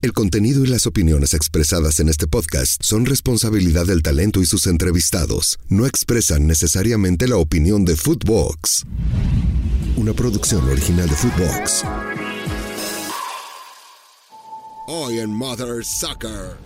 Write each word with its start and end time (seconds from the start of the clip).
El 0.00 0.12
contenido 0.12 0.64
y 0.64 0.68
las 0.68 0.86
opiniones 0.86 1.34
expresadas 1.34 1.98
en 1.98 2.08
este 2.08 2.28
podcast 2.28 2.80
son 2.84 3.04
responsabilidad 3.04 3.84
del 3.84 4.00
talento 4.00 4.40
y 4.40 4.46
sus 4.46 4.68
entrevistados. 4.68 5.58
No 5.68 5.86
expresan 5.86 6.46
necesariamente 6.46 7.26
la 7.26 7.36
opinión 7.36 7.84
de 7.84 7.96
Footbox. 7.96 8.84
Una 9.96 10.12
producción 10.12 10.70
original 10.70 11.08
de 11.08 11.16
Footbox. 11.16 11.84
Hoy 14.86 15.18
en 15.18 15.30
Mother 15.30 15.84
Soccer. 15.84 16.56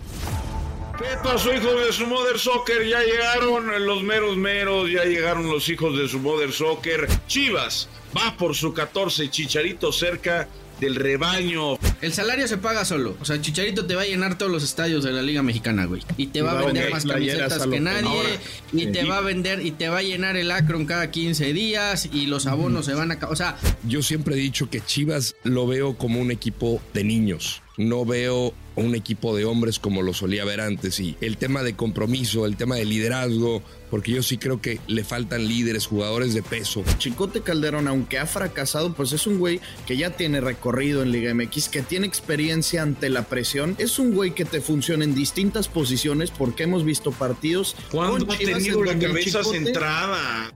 ¿Qué 0.99 1.17
pasó, 1.23 1.51
hijos 1.55 1.87
de 1.87 1.91
su 1.91 2.05
Mother 2.05 2.37
Soccer? 2.37 2.87
Ya 2.87 3.01
llegaron 3.01 3.83
los 3.83 4.03
meros 4.03 4.37
meros, 4.37 4.91
ya 4.91 5.05
llegaron 5.05 5.49
los 5.49 5.67
hijos 5.69 5.97
de 5.97 6.07
su 6.07 6.19
Mother 6.19 6.51
Soccer. 6.51 7.09
Chivas 7.25 7.89
va 8.15 8.37
por 8.37 8.53
su 8.53 8.75
14 8.75 9.27
chicharito 9.31 9.91
cerca 9.91 10.47
del 10.83 10.95
rebaño. 10.95 11.77
El 12.01 12.13
salario 12.13 12.47
se 12.47 12.57
paga 12.57 12.83
solo. 12.83 13.15
O 13.21 13.25
sea, 13.25 13.39
Chicharito 13.41 13.85
te 13.85 13.95
va 13.95 14.01
a 14.01 14.05
llenar 14.05 14.37
todos 14.37 14.51
los 14.51 14.63
estadios 14.63 15.03
de 15.03 15.11
la 15.11 15.21
Liga 15.21 15.41
Mexicana, 15.41 15.85
güey. 15.85 16.01
Y 16.17 16.27
te 16.27 16.41
va 16.41 16.59
a 16.59 16.65
vender 16.65 16.91
más 16.91 17.05
camisetas 17.05 17.65
que 17.65 17.79
nadie. 17.79 18.39
y 18.73 18.87
te 18.87 19.05
va 19.05 19.17
a 19.17 19.21
vender 19.21 19.65
y 19.65 19.71
te 19.71 19.89
va 19.89 19.99
a 19.99 20.03
llenar 20.03 20.35
el 20.35 20.51
Acron 20.51 20.85
cada 20.85 21.09
15 21.09 21.53
días. 21.53 22.09
Y 22.11 22.25
los 22.25 22.45
abonos 22.47 22.85
se 22.85 22.93
van 22.93 23.11
a. 23.11 23.17
O 23.29 23.35
sea. 23.35 23.57
Yo 23.87 24.03
siempre 24.03 24.35
he 24.35 24.37
dicho 24.37 24.69
que 24.69 24.81
Chivas 24.81 25.35
lo 25.43 25.65
veo 25.67 25.97
como 25.97 26.19
un 26.19 26.31
equipo 26.31 26.81
de 26.93 27.03
niños 27.03 27.62
no 27.77 28.05
veo 28.05 28.53
un 28.75 28.95
equipo 28.95 29.35
de 29.35 29.45
hombres 29.45 29.79
como 29.79 30.01
lo 30.01 30.13
solía 30.13 30.45
ver 30.45 30.61
antes. 30.61 30.99
Y 30.99 31.15
el 31.21 31.37
tema 31.37 31.63
de 31.63 31.75
compromiso, 31.75 32.45
el 32.45 32.57
tema 32.57 32.75
de 32.75 32.85
liderazgo, 32.85 33.61
porque 33.89 34.11
yo 34.11 34.23
sí 34.23 34.37
creo 34.37 34.61
que 34.61 34.79
le 34.87 35.03
faltan 35.03 35.47
líderes, 35.47 35.85
jugadores 35.85 36.33
de 36.33 36.41
peso. 36.43 36.83
Chicote 36.97 37.41
Calderón, 37.41 37.87
aunque 37.87 38.17
ha 38.19 38.25
fracasado, 38.25 38.93
pues 38.93 39.11
es 39.11 39.27
un 39.27 39.39
güey 39.39 39.59
que 39.85 39.97
ya 39.97 40.11
tiene 40.11 40.41
recorrido 40.41 41.03
en 41.03 41.11
Liga 41.11 41.33
MX, 41.33 41.69
que 41.69 41.81
tiene 41.81 42.07
experiencia 42.07 42.81
ante 42.81 43.09
la 43.09 43.23
presión. 43.23 43.75
Es 43.77 43.99
un 43.99 44.13
güey 44.13 44.31
que 44.31 44.45
te 44.45 44.61
funciona 44.61 45.03
en 45.03 45.15
distintas 45.15 45.67
posiciones 45.67 46.31
porque 46.31 46.63
hemos 46.63 46.83
visto 46.83 47.11
partidos. 47.11 47.75
¿Cuándo 47.91 48.31
ha 48.31 48.37
tenido 48.37 48.83
la 48.83 48.97
cabeza 48.97 49.43
centrada? 49.43 50.51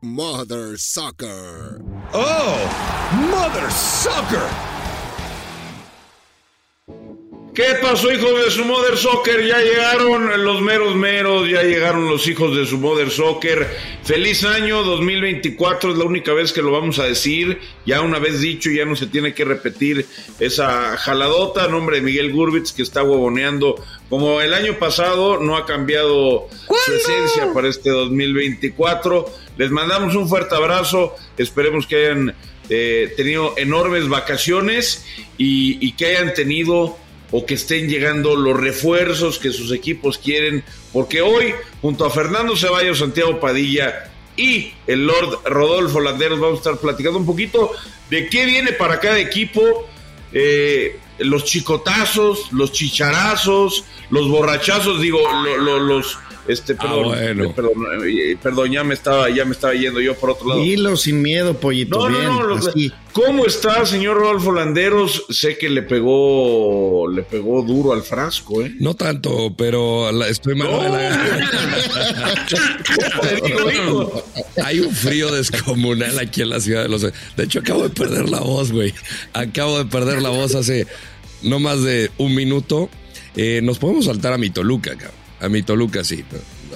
Mother 0.00 0.78
Soccer. 0.78 1.82
¡Oh! 2.12 2.56
¡Mother 3.32 3.70
Soccer! 3.72 4.77
¿Qué 7.58 7.74
pasó, 7.82 8.12
hijos 8.12 8.44
de 8.44 8.52
su 8.52 8.64
Mother 8.64 8.96
Soccer? 8.96 9.44
Ya 9.44 9.58
llegaron 9.58 10.44
los 10.44 10.62
meros 10.62 10.94
meros, 10.94 11.50
ya 11.50 11.64
llegaron 11.64 12.08
los 12.08 12.28
hijos 12.28 12.56
de 12.56 12.64
su 12.64 12.78
Mother 12.78 13.10
Soccer. 13.10 13.66
Feliz 14.04 14.44
año 14.44 14.84
2024, 14.84 15.90
es 15.90 15.98
la 15.98 16.04
única 16.04 16.32
vez 16.32 16.52
que 16.52 16.62
lo 16.62 16.70
vamos 16.70 17.00
a 17.00 17.04
decir. 17.06 17.58
Ya 17.84 18.00
una 18.00 18.20
vez 18.20 18.40
dicho, 18.40 18.70
ya 18.70 18.84
no 18.84 18.94
se 18.94 19.08
tiene 19.08 19.34
que 19.34 19.44
repetir 19.44 20.06
esa 20.38 20.96
jaladota. 20.98 21.66
Nombre 21.66 21.96
de 21.96 22.02
Miguel 22.02 22.32
Gurbitz, 22.32 22.72
que 22.72 22.82
está 22.82 23.02
huevoneando. 23.02 23.84
Como 24.08 24.40
el 24.40 24.54
año 24.54 24.78
pasado, 24.78 25.40
no 25.40 25.56
ha 25.56 25.66
cambiado 25.66 26.46
su 26.84 26.92
esencia 26.92 27.52
para 27.52 27.66
este 27.66 27.90
2024. 27.90 29.26
Les 29.56 29.72
mandamos 29.72 30.14
un 30.14 30.28
fuerte 30.28 30.54
abrazo. 30.54 31.16
Esperemos 31.36 31.88
que 31.88 32.06
hayan 32.06 32.36
eh, 32.70 33.12
tenido 33.16 33.54
enormes 33.56 34.08
vacaciones 34.08 35.04
y, 35.38 35.84
y 35.84 35.96
que 35.96 36.06
hayan 36.06 36.34
tenido 36.34 36.96
o 37.30 37.44
que 37.44 37.54
estén 37.54 37.88
llegando 37.88 38.36
los 38.36 38.58
refuerzos 38.58 39.38
que 39.38 39.50
sus 39.50 39.72
equipos 39.72 40.18
quieren, 40.18 40.64
porque 40.92 41.20
hoy, 41.20 41.54
junto 41.82 42.04
a 42.04 42.10
Fernando 42.10 42.56
Ceballos, 42.56 42.98
Santiago 42.98 43.38
Padilla 43.38 44.10
y 44.36 44.72
el 44.86 45.06
Lord 45.06 45.40
Rodolfo 45.44 46.00
Landeros, 46.00 46.40
vamos 46.40 46.58
a 46.58 46.62
estar 46.70 46.78
platicando 46.78 47.18
un 47.18 47.26
poquito 47.26 47.72
de 48.08 48.28
qué 48.28 48.46
viene 48.46 48.72
para 48.72 48.98
cada 49.00 49.18
equipo, 49.18 49.86
eh, 50.32 50.98
los 51.18 51.44
chicotazos, 51.44 52.52
los 52.52 52.72
chicharazos, 52.72 53.84
los 54.10 54.28
borrachazos, 54.28 55.00
digo, 55.00 55.20
los 55.42 56.18
este, 56.48 56.74
ah, 56.78 56.82
perdón, 56.82 57.52
perdón, 57.54 57.74
eh, 58.08 58.36
perdón, 58.42 58.72
ya 58.72 58.82
me 58.82 58.94
estaba, 58.94 59.28
ya 59.28 59.44
me 59.44 59.52
estaba 59.52 59.74
yendo 59.74 60.00
yo 60.00 60.14
por 60.14 60.30
otro 60.30 60.48
lado. 60.48 60.62
Dilo 60.62 60.96
sin 60.96 61.20
miedo, 61.20 61.52
pollito. 61.54 62.08
No, 62.08 62.08
no, 62.08 62.56
no, 62.56 62.60
¿Cómo 63.12 63.44
está, 63.44 63.84
señor 63.84 64.16
Rodolfo 64.16 64.52
Landeros? 64.52 65.26
Sé 65.28 65.58
que 65.58 65.68
le 65.68 65.82
pegó, 65.82 67.06
le 67.10 67.22
pegó 67.22 67.62
duro 67.62 67.92
al 67.92 68.02
frasco, 68.02 68.62
¿eh? 68.62 68.74
No 68.80 68.94
tanto, 68.94 69.52
pero 69.56 70.08
estoy 70.24 70.54
mal 70.54 70.68
de 70.80 70.88
la 70.88 72.46
Hay 74.64 74.80
un 74.80 74.94
frío 74.94 75.30
descomunal 75.30 76.18
aquí 76.18 76.42
en 76.42 76.50
la 76.50 76.60
ciudad 76.60 76.82
de 76.82 76.88
Los 76.88 77.02
De 77.02 77.12
hecho, 77.44 77.58
acabo 77.60 77.82
de 77.82 77.90
perder 77.90 78.28
la 78.28 78.40
voz, 78.40 78.72
güey. 78.72 78.94
Acabo 79.34 79.78
de 79.78 79.84
perder 79.84 80.22
la 80.22 80.30
voz 80.30 80.54
hace 80.54 80.86
no 81.42 81.60
más 81.60 81.82
de 81.82 82.10
un 82.18 82.34
minuto. 82.34 82.88
Eh, 83.36 83.60
nos 83.62 83.78
podemos 83.78 84.06
saltar 84.06 84.32
a 84.32 84.38
mi 84.38 84.50
Toluca, 84.50 84.92
cabrón. 84.96 85.17
A 85.40 85.48
mi 85.48 85.62
Toluca 85.62 86.04
sí. 86.04 86.24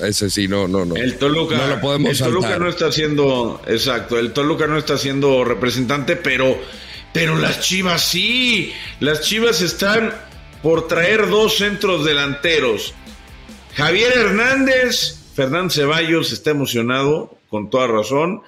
Ese 0.03 0.31
sí, 0.31 0.49
no, 0.49 0.67
no, 0.69 0.85
no. 0.85 0.97
El 0.97 1.19
Toluca, 1.19 1.57
no 1.57 1.67
lo 1.67 1.81
podemos 1.81 2.11
el 2.13 2.19
Toluca 2.19 2.59
no 2.59 2.69
está 2.69 2.91
siendo, 2.91 3.61
exacto, 3.67 4.19
el 4.19 4.33
Toluca 4.33 4.67
no 4.67 4.79
está 4.79 4.97
siendo 4.97 5.45
representante, 5.45 6.17
pero, 6.17 6.59
pero 7.13 7.37
las 7.37 7.61
Chivas 7.61 8.03
sí. 8.03 8.73
Las 9.01 9.23
Chivas 9.23 9.61
están 9.61 10.13
por 10.63 10.89
traer 10.89 11.29
dos 11.29 11.57
centros 11.57 12.05
delanteros. 12.05 12.95
Javier 13.75 14.13
Hernández, 14.17 15.19
Fernán 15.35 15.71
Ceballos 15.71 16.33
está 16.33 16.51
emocionado, 16.51 17.37
con 17.49 17.69
toda 17.71 17.87
razón. 17.87 18.43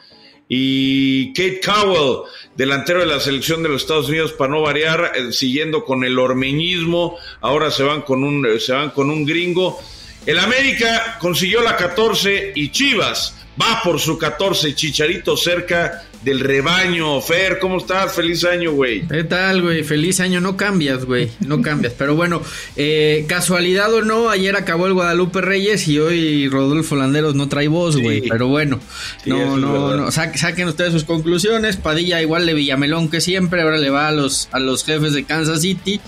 Y 0.49 1.33
Kate 1.33 1.61
Cowell, 1.65 2.29
delantero 2.55 3.01
de 3.01 3.07
la 3.07 3.19
selección 3.19 3.63
de 3.63 3.71
los 3.71 3.83
Estados 3.83 4.09
Unidos, 4.09 4.33
para 4.33 4.53
no 4.53 4.63
variar, 4.63 5.13
eh, 5.15 5.33
siguiendo 5.33 5.85
con 5.85 6.05
el 6.05 6.19
ormeñismo, 6.19 7.17
ahora 7.41 7.71
se 7.71 7.83
van 7.83 8.03
con 8.03 8.23
un, 8.23 8.47
se 8.61 8.73
van 8.73 8.91
con 8.91 9.11
un 9.11 9.25
gringo. 9.25 9.81
El 10.27 10.39
América 10.39 11.19
consiguió 11.19 11.63
la 11.63 11.77
14 11.77 12.53
y 12.55 12.71
Chivas 12.71 13.35
va 13.61 13.83
por 13.83 14.01
su 14.01 14.19
14, 14.19 14.75
Chicharito 14.75 15.37
cerca 15.37 16.03
del 16.23 16.41
rebaño. 16.41 17.21
Fer, 17.21 17.59
¿cómo 17.59 17.77
estás? 17.77 18.15
Feliz 18.15 18.45
año, 18.45 18.73
güey. 18.73 19.07
¿Qué 19.07 19.25
tal, 19.25 19.61
güey? 19.61 19.85
Feliz 19.85 20.21
año. 20.21 20.41
No 20.41 20.57
cambias, 20.57 21.05
güey. 21.05 21.31
No 21.41 21.61
cambias. 21.61 21.93
Pero 21.99 22.17
bueno, 22.17 22.41
eh, 22.77 23.27
casualidad 23.29 23.93
o 23.93 24.03
no, 24.03 24.31
ayer 24.31 24.57
acabó 24.57 24.87
el 24.87 24.95
Guadalupe 24.95 25.43
Reyes 25.43 25.87
y 25.87 25.99
hoy 25.99 26.49
Rodolfo 26.49 26.97
Landeros 26.97 27.35
no 27.35 27.49
trae 27.49 27.69
voz, 27.69 27.99
güey. 27.99 28.23
Pero 28.23 28.49
bueno, 28.49 28.81
no, 29.27 29.59
no, 29.59 29.95
no. 29.95 30.11
saquen 30.11 30.69
ustedes 30.69 30.93
sus 30.93 31.05
conclusiones. 31.05 31.77
Padilla 31.77 32.23
igual 32.23 32.47
de 32.47 32.55
Villamelón 32.55 33.11
que 33.11 33.21
siempre. 33.21 33.61
Ahora 33.61 33.77
le 33.77 33.91
va 33.91 34.09
a 34.09 34.13
los, 34.13 34.49
a 34.53 34.59
los 34.59 34.85
jefes 34.85 35.13
de 35.13 35.25
Kansas 35.25 35.61
City. 35.61 36.01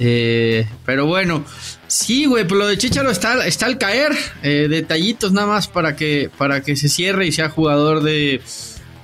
Eh, 0.00 0.66
pero 0.84 1.06
bueno, 1.06 1.44
sí, 1.88 2.26
güey, 2.26 2.46
pues 2.46 2.58
lo 2.58 2.66
de 2.66 2.78
Chicharo 2.78 3.10
está, 3.10 3.46
está 3.46 3.66
al 3.66 3.78
caer. 3.78 4.12
Eh, 4.42 4.68
detallitos 4.70 5.32
nada 5.32 5.46
más 5.46 5.66
para 5.66 5.96
que, 5.96 6.30
para 6.38 6.62
que 6.62 6.76
se 6.76 6.88
cierre 6.88 7.26
y 7.26 7.32
sea 7.32 7.50
jugador 7.50 8.02
de, 8.02 8.40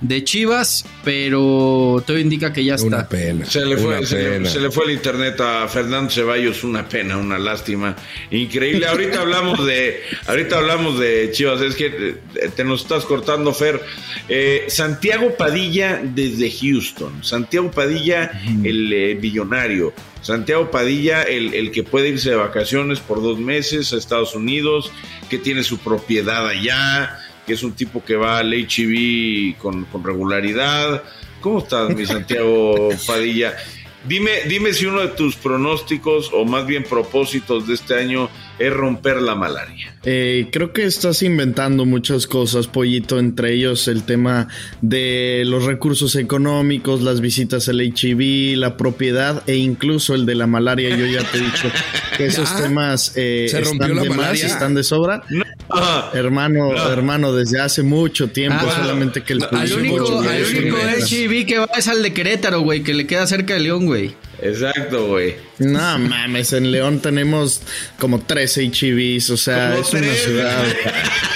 de 0.06 0.22
Chivas, 0.22 0.84
pero 1.02 2.02
todo 2.06 2.18
indica 2.18 2.52
que 2.52 2.62
ya 2.62 2.74
está. 2.74 2.86
Una 2.86 3.08
pena. 3.08 3.46
Se 3.46 3.64
le, 3.64 3.76
fue, 3.76 4.04
se, 4.04 4.38
Le, 4.38 4.70
fue 4.70 4.84
el 4.84 4.90
internet 4.92 5.40
a 5.40 5.66
Fernando 5.66 6.10
Ceballos, 6.10 6.62
una 6.62 6.86
pena, 6.86 7.16
una 7.16 7.38
lástima. 7.38 7.96
Increíble. 8.30 8.86
Ahorita 8.86 9.22
hablamos 9.22 9.64
de, 9.66 10.02
ahorita 10.26 10.58
hablamos 10.58 11.00
de 11.00 11.30
Chivas, 11.32 11.62
es 11.62 11.74
que 11.74 12.16
te 12.54 12.64
nos 12.64 12.82
estás 12.82 13.04
cortando, 13.06 13.54
Fer. 13.54 13.80
Eh, 14.28 14.66
Santiago 14.68 15.34
Padilla 15.36 16.02
desde 16.02 16.50
Houston. 16.50 17.24
Santiago 17.24 17.70
Padilla, 17.70 18.42
el 18.62 18.92
eh, 18.92 19.14
billonario. 19.14 19.94
Santiago 20.20 20.70
Padilla, 20.70 21.22
el, 21.22 21.54
el, 21.54 21.70
que 21.70 21.82
puede 21.82 22.08
irse 22.08 22.30
de 22.30 22.36
vacaciones 22.36 23.00
por 23.00 23.22
dos 23.22 23.38
meses 23.38 23.92
a 23.92 23.96
Estados 23.96 24.34
Unidos, 24.34 24.90
que 25.28 25.38
tiene 25.38 25.62
su 25.62 25.78
propiedad 25.78 26.46
allá, 26.46 27.23
que 27.46 27.54
es 27.54 27.62
un 27.62 27.72
tipo 27.72 28.04
que 28.04 28.16
va 28.16 28.38
al 28.38 28.52
HIV 28.52 29.56
con, 29.58 29.84
con 29.86 30.04
regularidad. 30.04 31.02
¿Cómo 31.40 31.58
estás, 31.58 31.94
mi 31.94 32.06
Santiago 32.06 32.88
Padilla? 33.06 33.54
Dime, 34.06 34.30
dime 34.48 34.74
si 34.74 34.84
uno 34.84 35.00
de 35.00 35.08
tus 35.08 35.34
pronósticos, 35.36 36.30
o 36.32 36.44
más 36.44 36.66
bien 36.66 36.84
propósitos 36.84 37.66
de 37.66 37.74
este 37.74 37.94
año, 37.94 38.28
es 38.58 38.72
romper 38.72 39.22
la 39.22 39.34
malaria. 39.34 39.96
Eh, 40.04 40.48
creo 40.52 40.74
que 40.74 40.84
estás 40.84 41.22
inventando 41.22 41.86
muchas 41.86 42.26
cosas, 42.26 42.66
Pollito, 42.66 43.18
entre 43.18 43.54
ellos 43.54 43.88
el 43.88 44.04
tema 44.04 44.48
de 44.82 45.44
los 45.46 45.64
recursos 45.64 46.16
económicos, 46.16 47.00
las 47.00 47.22
visitas 47.22 47.68
al 47.70 47.80
HIV, 47.80 48.58
la 48.58 48.76
propiedad 48.76 49.42
e 49.46 49.56
incluso 49.56 50.14
el 50.14 50.26
de 50.26 50.34
la 50.34 50.46
malaria. 50.46 50.94
Yo 50.94 51.06
ya 51.06 51.24
te 51.30 51.38
he 51.38 51.40
dicho 51.40 51.70
que 52.18 52.26
esos 52.26 52.54
temas 52.56 53.14
eh, 53.16 53.46
están 53.46 53.96
de 53.96 54.10
más, 54.10 54.42
están 54.42 54.74
de 54.74 54.84
sobra. 54.84 55.22
Hermano, 56.12 56.72
hermano, 56.90 57.32
desde 57.32 57.60
hace 57.60 57.82
mucho 57.82 58.28
tiempo, 58.28 58.66
ah, 58.68 58.80
solamente 58.82 59.22
que 59.22 59.34
el, 59.34 59.44
al 59.44 59.72
único, 59.72 60.22
HIV 60.22 61.46
que 61.46 61.58
va 61.58 61.68
es 61.76 61.88
al 61.88 62.02
de 62.02 62.12
Querétaro, 62.12 62.60
güey, 62.60 62.82
que 62.82 62.94
le 62.94 63.06
queda 63.06 63.26
cerca 63.26 63.54
de 63.54 63.60
León, 63.60 63.86
güey. 63.86 64.14
Exacto, 64.42 65.06
güey. 65.06 65.36
No 65.58 65.98
mames, 65.98 66.52
en 66.52 66.70
León 66.70 67.00
tenemos 67.00 67.62
como 67.98 68.20
tres 68.20 68.56
HIVs, 68.56 69.30
o 69.30 69.36
sea, 69.36 69.78
es 69.78 69.92
una 69.92 70.12
ciudad. 70.12 70.64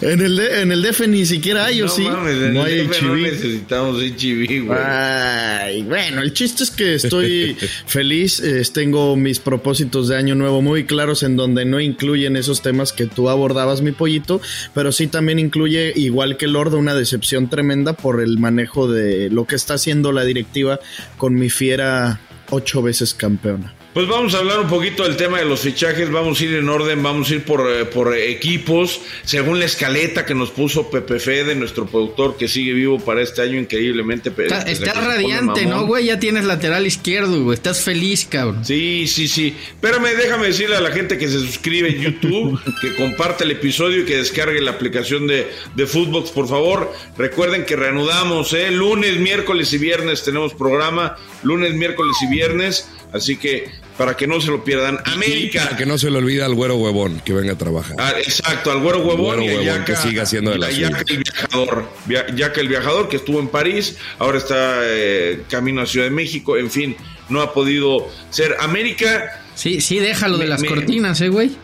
en, 0.00 0.20
el 0.20 0.38
en 0.38 0.72
el 0.72 0.82
DF 0.82 1.06
ni 1.08 1.26
siquiera 1.26 1.66
hay, 1.66 1.82
¿o 1.82 1.88
sí? 1.88 2.04
no 2.04 2.62
hay 2.62 2.86
DF 2.86 3.02
no 3.02 3.16
necesitamos 3.16 4.02
HIV, 4.02 4.66
güey. 4.66 4.78
Ay, 4.78 5.82
bueno, 5.82 6.22
el 6.22 6.32
chiste 6.32 6.64
es 6.64 6.70
que 6.70 6.94
estoy 6.94 7.56
feliz. 7.86 8.42
tengo 8.72 9.16
mis 9.16 9.38
propósitos 9.38 10.08
de 10.08 10.16
año 10.16 10.34
nuevo 10.34 10.62
muy 10.62 10.84
claros 10.84 11.22
en 11.22 11.36
donde 11.36 11.64
no 11.64 11.80
incluyen 11.80 12.36
esos 12.36 12.62
temas 12.62 12.92
que 12.92 13.06
tú 13.06 13.28
abordabas, 13.28 13.82
mi 13.82 13.92
pollito, 13.92 14.40
pero 14.74 14.92
sí 14.92 15.06
también 15.06 15.38
incluye, 15.38 15.92
igual 15.96 16.36
que 16.36 16.46
Lord, 16.46 16.74
una 16.74 16.94
decepción 16.94 17.48
tremenda 17.48 17.92
por 17.92 18.20
el 18.20 18.38
manejo 18.38 18.90
de 18.90 19.30
lo 19.30 19.46
que 19.46 19.56
está 19.56 19.74
haciendo 19.74 20.12
la 20.12 20.24
directiva 20.24 20.80
con 21.16 21.34
mi 21.34 21.50
fiera 21.50 22.20
ocho 22.50 22.82
veces 22.82 23.14
campeona. 23.14 23.74
Pues 23.94 24.08
vamos 24.08 24.34
a 24.34 24.38
hablar 24.38 24.58
un 24.58 24.66
poquito 24.66 25.04
del 25.04 25.16
tema 25.16 25.38
de 25.38 25.44
los 25.44 25.60
fichajes, 25.60 26.10
vamos 26.10 26.40
a 26.40 26.44
ir 26.44 26.54
en 26.56 26.68
orden, 26.68 27.00
vamos 27.00 27.30
a 27.30 27.34
ir 27.34 27.44
por, 27.44 27.70
eh, 27.70 27.84
por 27.84 28.12
equipos, 28.16 29.00
según 29.22 29.60
la 29.60 29.66
escaleta 29.66 30.26
que 30.26 30.34
nos 30.34 30.50
puso 30.50 30.90
Pepe 30.90 31.20
Fede, 31.20 31.54
nuestro 31.54 31.86
productor 31.86 32.36
que 32.36 32.48
sigue 32.48 32.72
vivo 32.72 32.98
para 32.98 33.22
este 33.22 33.42
año 33.42 33.56
increíblemente. 33.56 34.32
Está, 34.66 34.94
radiante, 34.94 35.64
¿no, 35.66 35.86
güey? 35.86 36.06
Ya 36.06 36.18
tienes 36.18 36.44
lateral 36.44 36.88
izquierdo, 36.88 37.40
güey, 37.44 37.54
estás 37.54 37.82
feliz, 37.82 38.26
cabrón. 38.28 38.64
Sí, 38.64 39.06
sí, 39.06 39.28
sí. 39.28 39.54
Espérame, 39.68 40.08
déjame 40.16 40.48
decirle 40.48 40.74
a 40.74 40.80
la 40.80 40.90
gente 40.90 41.16
que 41.16 41.28
se 41.28 41.38
suscribe 41.38 41.90
en 41.90 42.00
YouTube, 42.00 42.60
que 42.80 42.96
comparte 42.96 43.44
el 43.44 43.52
episodio 43.52 44.00
y 44.00 44.04
que 44.06 44.16
descargue 44.16 44.60
la 44.60 44.72
aplicación 44.72 45.28
de, 45.28 45.46
de 45.76 45.86
Footbox, 45.86 46.32
por 46.32 46.48
favor. 46.48 46.92
Recuerden 47.16 47.64
que 47.64 47.76
reanudamos, 47.76 48.54
¿eh? 48.54 48.72
Lunes, 48.72 49.20
miércoles 49.20 49.72
y 49.72 49.78
viernes 49.78 50.24
tenemos 50.24 50.52
programa, 50.52 51.16
lunes, 51.44 51.74
miércoles 51.74 52.16
y 52.22 52.26
viernes, 52.26 52.88
así 53.12 53.36
que 53.36 53.83
para 53.96 54.16
que 54.16 54.26
no 54.26 54.40
se 54.40 54.48
lo 54.48 54.64
pierdan. 54.64 54.98
América. 55.04 55.64
para 55.64 55.76
que 55.76 55.86
no 55.86 55.98
se 55.98 56.10
le 56.10 56.18
olvide 56.18 56.42
al 56.42 56.54
güero 56.54 56.76
huevón 56.76 57.20
que 57.24 57.32
venga 57.32 57.52
a 57.52 57.58
trabajar. 57.58 57.96
Ah, 57.98 58.12
exacto, 58.18 58.70
al 58.70 58.80
güero 58.80 59.00
huevón, 59.00 59.42
y 59.42 59.48
huevón 59.48 59.84
que 59.84 59.96
siga 59.96 60.26
siendo 60.26 60.50
de 60.50 60.58
la 60.58 60.70
Yaca 60.70 61.04
el 61.06 61.18
viajador. 61.18 61.88
Yaca 62.34 62.60
el 62.60 62.68
viajador 62.68 63.08
que 63.08 63.16
estuvo 63.16 63.40
en 63.40 63.48
París, 63.48 63.96
ahora 64.18 64.38
está 64.38 64.80
eh, 64.82 65.42
camino 65.48 65.80
a 65.82 65.86
Ciudad 65.86 66.06
de 66.06 66.12
México, 66.12 66.56
en 66.56 66.70
fin, 66.70 66.96
no 67.28 67.40
ha 67.40 67.52
podido 67.52 68.08
ser. 68.30 68.56
América. 68.60 69.42
Sí, 69.54 69.80
sí, 69.80 69.98
déjalo 69.98 70.38
de 70.38 70.46
las 70.46 70.64
cortinas, 70.64 71.20
eh, 71.20 71.28
güey 71.28 71.56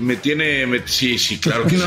me 0.00 0.16
tiene. 0.16 0.66
sí, 0.86 1.18
sí, 1.18 1.38
claro 1.38 1.66
que 1.66 1.76
no, 1.76 1.86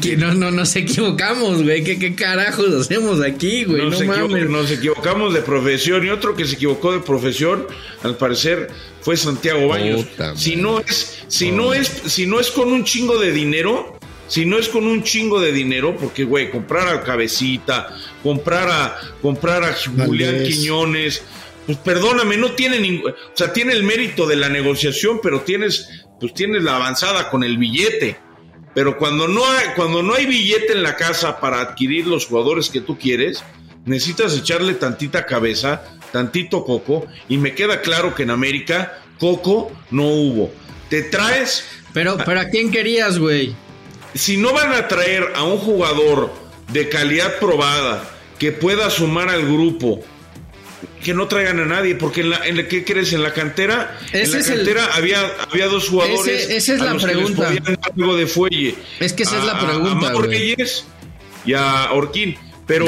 sí. 0.00 0.16
No, 0.16 0.34
no, 0.34 0.50
nos 0.50 0.76
equivocamos, 0.76 1.62
güey. 1.62 1.82
¿Qué, 1.82 1.98
¿Qué, 1.98 2.14
carajos 2.14 2.72
hacemos 2.74 3.20
aquí, 3.22 3.64
güey? 3.64 3.88
No, 3.88 3.98
mames. 4.04 4.48
nos 4.48 4.70
equivocamos 4.70 5.34
de 5.34 5.40
profesión. 5.40 6.04
Y 6.06 6.10
otro 6.10 6.36
que 6.36 6.44
se 6.44 6.54
equivocó 6.54 6.92
de 6.92 7.00
profesión, 7.00 7.66
al 8.02 8.16
parecer, 8.16 8.68
fue 9.00 9.16
Santiago 9.16 9.68
Baños. 9.68 10.06
si 10.36 10.56
no 10.56 10.80
es, 10.80 11.24
si 11.28 11.50
no 11.50 11.74
es, 11.74 11.88
si 12.06 12.26
no 12.26 12.38
es 12.38 12.50
con 12.50 12.72
un 12.72 12.84
chingo 12.84 13.18
de 13.18 13.32
dinero. 13.32 13.98
Si 14.26 14.46
no 14.46 14.58
es 14.58 14.70
con 14.70 14.86
un 14.86 15.02
chingo 15.02 15.38
de 15.38 15.52
dinero, 15.52 15.94
porque, 16.00 16.24
güey, 16.24 16.50
comprar 16.50 16.88
a 16.88 17.02
Cabecita, 17.02 17.94
comprar 18.22 18.70
a, 18.70 18.98
comprar 19.20 19.62
a 19.62 19.74
Julián 19.74 20.42
Quiñones, 20.44 21.22
pues 21.66 21.78
perdóname, 21.78 22.36
no 22.36 22.52
tiene 22.52 22.78
ningún, 22.78 23.10
o 23.10 23.14
sea, 23.32 23.52
tiene 23.52 23.72
el 23.72 23.82
mérito 23.82 24.26
de 24.26 24.36
la 24.36 24.48
negociación, 24.48 25.20
pero 25.22 25.42
tienes 25.42 26.03
pues 26.20 26.34
tienes 26.34 26.62
la 26.62 26.76
avanzada 26.76 27.30
con 27.30 27.44
el 27.44 27.58
billete. 27.58 28.16
Pero 28.74 28.98
cuando 28.98 29.28
no 29.28 29.44
hay, 29.44 29.68
cuando 29.76 30.02
no 30.02 30.14
hay 30.14 30.26
billete 30.26 30.72
en 30.72 30.82
la 30.82 30.96
casa 30.96 31.38
para 31.40 31.60
adquirir 31.60 32.06
los 32.06 32.26
jugadores 32.26 32.70
que 32.70 32.80
tú 32.80 32.98
quieres, 32.98 33.44
necesitas 33.84 34.36
echarle 34.36 34.74
tantita 34.74 35.26
cabeza, 35.26 35.82
tantito 36.12 36.64
coco, 36.64 37.06
y 37.28 37.38
me 37.38 37.54
queda 37.54 37.80
claro 37.82 38.14
que 38.14 38.24
en 38.24 38.30
América 38.30 39.00
coco 39.18 39.70
no 39.90 40.06
hubo. 40.08 40.52
Te 40.88 41.02
traes. 41.02 41.64
Pero, 41.92 42.16
¿para 42.18 42.42
a 42.42 42.48
quién 42.50 42.70
querías, 42.70 43.18
güey? 43.18 43.54
Si 44.14 44.36
no 44.36 44.52
van 44.52 44.72
a 44.72 44.88
traer 44.88 45.32
a 45.34 45.44
un 45.44 45.58
jugador 45.58 46.32
de 46.72 46.88
calidad 46.88 47.38
probada 47.38 48.04
que 48.38 48.52
pueda 48.52 48.90
sumar 48.90 49.28
al 49.28 49.44
grupo 49.44 50.00
que 51.02 51.14
no 51.14 51.28
traigan 51.28 51.60
a 51.60 51.66
nadie, 51.66 51.94
porque 51.94 52.22
en 52.22 52.30
la, 52.30 52.46
en 52.46 52.66
¿qué 52.68 52.84
crees? 52.84 53.12
En 53.12 53.22
la 53.22 53.32
cantera, 53.32 53.98
en 54.12 54.30
la 54.30 54.42
cantera 54.42 54.86
había, 54.94 55.20
había 55.50 55.66
dos 55.66 55.88
jugadores. 55.88 56.48
esa 56.50 56.74
es 56.74 56.80
la 56.80 56.96
pregunta. 56.96 57.52
algo 57.96 58.16
de 58.16 58.26
fuelle. 58.26 58.74
Es 59.00 59.12
que 59.12 59.24
esa 59.24 59.38
es 59.38 59.44
la 59.44 59.58
pregunta. 59.58 60.08
A 60.08 60.20
Reyes 60.22 60.84
y 61.44 61.54
a 61.54 61.92
Orquín. 61.92 62.36
Pero 62.66 62.86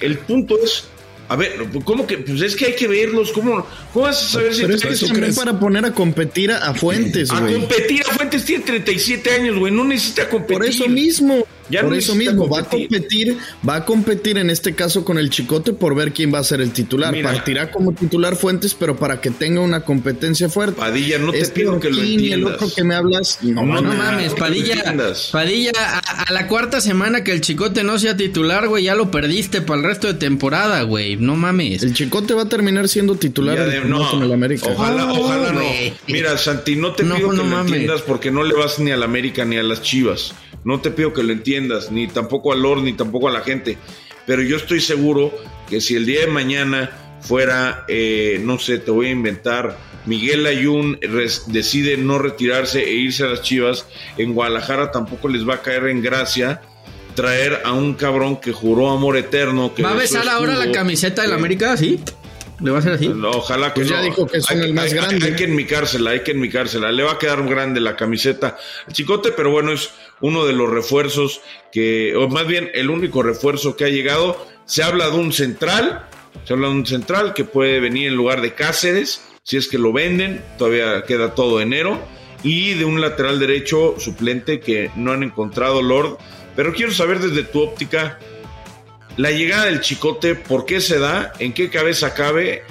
el 0.00 0.18
punto 0.18 0.56
es 0.62 0.84
a 1.28 1.36
ver, 1.36 1.66
¿cómo 1.84 2.06
que? 2.06 2.18
Pues 2.18 2.40
es 2.40 2.54
que 2.54 2.66
hay 2.66 2.76
que 2.76 2.86
verlos. 2.86 3.32
¿Cómo, 3.32 3.66
cómo 3.92 4.04
vas 4.04 4.22
a 4.22 4.28
saber 4.28 4.54
si 4.54 4.62
Pero 4.62 4.74
es 4.74 5.00
también 5.00 5.34
para 5.34 5.58
poner 5.58 5.84
a 5.84 5.92
competir 5.92 6.52
a, 6.52 6.72
Fuentes, 6.74 7.30
güey. 7.30 7.54
A 7.54 7.58
competir 7.58 8.02
a 8.02 8.14
Fuentes 8.14 8.44
tiene 8.44 8.64
37 8.64 9.30
años, 9.32 9.58
güey. 9.58 9.72
No 9.72 9.84
necesita 9.84 10.28
competir. 10.28 10.58
Por 10.58 10.66
eso 10.66 10.88
mismo. 10.88 11.46
Por 11.82 11.94
eso 11.94 12.14
mismo, 12.14 12.48
va 12.48 12.60
a 12.60 12.64
competir, 12.64 13.36
va 13.68 13.76
a 13.76 13.84
competir 13.84 14.38
en 14.38 14.50
este 14.50 14.74
caso 14.74 15.04
con 15.04 15.18
el 15.18 15.30
Chicote 15.30 15.72
por 15.72 15.94
ver 15.94 16.12
quién 16.12 16.32
va 16.32 16.38
a 16.38 16.44
ser 16.44 16.60
el 16.60 16.72
titular. 16.72 17.14
Partirá 17.22 17.70
como 17.70 17.92
titular 17.92 18.36
Fuentes, 18.36 18.74
pero 18.74 18.96
para 18.96 19.20
que 19.20 19.30
tenga 19.30 19.60
una 19.60 19.80
competencia 19.80 20.48
fuerte. 20.48 20.78
Padilla, 20.78 21.18
no 21.18 21.32
te 21.32 21.40
este 21.40 21.60
pido 21.60 21.80
que 21.80 21.90
lo 21.90 22.02
entiendas. 22.02 22.32
El 22.32 22.44
otro 22.46 22.68
que 22.74 22.84
me 22.84 22.94
hablas, 22.94 23.38
no, 23.42 23.64
no, 23.64 23.80
no 23.80 23.94
mames, 23.94 24.34
Padilla, 24.34 24.94
Padilla, 25.32 25.72
a, 25.76 26.32
la 26.32 26.46
cuarta 26.48 26.80
semana 26.80 27.24
que 27.24 27.32
el 27.32 27.40
Chicote 27.40 27.82
no 27.82 27.98
sea 27.98 28.16
titular, 28.16 28.68
güey, 28.68 28.84
ya 28.84 28.94
lo 28.94 29.10
perdiste 29.10 29.60
para 29.60 29.80
el 29.80 29.86
resto 29.86 30.06
de 30.06 30.14
temporada, 30.14 30.82
güey. 30.82 31.16
No 31.16 31.36
mames. 31.36 31.82
El 31.82 31.94
Chicote 31.94 32.34
va 32.34 32.42
a 32.42 32.48
terminar 32.48 32.88
siendo 32.88 33.16
titular 33.16 33.58
no, 33.86 34.10
con 34.10 34.22
el 34.22 34.32
América. 34.32 34.68
Ojalá, 34.70 35.12
ojalá 35.12 35.52
no. 35.52 35.62
Mira, 36.08 36.36
Santi, 36.38 36.76
no 36.76 36.92
te 36.92 37.04
pido 37.04 37.30
que 37.30 37.36
lo 37.36 37.60
entiendas 37.60 38.02
porque 38.02 38.30
no 38.30 38.42
le 38.42 38.54
vas 38.54 38.78
ni 38.78 38.90
al 38.90 39.02
América 39.02 39.44
ni 39.44 39.56
a 39.56 39.62
las 39.62 39.82
Chivas. 39.82 40.34
No 40.66 40.80
te 40.80 40.90
pido 40.90 41.12
que 41.12 41.22
lo 41.22 41.32
entiendas, 41.32 41.92
ni 41.92 42.08
tampoco 42.08 42.52
al 42.52 42.60
Lord, 42.60 42.82
ni 42.82 42.92
tampoco 42.92 43.28
a 43.28 43.32
la 43.32 43.42
gente. 43.42 43.78
Pero 44.26 44.42
yo 44.42 44.56
estoy 44.56 44.80
seguro 44.80 45.32
que 45.70 45.80
si 45.80 45.94
el 45.94 46.04
día 46.04 46.22
de 46.22 46.26
mañana 46.26 46.90
fuera, 47.20 47.84
eh, 47.86 48.40
no 48.42 48.58
sé, 48.58 48.78
te 48.78 48.90
voy 48.90 49.06
a 49.06 49.10
inventar, 49.10 49.78
Miguel 50.06 50.44
Ayun 50.44 50.98
decide 51.46 51.96
no 51.96 52.18
retirarse 52.18 52.82
e 52.82 52.94
irse 52.94 53.22
a 53.22 53.28
las 53.28 53.42
Chivas, 53.42 53.86
en 54.18 54.34
Guadalajara 54.34 54.90
tampoco 54.90 55.28
les 55.28 55.48
va 55.48 55.54
a 55.54 55.62
caer 55.62 55.86
en 55.86 56.02
gracia 56.02 56.60
traer 57.14 57.62
a 57.64 57.72
un 57.72 57.94
cabrón 57.94 58.36
que 58.36 58.52
juró 58.52 58.90
amor 58.90 59.16
eterno. 59.16 59.72
Que 59.72 59.82
¿Va 59.84 59.92
a 59.92 59.94
besar 59.94 60.28
ahora 60.28 60.56
la 60.56 60.72
camiseta 60.72 61.22
del 61.22 61.32
América? 61.32 61.76
¿Sí? 61.76 62.00
¿Le 62.60 62.70
va 62.70 62.78
a 62.78 62.80
hacer 62.80 62.92
así? 62.94 63.08
ojalá 63.08 63.74
que 63.74 63.82
pues 63.82 63.90
ya 63.90 64.00
dijo 64.00 64.26
que 64.26 64.38
es 64.38 64.50
el 64.50 64.72
más 64.72 64.92
grande. 64.92 65.26
Hay, 65.26 65.34
que 65.34 65.44
enmicársela, 65.44 66.10
hay 66.10 66.20
que 66.20 66.30
enmicársela. 66.30 66.90
Le 66.90 67.02
va 67.02 67.12
a 67.12 67.18
quedar 67.18 67.46
grande 67.46 67.80
la 67.80 67.96
camiseta 67.96 68.56
al 68.86 68.92
chicote, 68.92 69.32
pero 69.32 69.50
bueno, 69.50 69.72
es 69.72 69.90
uno 70.20 70.46
de 70.46 70.54
los 70.54 70.70
refuerzos 70.70 71.42
que, 71.70 72.14
o 72.16 72.28
más 72.28 72.46
bien 72.46 72.70
el 72.74 72.88
único 72.90 73.22
refuerzo 73.22 73.76
que 73.76 73.84
ha 73.84 73.88
llegado. 73.88 74.46
Se 74.64 74.82
habla 74.82 75.10
de 75.10 75.16
un 75.16 75.32
central, 75.32 76.06
se 76.44 76.52
habla 76.54 76.68
de 76.68 76.74
un 76.74 76.86
central 76.86 77.34
que 77.34 77.44
puede 77.44 77.78
venir 77.78 78.08
en 78.08 78.14
lugar 78.14 78.40
de 78.40 78.54
Cáceres, 78.54 79.22
si 79.42 79.56
es 79.56 79.68
que 79.68 79.78
lo 79.78 79.92
venden, 79.92 80.42
todavía 80.58 81.04
queda 81.04 81.34
todo 81.34 81.60
enero, 81.60 82.00
y 82.42 82.74
de 82.74 82.84
un 82.84 83.00
lateral 83.00 83.38
derecho 83.38 83.94
suplente 83.98 84.60
que 84.60 84.90
no 84.96 85.12
han 85.12 85.22
encontrado 85.22 85.82
Lord. 85.82 86.18
Pero 86.56 86.72
quiero 86.72 86.90
saber 86.92 87.20
desde 87.20 87.44
tu 87.44 87.60
óptica, 87.62 88.18
la 89.16 89.30
llegada 89.30 89.66
del 89.66 89.80
chicote, 89.80 90.34
¿por 90.34 90.66
qué 90.66 90.80
se 90.80 90.98
da? 90.98 91.32
¿En 91.38 91.52
qué 91.52 91.70
cabeza 91.70 92.14
cabe? 92.14 92.62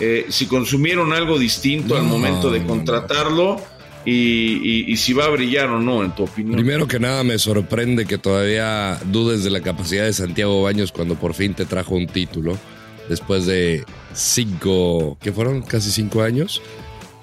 Eh, 0.00 0.26
si 0.30 0.46
consumieron 0.46 1.12
algo 1.12 1.38
distinto 1.38 1.96
al 1.96 2.02
momento 2.02 2.50
de 2.50 2.64
contratarlo 2.64 3.62
y, 4.04 4.96
si 4.96 5.12
va 5.12 5.26
a 5.26 5.28
brillar 5.28 5.68
o 5.68 5.78
no, 5.78 6.02
en 6.02 6.12
tu 6.12 6.24
opinión. 6.24 6.56
Primero 6.56 6.88
que 6.88 6.98
nada, 6.98 7.22
me 7.22 7.38
sorprende 7.38 8.04
que 8.06 8.18
todavía 8.18 8.98
dudes 9.04 9.44
de 9.44 9.50
la 9.50 9.60
capacidad 9.60 10.04
de 10.04 10.12
Santiago 10.12 10.62
Baños 10.62 10.90
cuando 10.90 11.14
por 11.14 11.34
fin 11.34 11.54
te 11.54 11.66
trajo 11.66 11.94
un 11.94 12.08
título. 12.08 12.58
Después 13.08 13.46
de 13.46 13.84
cinco, 14.12 15.18
¿qué 15.20 15.32
fueron? 15.32 15.62
Casi 15.62 15.90
cinco 15.90 16.22
años. 16.22 16.60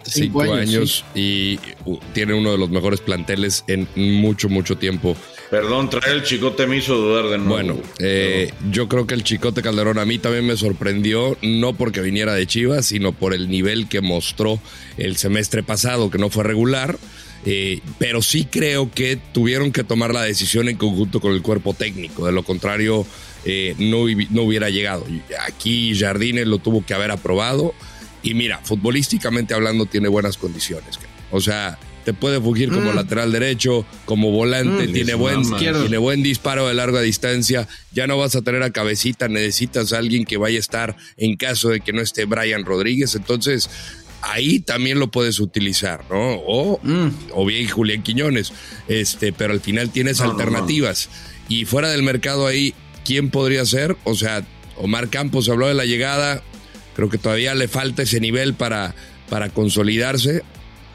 Cinco, 0.04 0.42
años, 0.42 1.06
y 1.14 1.60
uh, 1.86 2.00
tiene 2.14 2.34
uno 2.34 2.52
de 2.52 2.58
los 2.58 2.70
mejores 2.70 3.00
planteles 3.00 3.64
en 3.68 3.88
mucho, 3.96 4.50
mucho 4.50 4.76
tiempo 4.76 5.16
Perdón, 5.50 5.90
traer 5.90 6.18
el 6.18 6.24
chicote 6.24 6.68
me 6.68 6.78
hizo 6.78 6.96
dudar 6.96 7.26
de 7.26 7.40
nuevo. 7.40 7.54
Bueno, 7.54 7.82
eh, 7.98 8.54
yo 8.70 8.88
creo 8.88 9.08
que 9.08 9.16
el 9.16 9.24
chicote 9.24 9.64
Calderón 9.64 9.98
a 9.98 10.06
mí 10.06 10.20
también 10.20 10.46
me 10.46 10.56
sorprendió, 10.56 11.38
no 11.42 11.74
porque 11.74 12.02
viniera 12.02 12.36
de 12.36 12.46
Chivas, 12.46 12.86
sino 12.86 13.14
por 13.14 13.34
el 13.34 13.50
nivel 13.50 13.90
que 13.90 14.02
mostró 14.02 14.60
el 14.98 15.18
semestre 15.18 15.64
pasado, 15.64 16.12
que 16.12 16.20
no 16.20 16.30
fue 16.30 16.44
regular. 16.44 17.00
Eh, 17.46 17.80
pero 17.98 18.22
sí 18.22 18.46
creo 18.46 18.92
que 18.92 19.16
tuvieron 19.16 19.72
que 19.72 19.84
tomar 19.84 20.14
la 20.14 20.24
decisión 20.24 20.68
en 20.70 20.78
conjunto 20.78 21.20
con 21.20 21.34
el 21.34 21.42
cuerpo 21.42 21.74
técnico. 21.74 22.26
De 22.26 22.32
lo 22.32 22.44
contrario, 22.44 23.08
eh, 23.46 23.76
no, 23.80 24.06
no 24.30 24.44
hubiera 24.44 24.70
llegado. 24.70 25.06
Aquí 25.48 25.98
Jardines 25.98 26.46
lo 26.46 26.60
tuvo 26.60 26.86
que 26.86 26.94
haber 26.94 27.10
aprobado. 27.10 27.74
Y 28.22 28.34
mira, 28.34 28.60
futbolísticamente 28.64 29.54
hablando, 29.54 29.86
tiene 29.86 30.10
buenas 30.10 30.38
condiciones. 30.38 31.00
O 31.32 31.40
sea, 31.42 31.80
te 32.10 32.14
puede 32.16 32.42
fugir 32.42 32.70
como 32.70 32.92
mm. 32.92 32.96
lateral 32.96 33.32
derecho, 33.32 33.86
como 34.06 34.32
volante, 34.32 34.88
mm, 34.88 34.94
tiene, 34.94 35.14
buen, 35.14 35.44
tiene 35.58 35.98
buen 36.00 36.24
disparo 36.24 36.68
de 36.68 36.74
larga 36.74 37.02
distancia. 37.02 37.68
Ya 37.92 38.08
no 38.08 38.18
vas 38.18 38.36
a 38.36 38.42
tener 38.42 38.64
a 38.64 38.72
cabecita, 38.72 39.28
necesitas 39.28 39.94
a 39.94 40.00
alguien 40.00 40.26
que 40.26 40.38
vaya 40.38 40.58
a 40.58 40.60
estar 40.60 40.96
en 41.18 41.36
caso 41.36 41.70
de 41.70 41.82
que 41.82 41.94
no 41.94 42.02
esté 42.02 42.26
Brian 42.26 42.66
Rodríguez. 42.66 43.14
Entonces, 43.14 43.70
ahí 44.24 44.60
también 44.60 44.98
lo 44.98 45.12
puedes 45.12 45.40
utilizar, 45.40 46.04
¿no? 46.10 46.34
O, 46.48 46.80
Mm. 46.82 47.10
o 47.34 47.46
bien 47.46 47.70
Julián 47.70 48.02
Quiñones, 48.02 48.54
este, 48.88 49.32
pero 49.32 49.54
al 49.54 49.62
final 49.62 49.92
tienes 49.92 50.20
alternativas. 50.20 51.10
Y 51.48 51.66
fuera 51.66 51.90
del 51.90 52.02
mercado 52.02 52.48
ahí, 52.48 52.74
¿quién 53.06 53.30
podría 53.30 53.64
ser? 53.66 53.98
O 54.04 54.16
sea, 54.16 54.44
Omar 54.78 55.10
Campos 55.10 55.48
habló 55.48 55.68
de 55.68 55.76
la 55.76 55.86
llegada, 55.86 56.42
creo 56.96 57.08
que 57.08 57.20
todavía 57.20 57.54
le 57.54 57.68
falta 57.68 58.02
ese 58.02 58.20
nivel 58.20 58.56
para, 58.56 58.96
para 59.30 59.50
consolidarse, 59.50 60.42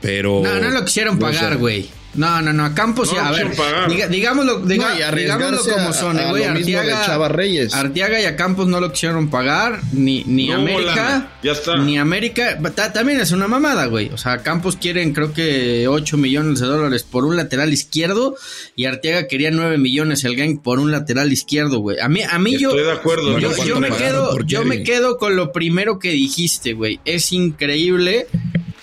pero... 0.04 0.42
No, 0.44 0.60
no 0.60 0.70
lo 0.70 0.84
quisieron 0.84 1.18
pagar, 1.18 1.56
güey. 1.56 1.88
No, 2.16 2.40
no, 2.40 2.52
no, 2.52 2.64
a 2.64 2.72
Campos, 2.76 3.12
No, 3.12 3.18
a 3.18 3.32
ver, 3.32 3.48
quisieron 3.50 3.56
pagar. 3.56 3.90
diga- 3.90 4.06
digámoslo, 4.06 4.60
diga- 4.64 4.88
No, 5.10 5.16
y 5.16 5.20
digámoslo 5.22 5.64
como 5.64 5.92
son, 5.92 6.16
güey. 6.30 6.44
Arteaga, 6.44 7.04
Chava 7.06 7.28
Reyes. 7.28 7.74
Arteaga 7.74 8.20
y 8.20 8.24
a 8.24 8.36
Campos 8.36 8.68
no 8.68 8.78
lo 8.78 8.92
quisieron 8.92 9.30
pagar, 9.30 9.80
ni, 9.90 10.22
ni 10.22 10.46
No, 10.46 10.54
América, 10.54 11.32
ya 11.42 11.50
está. 11.50 11.76
ni 11.78 11.98
América, 11.98 12.56
ta- 12.76 12.92
también 12.92 13.18
es 13.18 13.32
una 13.32 13.48
mamada, 13.48 13.86
güey. 13.86 14.10
O 14.12 14.16
sea, 14.16 14.44
Campos 14.44 14.76
quieren 14.80 15.12
creo 15.12 15.32
que 15.32 15.88
8 15.88 16.16
millones 16.16 16.60
de 16.60 16.66
dólares 16.68 17.02
por 17.02 17.24
un 17.24 17.36
lateral 17.36 17.72
izquierdo 17.72 18.36
y 18.76 18.84
Arteaga 18.84 19.26
quería 19.26 19.50
9 19.50 19.76
millones 19.78 20.22
el 20.22 20.36
gang 20.36 20.60
por 20.62 20.78
un 20.78 20.92
lateral 20.92 21.32
izquierdo, 21.32 21.78
güey. 21.80 21.98
A 21.98 22.08
mí, 22.08 22.20
a 22.22 22.38
mí 22.38 22.56
yo, 22.58 22.68
Estoy 22.68 22.84
de 22.84 22.92
acuerdo. 22.92 23.40
Yo, 23.40 23.48
¿no? 23.50 23.56
¿cuánto 23.56 23.64
yo 23.74 23.80
me 23.80 23.88
quedo, 23.90 24.38
yo 24.44 24.64
me 24.64 24.84
quedo 24.84 25.18
con 25.18 25.34
lo 25.34 25.50
primero 25.50 25.98
que 25.98 26.10
dijiste, 26.10 26.74
güey. 26.74 27.00
Es 27.04 27.32
increíble 27.32 28.28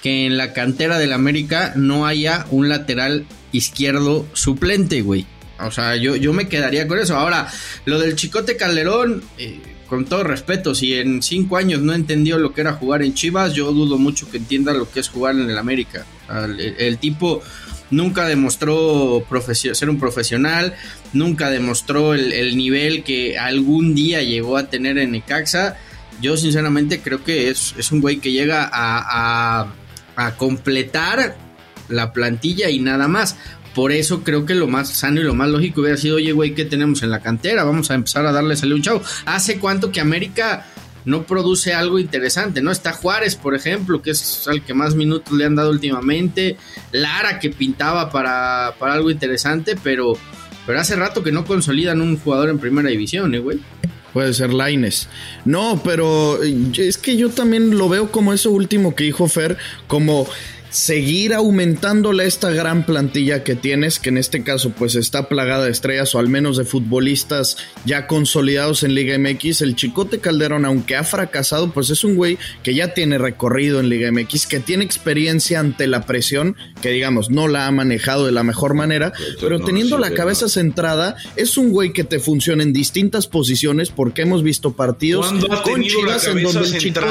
que 0.01 0.25
en 0.25 0.37
la 0.37 0.53
cantera 0.53 0.97
del 0.97 1.13
América 1.13 1.73
no 1.75 2.05
haya 2.05 2.45
un 2.49 2.69
lateral 2.69 3.25
izquierdo 3.51 4.25
suplente, 4.33 5.01
güey. 5.01 5.25
O 5.59 5.71
sea, 5.71 5.95
yo, 5.95 6.15
yo 6.15 6.33
me 6.33 6.47
quedaría 6.47 6.87
con 6.87 6.97
eso. 6.99 7.15
Ahora, 7.15 7.47
lo 7.85 7.99
del 7.99 8.15
Chicote 8.15 8.57
Calderón, 8.57 9.23
eh, 9.37 9.59
con 9.87 10.05
todo 10.05 10.23
respeto, 10.23 10.73
si 10.73 10.95
en 10.95 11.21
cinco 11.21 11.57
años 11.57 11.81
no 11.81 11.93
entendió 11.93 12.39
lo 12.39 12.53
que 12.53 12.61
era 12.61 12.73
jugar 12.73 13.03
en 13.03 13.13
Chivas, 13.13 13.53
yo 13.53 13.71
dudo 13.71 13.97
mucho 13.97 14.29
que 14.31 14.37
entienda 14.37 14.73
lo 14.73 14.89
que 14.89 15.01
es 15.01 15.09
jugar 15.09 15.35
en 15.35 15.49
el 15.49 15.57
América. 15.57 16.05
El, 16.79 16.97
tipo 16.97 17.43
nunca 17.91 18.25
demostró 18.25 19.23
ser 19.53 19.89
un 19.89 19.99
profesional, 19.99 20.73
nunca 21.13 21.49
demostró 21.51 22.13
el, 22.13 22.31
el 22.31 22.55
nivel 22.55 23.03
que 23.03 23.37
algún 23.37 23.93
día 23.93 24.23
llegó 24.23 24.57
a 24.57 24.69
tener 24.69 24.97
en 24.97 25.11
Necaxa. 25.11 25.77
Yo 26.21 26.37
sinceramente 26.37 27.01
creo 27.01 27.23
que 27.23 27.49
es, 27.49 27.75
es 27.77 27.91
un 27.91 27.99
güey 27.99 28.17
que 28.17 28.31
llega 28.31 28.69
a- 28.71 29.73
a 30.25 30.37
completar 30.37 31.35
la 31.89 32.13
plantilla 32.13 32.69
y 32.69 32.79
nada 32.79 33.07
más. 33.07 33.37
Por 33.75 33.91
eso 33.91 34.23
creo 34.23 34.45
que 34.45 34.53
lo 34.53 34.67
más 34.67 34.89
sano 34.89 35.21
y 35.21 35.23
lo 35.23 35.33
más 35.33 35.49
lógico 35.49 35.81
hubiera 35.81 35.97
sido, 35.97 36.17
oye, 36.17 36.33
güey, 36.33 36.53
¿qué 36.53 36.65
tenemos 36.65 37.03
en 37.03 37.09
la 37.09 37.21
cantera? 37.21 37.63
Vamos 37.63 37.89
a 37.89 37.95
empezar 37.95 38.25
a 38.25 38.31
darle 38.31 38.57
salida 38.57 38.73
a 38.73 38.77
un 38.77 38.83
chavo. 38.83 39.01
¿Hace 39.25 39.59
cuánto 39.59 39.91
que 39.91 40.01
América 40.01 40.65
no 41.05 41.23
produce 41.23 41.73
algo 41.73 41.97
interesante? 41.97 42.61
¿No? 42.61 42.71
Está 42.71 42.91
Juárez, 42.91 43.35
por 43.35 43.55
ejemplo, 43.55 44.01
que 44.01 44.11
es 44.11 44.47
al 44.47 44.63
que 44.63 44.73
más 44.73 44.95
minutos 44.95 45.33
le 45.33 45.45
han 45.45 45.55
dado 45.55 45.69
últimamente. 45.69 46.57
Lara, 46.91 47.39
que 47.39 47.49
pintaba 47.49 48.11
para, 48.11 48.75
para 48.77 48.93
algo 48.93 49.09
interesante, 49.09 49.77
pero, 49.81 50.17
pero 50.65 50.79
hace 50.79 50.97
rato 50.97 51.23
que 51.23 51.31
no 51.31 51.45
consolidan 51.45 52.01
un 52.01 52.17
jugador 52.17 52.49
en 52.49 52.59
primera 52.59 52.89
división, 52.89 53.33
¿eh, 53.35 53.39
güey? 53.39 53.61
Puede 54.13 54.33
ser 54.33 54.53
Laines. 54.53 55.07
No, 55.45 55.81
pero 55.83 56.43
eh, 56.43 56.71
es 56.77 56.97
que 56.97 57.15
yo 57.15 57.29
también 57.29 57.77
lo 57.77 57.87
veo 57.89 58.11
como 58.11 58.33
eso 58.33 58.51
último 58.51 58.95
que 58.95 59.05
dijo 59.05 59.27
Fer, 59.27 59.57
como 59.87 60.27
seguir 60.71 61.33
aumentándole 61.33 62.25
esta 62.25 62.49
gran 62.49 62.85
plantilla 62.85 63.43
que 63.43 63.55
tienes, 63.55 63.99
que 63.99 64.09
en 64.09 64.17
este 64.17 64.43
caso 64.43 64.71
pues 64.71 64.95
está 64.95 65.27
plagada 65.27 65.65
de 65.65 65.71
estrellas 65.71 66.15
o 66.15 66.19
al 66.19 66.29
menos 66.29 66.57
de 66.57 66.65
futbolistas 66.65 67.57
ya 67.85 68.07
consolidados 68.07 68.83
en 68.83 68.95
Liga 68.95 69.17
MX. 69.17 69.61
El 69.61 69.75
Chicote 69.75 70.19
Calderón, 70.19 70.65
aunque 70.65 70.95
ha 70.95 71.03
fracasado, 71.03 71.71
pues 71.71 71.89
es 71.89 72.03
un 72.03 72.15
güey 72.15 72.37
que 72.63 72.73
ya 72.73 72.93
tiene 72.93 73.17
recorrido 73.17 73.79
en 73.79 73.89
Liga 73.89 74.11
MX, 74.11 74.47
que 74.47 74.59
tiene 74.59 74.85
experiencia 74.85 75.59
ante 75.59 75.87
la 75.87 76.05
presión, 76.05 76.55
que 76.81 76.89
digamos 76.89 77.29
no 77.29 77.47
la 77.47 77.67
ha 77.67 77.71
manejado 77.71 78.25
de 78.25 78.31
la 78.31 78.43
mejor 78.43 78.73
manera, 78.73 79.11
pero 79.41 79.59
no, 79.59 79.65
teniendo 79.65 79.97
sí, 79.97 80.01
la 80.01 80.09
no. 80.09 80.15
cabeza 80.15 80.47
centrada, 80.47 81.17
es 81.35 81.57
un 81.57 81.69
güey 81.71 81.91
que 81.91 82.03
te 82.05 82.19
funciona 82.19 82.63
en 82.63 82.71
distintas 82.71 83.27
posiciones 83.27 83.89
porque 83.89 84.21
hemos 84.21 84.41
visto 84.41 84.71
partidos 84.73 85.27
¿Cuándo 85.27 85.51
ha 85.51 85.63
con 85.63 85.83
Chivas 85.83 86.27
en 86.27 86.43
donde 86.43 86.59
el 86.61 86.77
Chicote 86.77 87.07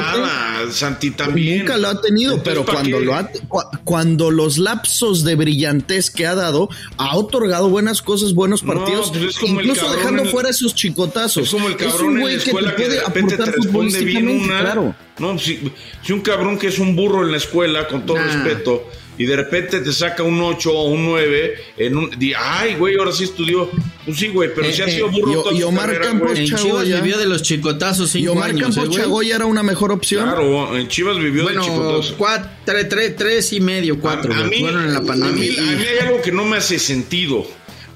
Santi, 0.71 1.11
también? 1.11 1.59
Nunca 1.59 1.77
lo 1.77 1.89
ha 1.89 2.01
tenido, 2.01 2.33
Entonces, 2.33 2.53
pero 2.53 2.65
¿para 2.65 2.79
cuando 2.79 2.99
qué? 2.99 3.05
lo 3.05 3.13
ha, 3.15 3.29
cu- 3.51 3.61
cuando 3.83 4.31
los 4.31 4.57
lapsos 4.57 5.23
de 5.23 5.35
brillantez 5.35 6.09
que 6.09 6.25
ha 6.25 6.33
dado, 6.35 6.69
ha 6.97 7.15
otorgado 7.17 7.69
buenas 7.69 8.01
cosas, 8.01 8.33
buenos 8.33 8.63
No, 8.63 8.73
partidos, 8.73 9.11
pues 9.11 9.23
es 9.23 9.37
como 9.39 9.59
el 9.59 9.67
incluso 9.67 9.91
dejando 9.93 10.23
en- 10.23 10.29
fuera 10.29 10.49
esos 10.49 10.73
chicotazos. 10.73 11.43
Es 11.43 11.51
como 11.51 11.67
el 11.67 11.73
un 11.73 11.77
cabrón 11.79 12.15
en 12.15 12.21
güey 12.21 12.33
la 12.37 12.39
que 12.39 12.43
te 12.45 12.49
escuela 12.49 12.75
que, 12.75 12.83
puede 12.83 12.95
de 12.95 13.03
repente 13.05 13.37
te 13.37 13.45
responde 13.51 14.03
bien 14.03 14.27
una. 14.27 14.59
claro. 14.61 14.95
No, 15.19 15.37
si, 15.37 15.71
si 16.01 16.13
un 16.13 16.21
cabrón 16.21 16.57
que 16.57 16.67
es 16.67 16.79
un 16.79 16.95
burro 16.95 17.23
en 17.23 17.31
la 17.31 17.37
escuela, 17.37 17.87
con 17.87 18.05
todo 18.05 18.17
Nah. 18.17 18.23
respeto, 18.25 18.83
y 19.21 19.25
de 19.27 19.35
repente 19.35 19.79
te 19.81 19.91
saca 19.93 20.23
un 20.23 20.41
8 20.41 20.71
o 20.71 20.85
un 20.89 21.05
9, 21.05 21.53
en 21.77 21.97
un, 21.97 22.09
di, 22.17 22.33
ay, 22.33 22.75
güey, 22.75 22.95
ahora 22.97 23.11
sí 23.11 23.25
estudió. 23.25 23.69
Pues 24.05 24.17
sí, 24.17 24.29
güey, 24.29 24.49
pero 24.55 24.65
Eh, 24.67 24.73
si 24.73 24.81
ha 24.81 24.85
eh, 24.85 24.91
sido 24.91 25.09
burro 25.11 25.31
y- 25.31 25.33
toda 25.35 25.53
y 25.53 25.63
Omar 25.63 25.85
carrera, 25.87 26.05
Campos. 26.05 26.37
En 26.39 26.45
Chivas 26.55 26.85
vivió 26.87 27.17
de 27.19 27.25
los 27.27 27.43
chicotazos 27.43 28.15
Y 28.15 28.27
Omar 28.27 28.49
años, 28.49 28.75
Campos 28.75 28.95
¿eh? 28.97 28.99
Chagoya 29.01 29.35
era 29.35 29.45
una 29.45 29.61
mejor 29.63 29.91
opción. 29.91 30.23
Claro, 30.23 30.75
en 30.75 30.87
Chivas 30.87 31.17
vivió 31.17 31.43
de 31.47 31.53
Bueno, 31.53 31.63
chicotazos. 31.63 32.15
cuatro, 32.17 32.49
tres, 32.65 33.15
tres 33.15 33.53
y 33.53 33.59
medio, 33.59 33.99
cuatro, 33.99 34.33
a, 34.33 34.39
a 34.39 34.43
mí, 34.45 34.59
Fueron 34.61 34.85
en 34.85 34.91
la 34.93 34.97
a, 34.97 35.01
mí, 35.01 35.07
pandemia. 35.07 35.61
a 35.61 35.75
mí 35.75 35.83
hay 35.85 36.07
algo 36.07 36.21
que 36.21 36.31
no 36.31 36.43
me 36.45 36.57
hace 36.57 36.79
sentido. 36.79 37.45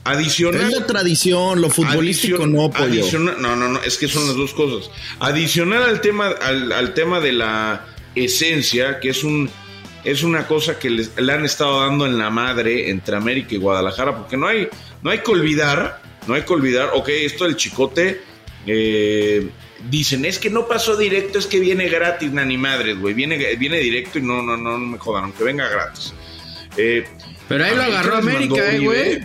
Adicional. 0.07 0.61
es 0.71 0.79
la 0.79 0.85
tradición, 0.85 1.59
lo 1.61 1.71
futbolístico 1.71 2.43
Adicion- 2.43 2.51
no, 2.51 2.69
pollo. 2.69 2.83
adicional- 2.85 3.37
no, 3.41 3.55
no, 3.55 3.69
no, 3.69 3.81
es 3.81 3.97
que 3.97 4.07
son 4.07 4.27
las 4.27 4.35
dos 4.35 4.53
cosas. 4.53 4.91
Adicional 5.19 5.81
al 5.81 5.99
tema, 6.01 6.27
al, 6.27 6.71
al 6.71 6.93
tema 6.93 7.19
de 7.19 7.31
la 7.33 7.87
esencia, 8.13 8.99
que 8.99 9.09
es 9.09 9.23
un 9.23 9.49
es 10.05 10.23
una 10.23 10.47
cosa 10.47 10.79
que 10.79 10.89
les- 10.89 11.11
le 11.19 11.33
han 11.33 11.43
estado 11.43 11.81
dando 11.81 12.05
en 12.05 12.17
la 12.17 12.29
madre 12.29 12.89
entre 12.89 13.15
América 13.17 13.55
y 13.55 13.57
Guadalajara, 13.57 14.15
porque 14.15 14.37
no 14.37 14.47
hay, 14.47 14.69
no 15.01 15.09
hay 15.11 15.19
que 15.19 15.31
olvidar, 15.31 16.01
no 16.27 16.33
hay 16.35 16.43
que 16.43 16.53
olvidar, 16.53 16.91
ok, 16.93 17.09
esto 17.09 17.43
del 17.45 17.55
chicote, 17.57 18.21
eh, 18.67 19.49
dicen, 19.89 20.25
es 20.25 20.39
que 20.39 20.49
no 20.49 20.67
pasó 20.67 20.95
directo, 20.95 21.37
es 21.39 21.47
que 21.47 21.59
viene 21.59 21.89
gratis, 21.89 22.31
na, 22.31 22.45
ni 22.45 22.57
madres, 22.57 22.97
güey, 22.99 23.13
viene, 23.13 23.37
viene 23.55 23.79
directo 23.79 24.19
y 24.19 24.21
no, 24.21 24.41
no, 24.41 24.55
no, 24.57 24.77
no 24.77 24.85
me 24.85 24.97
jodan, 24.97 25.25
aunque 25.25 25.43
venga 25.43 25.67
gratis. 25.67 26.13
Eh, 26.77 27.05
Pero 27.47 27.65
ahí 27.65 27.75
lo 27.75 27.83
agarró 27.83 28.15
América, 28.17 28.71
eh, 28.71 28.79
güey. 28.79 29.23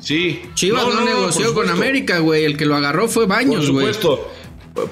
Sí. 0.00 0.42
Chivas 0.54 0.84
no, 0.86 0.92
por 0.92 1.02
negoció 1.04 1.52
con. 1.54 1.68
América, 1.68 2.20
güey. 2.20 2.44
El 2.44 2.56
que 2.56 2.64
lo 2.64 2.74
agarró 2.74 3.06
fue 3.06 3.26
Baños, 3.26 3.66
Por 3.66 3.72
güey. 3.74 3.92
supuesto, 3.92 4.32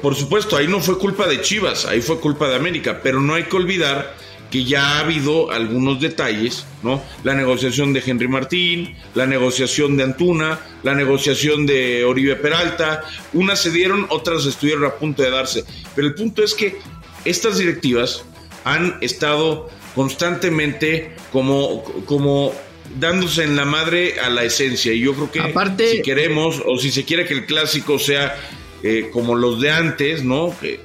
por 0.02 0.14
supuesto, 0.14 0.56
ahí 0.56 0.68
no 0.68 0.80
fue 0.80 0.98
culpa 0.98 1.26
de 1.26 1.40
Chivas, 1.40 1.87
ahí 1.87 2.02
fue 2.02 2.20
culpa 2.20 2.46
de 2.48 2.56
América, 2.56 3.00
pero 3.02 3.20
no 3.20 3.32
hay 3.34 3.44
que 3.44 3.56
olvidar 3.56 4.14
que 4.50 4.64
ya 4.64 4.97
ha 4.97 5.00
habido 5.00 5.50
algunos 5.50 6.00
detalles, 6.00 6.64
¿no? 6.83 7.02
La 7.25 7.35
negociación 7.35 7.93
de 7.93 8.02
Henry 8.05 8.28
Martín, 8.28 8.97
la 9.14 9.26
negociación 9.26 9.97
de 9.97 10.05
Antuna, 10.05 10.59
la 10.83 10.95
negociación 10.95 11.67
de 11.67 12.05
Oribe 12.05 12.35
Peralta, 12.37 13.02
unas 13.35 13.61
se 13.61 13.71
dieron, 13.71 14.07
otras 14.09 14.47
estuvieron 14.47 14.85
a 14.87 14.95
punto 14.95 15.23
de 15.23 15.31
darse, 15.31 15.64
pero 15.95 16.09
el 16.09 16.14
punto 16.14 16.43
es 16.43 16.55
que 16.55 16.78
estas 17.25 17.59
directivas 17.59 18.25
han 18.64 18.97
estado 19.02 19.69
constantemente 19.95 21.12
como, 21.33 21.83
como 22.07 22.52
dándose 22.99 23.45
en 23.45 23.55
la 23.57 23.64
madre 23.64 24.19
a 24.21 24.31
la 24.31 24.45
esencia 24.45 24.93
y 24.93 25.00
yo 25.00 25.12
creo 25.14 25.31
que 25.31 25.40
Aparte- 25.40 25.90
si 25.90 26.02
queremos 26.02 26.62
o 26.67 26.78
si 26.78 26.90
se 26.90 27.05
quiere 27.05 27.26
que 27.26 27.35
el 27.35 27.47
clásico 27.47 27.99
sea 27.99 28.35
eh, 28.83 29.11
como 29.12 29.35
los 29.35 29.61
de 29.61 29.71
antes, 29.71 30.23
¿no? 30.25 30.55
Que 30.61 30.81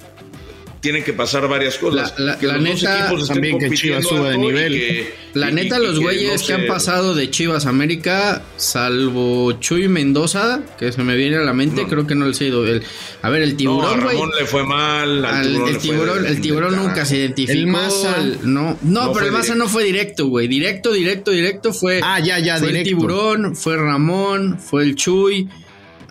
tienen 0.84 1.04
que 1.04 1.14
pasar 1.14 1.48
varias 1.48 1.78
cosas. 1.78 2.14
La- 2.20 2.26
la- 2.34 2.38
que 2.40 2.46
la 2.46 2.58
neta, 2.58 3.00
equipos 3.06 3.22
estén 3.24 3.36
también 3.36 3.58
que 3.58 3.72
Chivas 3.72 4.04
suba 4.06 4.30
de 4.32 4.38
nivel. 4.38 4.74
que- 4.74 5.16
La 5.34 5.50
y- 5.50 5.54
neta, 5.54 5.80
y- 5.80 5.82
los 5.82 5.94
que 5.98 6.04
güeyes 6.04 6.42
no 6.42 6.48
que 6.48 6.54
han 6.54 6.68
pasado 6.68 7.16
de 7.16 7.30
Chivas 7.32 7.66
a 7.66 7.70
América, 7.70 8.44
salvo 8.58 9.54
Chuy 9.54 9.88
Mendoza, 9.88 10.62
que 10.78 10.92
se 10.92 11.02
me 11.04 11.16
viene 11.16 11.38
a 11.38 11.42
la 11.42 11.54
mente, 11.54 11.84
No. 11.84 11.88
creo 11.88 12.06
que 12.06 12.16
no 12.16 12.28
les 12.28 12.40
he 12.42 12.48
ido. 12.48 12.68
El, 12.68 12.84
a 13.22 13.30
ver, 13.30 13.42
el 13.44 13.50
No, 13.52 13.56
a 13.56 13.58
tiburón, 13.58 14.02
güey. 14.02 14.14
Ramón 14.16 14.32
le 14.38 14.46
fue 14.46 14.66
mal. 14.66 15.26
al 15.26 15.34
al- 15.34 15.48
tiburón 15.48 15.70
el 15.70 15.78
tiburón, 15.80 16.26
el 16.28 16.42
tiburón 16.42 16.72
de 16.72 16.78
nunca 16.78 17.06
se 17.06 17.18
identificó. 17.18 17.58
El 17.60 17.68
Maza. 17.68 18.18
el- 18.22 18.40
no, 18.54 18.78
no, 18.84 19.06
No 19.08 19.14
pero 19.14 19.26
el 19.26 19.32
Maza 19.32 19.56
no 19.56 19.70
fue 19.70 19.86
directo, 19.86 20.28
güey. 20.28 20.48
Directo, 20.50 20.92
directo, 20.92 21.32
directo 21.32 21.72
fue. 21.74 22.02
Ah, 22.04 22.20
ya, 22.20 22.40
ya, 22.40 22.58
fue 22.58 22.68
directo. 22.68 22.90
el 22.90 22.96
tiburón, 22.96 23.56
fue 23.56 23.78
Ramón, 23.78 24.60
fue 24.60 24.84
el 24.84 24.96
Chuy. 24.96 25.48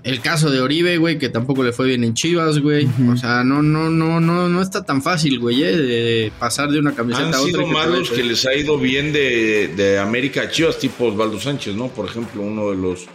El 0.05 0.21
caso 0.21 0.51
de 0.51 0.61
Oribe, 0.61 0.99
güey, 0.99 1.19
que 1.19 1.29
tampoco 1.29 1.63
le 1.63 1.73
fue 1.73 1.87
bien 1.87 2.03
en 2.03 2.15
Chivas, 2.15 2.59
güey. 2.59 2.89
O 3.09 3.17
sea, 3.17 3.45
no, 3.45 3.63
no, 3.63 3.89
no, 3.89 4.21
no, 4.21 4.49
no 4.49 4.61
está 4.63 4.85
tan 4.85 5.01
fácil, 5.01 5.39
güey, 5.39 5.63
eh, 5.63 5.77
de 5.77 6.33
pasar 6.41 6.71
de 6.71 6.81
una 6.81 6.93
camiseta 6.93 7.29
Han 7.29 7.35
a 7.35 7.39
otra. 7.41 7.47
sido 7.53 7.61
que 7.67 7.73
malos 7.73 8.11
que 8.11 8.25
les 8.25 8.45
ha 8.47 8.55
ido 8.55 8.79
bien 8.79 9.13
de, 9.13 9.69
de 9.77 9.99
América 10.01 10.43
a 10.43 10.51
Chivas, 10.51 10.79
tipo 10.79 11.05
Osvaldo 11.07 11.39
Sánchez, 11.41 11.77
¿no? 11.77 11.87
Por 11.89 12.07
ejemplo, 12.09 12.43
uno 12.43 12.71
de 12.71 12.77
los 12.77 13.07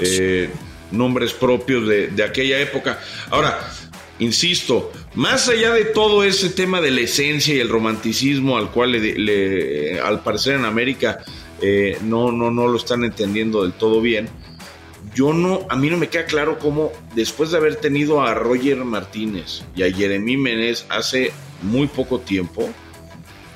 eh, 0.00 0.48
nombres 0.92 1.34
propios 1.34 1.86
de, 1.86 2.06
de 2.08 2.22
aquella 2.22 2.58
época. 2.58 2.98
Ahora, 3.28 3.58
insisto, 4.18 4.92
más 5.14 5.48
allá 5.48 5.72
de 5.74 5.84
todo 5.84 6.24
ese 6.24 6.50
tema 6.50 6.80
de 6.80 6.90
la 6.90 7.00
esencia 7.02 7.54
y 7.54 7.58
el 7.60 7.68
romanticismo 7.68 8.56
al 8.56 8.70
cual 8.70 8.92
le, 8.92 9.18
le- 9.18 10.00
al 10.00 10.22
parecer 10.22 10.54
en 10.56 10.64
América 10.64 11.18
eh, 11.62 11.98
no, 12.02 12.32
no, 12.32 12.50
no 12.50 12.66
lo 12.68 12.76
están 12.78 13.04
entendiendo 13.04 13.62
del 13.62 13.72
todo 13.72 14.00
bien. 14.00 14.28
Yo 15.20 15.34
no, 15.34 15.66
a 15.68 15.76
mí 15.76 15.90
no 15.90 15.98
me 15.98 16.08
queda 16.08 16.24
claro 16.24 16.58
cómo 16.58 16.92
después 17.14 17.50
de 17.50 17.58
haber 17.58 17.76
tenido 17.76 18.22
a 18.22 18.32
Roger 18.32 18.78
Martínez 18.86 19.60
y 19.76 19.82
a 19.82 19.92
Jeremy 19.92 20.38
Menez 20.38 20.86
hace 20.88 21.30
muy 21.60 21.88
poco 21.88 22.20
tiempo, 22.20 22.70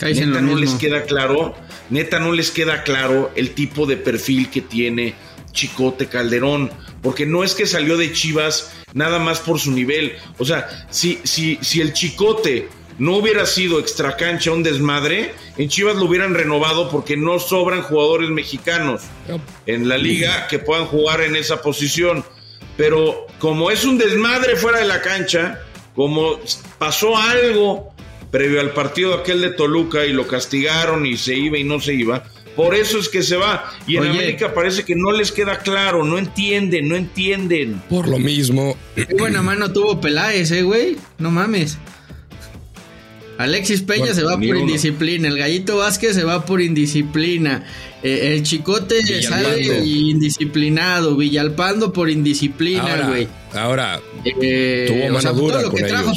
neta 0.03 0.43
no 0.43 0.57
les 0.57 0.75
queda 0.75 1.05
claro, 1.05 1.55
neta 1.89 2.21
no 2.21 2.33
les 2.33 2.51
queda 2.51 2.83
claro 2.83 3.31
el 3.35 3.53
tipo 3.53 3.87
de 3.87 3.97
perfil 3.97 4.51
que 4.51 4.61
tiene 4.61 5.15
Chicote 5.53 6.07
Calderón, 6.07 6.71
porque 7.01 7.25
no 7.25 7.43
es 7.43 7.55
que 7.55 7.65
salió 7.65 7.97
de 7.97 8.13
Chivas 8.13 8.71
nada 8.93 9.19
más 9.19 9.39
por 9.39 9.59
su 9.59 9.71
nivel. 9.71 10.17
O 10.37 10.45
sea, 10.45 10.69
si, 10.91 11.19
si, 11.25 11.59
si 11.63 11.81
el 11.81 11.95
Chicote 11.95 12.69
no 12.99 13.17
hubiera 13.17 13.47
sido 13.47 13.81
extracancha 13.81 14.53
un 14.53 14.63
desmadre, 14.63 15.35
en 15.57 15.69
Chivas 15.69 15.97
lo 15.97 16.05
hubieran 16.05 16.35
renovado 16.35 16.91
porque 16.91 17.17
no 17.17 17.39
sobran 17.39 17.83
jugadores 17.83 18.31
mexicanos 18.31 19.03
en 19.67 19.89
la 19.89 19.99
liga 19.99 20.47
que 20.49 20.59
puedan 20.59 20.87
jugar 20.87 21.21
en 21.21 21.37
esa 21.37 21.63
posición. 21.63 22.25
Pero 22.77 23.27
como 23.39 23.71
es 23.71 23.85
un 23.85 23.99
desmadre 23.99 24.57
fuera 24.57 24.79
de 24.81 24.87
la 24.87 25.01
cancha, 25.01 25.61
como 25.95 26.41
pasó 26.79 27.17
algo 27.17 27.93
previo 28.31 28.61
al 28.61 28.73
partido 28.73 29.15
aquel 29.15 29.41
de 29.41 29.51
Toluca 29.51 30.05
y 30.07 30.13
lo 30.13 30.27
castigaron 30.27 31.07
y 31.07 31.17
se 31.17 31.37
iba 31.37 31.57
y 31.57 31.63
no 31.63 31.81
se 31.81 31.95
iba, 31.95 32.25
por 32.57 32.75
eso 32.75 32.99
es 32.99 33.09
que 33.09 33.23
se 33.23 33.37
va. 33.37 33.73
Y 33.87 33.97
en 33.97 34.07
América 34.07 34.55
parece 34.55 34.85
que 34.85 34.95
no 34.95 35.13
les 35.13 35.33
queda 35.33 35.59
claro, 35.59 36.05
no 36.05 36.19
entienden, 36.19 36.89
no 36.89 36.97
entienden. 36.97 37.83
Por 37.89 38.09
lo 38.09 38.19
mismo. 38.19 38.77
Qué 38.95 39.07
buena 39.19 39.43
mano 39.43 39.73
tuvo 39.73 40.01
Peláez, 40.01 40.51
eh, 40.53 40.63
güey. 40.63 40.97
No 41.19 41.31
mames. 41.31 41.79
Alexis 43.39 43.83
Peña 43.83 44.15
se 44.15 44.23
va 44.23 44.37
por 44.37 44.57
indisciplina, 44.57 45.29
el 45.29 45.39
Gallito 45.39 45.79
Vázquez 45.79 46.15
se 46.15 46.25
va 46.25 46.45
por 46.45 46.61
indisciplina, 46.61 47.65
eh, 48.03 48.35
el 48.35 48.43
Chicote 48.43 49.23
sale 49.23 49.85
indisciplinado, 49.85 51.17
Villalpando 51.17 51.93
por 51.93 52.11
indisciplina, 52.11 53.09
güey. 53.09 53.29
Ahora, 53.53 54.01
eh, 54.25 54.85
tuvo 54.89 55.15
mano 55.15 55.33
todo 55.33 55.63
lo 55.63 55.71
que 55.71 55.83
trajo 55.85 56.13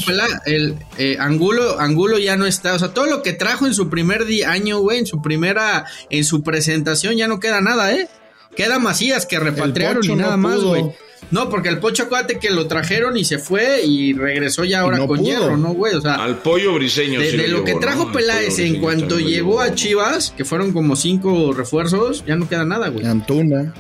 el 0.46 0.76
eh, 0.98 1.18
Angulo, 1.20 1.80
Angulo 1.80 2.20
ya 2.20 2.36
no 2.36 2.46
está, 2.46 2.74
o 2.74 2.80
sea, 2.80 2.90
todo 2.90 3.08
lo 3.08 3.22
que 3.24 3.34
trajo 3.34 3.66
en 3.66 3.74
su 3.74 3.90
primer 3.90 4.26
año, 4.46 4.80
güey, 4.80 5.00
en 5.00 5.06
su 5.08 5.22
primera, 5.22 5.86
en 6.10 6.24
su 6.24 6.44
presentación 6.44 7.16
ya 7.16 7.28
no 7.28 7.40
queda 7.40 7.62
nada, 7.62 7.94
¿eh? 7.94 8.08
Queda 8.56 8.80
Macías 8.80 9.26
que 9.26 9.40
repatriaron 9.40 10.04
y 10.04 10.16
nada 10.16 10.38
más, 10.38 10.60
güey. 10.60 10.84
No, 11.29 11.50
porque 11.50 11.69
el 11.69 11.79
Pocho, 11.79 12.03
acuérdate 12.03 12.39
que 12.39 12.50
lo 12.51 12.67
trajeron 12.67 13.17
y 13.17 13.25
se 13.25 13.38
fue 13.38 13.81
y 13.84 14.13
regresó 14.13 14.63
ya 14.63 14.81
ahora 14.81 15.05
con 15.05 15.24
hierro, 15.24 15.57
¿no, 15.57 15.74
güey? 15.74 15.93
O 15.93 16.01
sea, 16.01 16.15
al 16.15 16.38
pollo 16.38 16.74
briseño. 16.74 17.19
De, 17.19 17.48
lo, 17.50 17.63
que 17.63 17.75
trajo 17.75 18.12
Peláez 18.12 18.60
en 18.60 18.79
cuanto 18.79 19.19
llegó 19.19 19.60
a 19.60 19.75
Chivas, 19.75 20.34
que 20.36 20.46
fueron 20.46 20.72
como 20.72 20.96
cinco 20.96 21.51
refuerzos, 21.53 22.24
ya 22.25 22.36
no 22.38 22.48
queda 22.48 22.63
nada, 22.63 22.88
güey. 22.89 23.05
Antuna. 23.05 23.74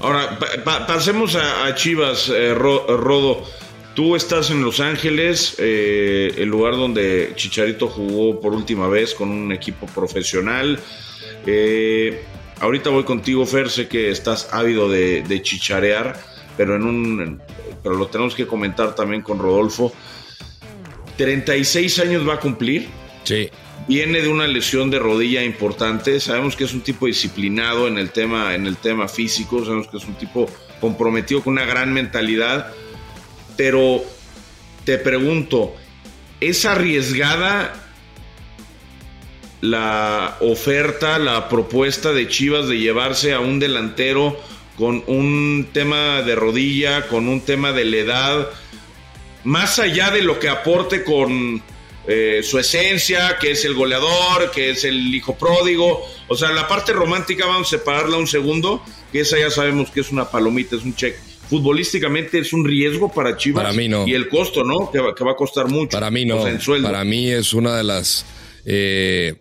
Ahora, 0.00 0.38
pasemos 0.86 1.36
a, 1.36 1.74
Chivas, 1.74 2.28
eh, 2.28 2.54
Rodo. 2.54 3.44
Tú 3.94 4.16
estás 4.16 4.50
en 4.50 4.62
Los 4.62 4.80
Ángeles, 4.80 5.56
eh, 5.58 6.32
el 6.38 6.48
lugar 6.48 6.74
donde 6.76 7.32
Chicharito 7.34 7.88
jugó 7.88 8.40
por 8.40 8.54
última 8.54 8.88
vez 8.88 9.14
con 9.14 9.30
un 9.30 9.52
equipo 9.52 9.86
profesional. 9.86 10.78
Eh, 11.46 12.22
Ahorita 12.60 12.90
voy 12.90 13.04
contigo, 13.04 13.46
Fer, 13.46 13.70
sé 13.70 13.88
que 13.88 14.10
estás 14.10 14.50
ávido 14.52 14.88
de, 14.88 15.40
chicharear, 15.42 16.20
pero 16.56 16.76
en 16.76 16.82
un 16.82 17.40
pero 17.82 17.94
lo 17.94 18.08
tenemos 18.08 18.34
que 18.34 18.46
comentar 18.46 18.94
también 18.94 19.22
con 19.22 19.38
Rodolfo. 19.38 19.92
36 21.16 21.98
años 22.00 22.28
va 22.28 22.34
a 22.34 22.40
cumplir. 22.40 22.88
Sí. 23.24 23.48
Viene 23.88 24.20
de 24.20 24.28
una 24.28 24.46
lesión 24.46 24.90
de 24.90 24.98
rodilla 24.98 25.42
importante. 25.42 26.20
Sabemos 26.20 26.56
que 26.56 26.64
es 26.64 26.74
un 26.74 26.82
tipo 26.82 27.06
disciplinado 27.06 27.88
en 27.88 27.96
el 27.96 28.10
tema, 28.10 28.54
en 28.54 28.66
el 28.66 28.76
tema 28.76 29.08
físico. 29.08 29.64
Sabemos 29.64 29.88
que 29.88 29.96
es 29.96 30.04
un 30.04 30.14
tipo 30.14 30.50
comprometido 30.80 31.42
con 31.42 31.54
una 31.54 31.64
gran 31.64 31.94
mentalidad. 31.94 32.72
Pero 33.56 34.04
te 34.84 34.98
pregunto, 34.98 35.74
¿es 36.40 36.66
arriesgada 36.66 37.89
la 39.60 40.36
oferta, 40.40 41.18
la 41.18 41.48
propuesta 41.48 42.12
de 42.12 42.28
Chivas 42.28 42.68
de 42.68 42.78
llevarse 42.78 43.32
a 43.32 43.40
un 43.40 43.58
delantero 43.58 44.38
con 44.76 45.04
un 45.06 45.68
tema 45.72 46.22
de 46.22 46.34
rodilla, 46.34 47.06
con 47.08 47.28
un 47.28 47.42
tema 47.42 47.72
de 47.72 47.84
la 47.84 47.96
edad, 47.98 48.48
más 49.44 49.78
allá 49.78 50.10
de 50.10 50.22
lo 50.22 50.38
que 50.38 50.48
aporte 50.48 51.04
con 51.04 51.62
eh, 52.06 52.40
su 52.42 52.58
esencia, 52.58 53.36
que 53.38 53.50
es 53.50 53.64
el 53.66 53.74
goleador, 53.74 54.50
que 54.50 54.70
es 54.70 54.84
el 54.84 55.14
hijo 55.14 55.36
pródigo, 55.36 56.02
o 56.28 56.34
sea, 56.34 56.50
la 56.52 56.66
parte 56.66 56.94
romántica 56.94 57.46
vamos 57.46 57.68
a 57.68 57.78
separarla 57.78 58.16
un 58.16 58.26
segundo, 58.26 58.82
que 59.12 59.20
esa 59.20 59.38
ya 59.38 59.50
sabemos 59.50 59.90
que 59.90 60.00
es 60.00 60.10
una 60.10 60.30
palomita, 60.30 60.76
es 60.76 60.82
un 60.82 60.94
check. 60.94 61.14
Futbolísticamente 61.50 62.38
es 62.38 62.52
un 62.52 62.64
riesgo 62.64 63.12
para 63.12 63.36
Chivas. 63.36 63.64
Para 63.64 63.74
mí 63.74 63.88
no. 63.88 64.06
Y 64.06 64.14
el 64.14 64.28
costo, 64.28 64.62
¿no? 64.62 64.90
Que, 64.90 65.00
va 65.00 65.32
a 65.32 65.36
costar 65.36 65.68
mucho. 65.68 65.90
Para 65.90 66.10
mí 66.10 66.24
no. 66.24 66.42
para 66.82 67.04
mí 67.04 67.30
es 67.30 67.52
una 67.52 67.76
de 67.76 67.84
las... 67.84 68.24
Eh, 68.64 69.34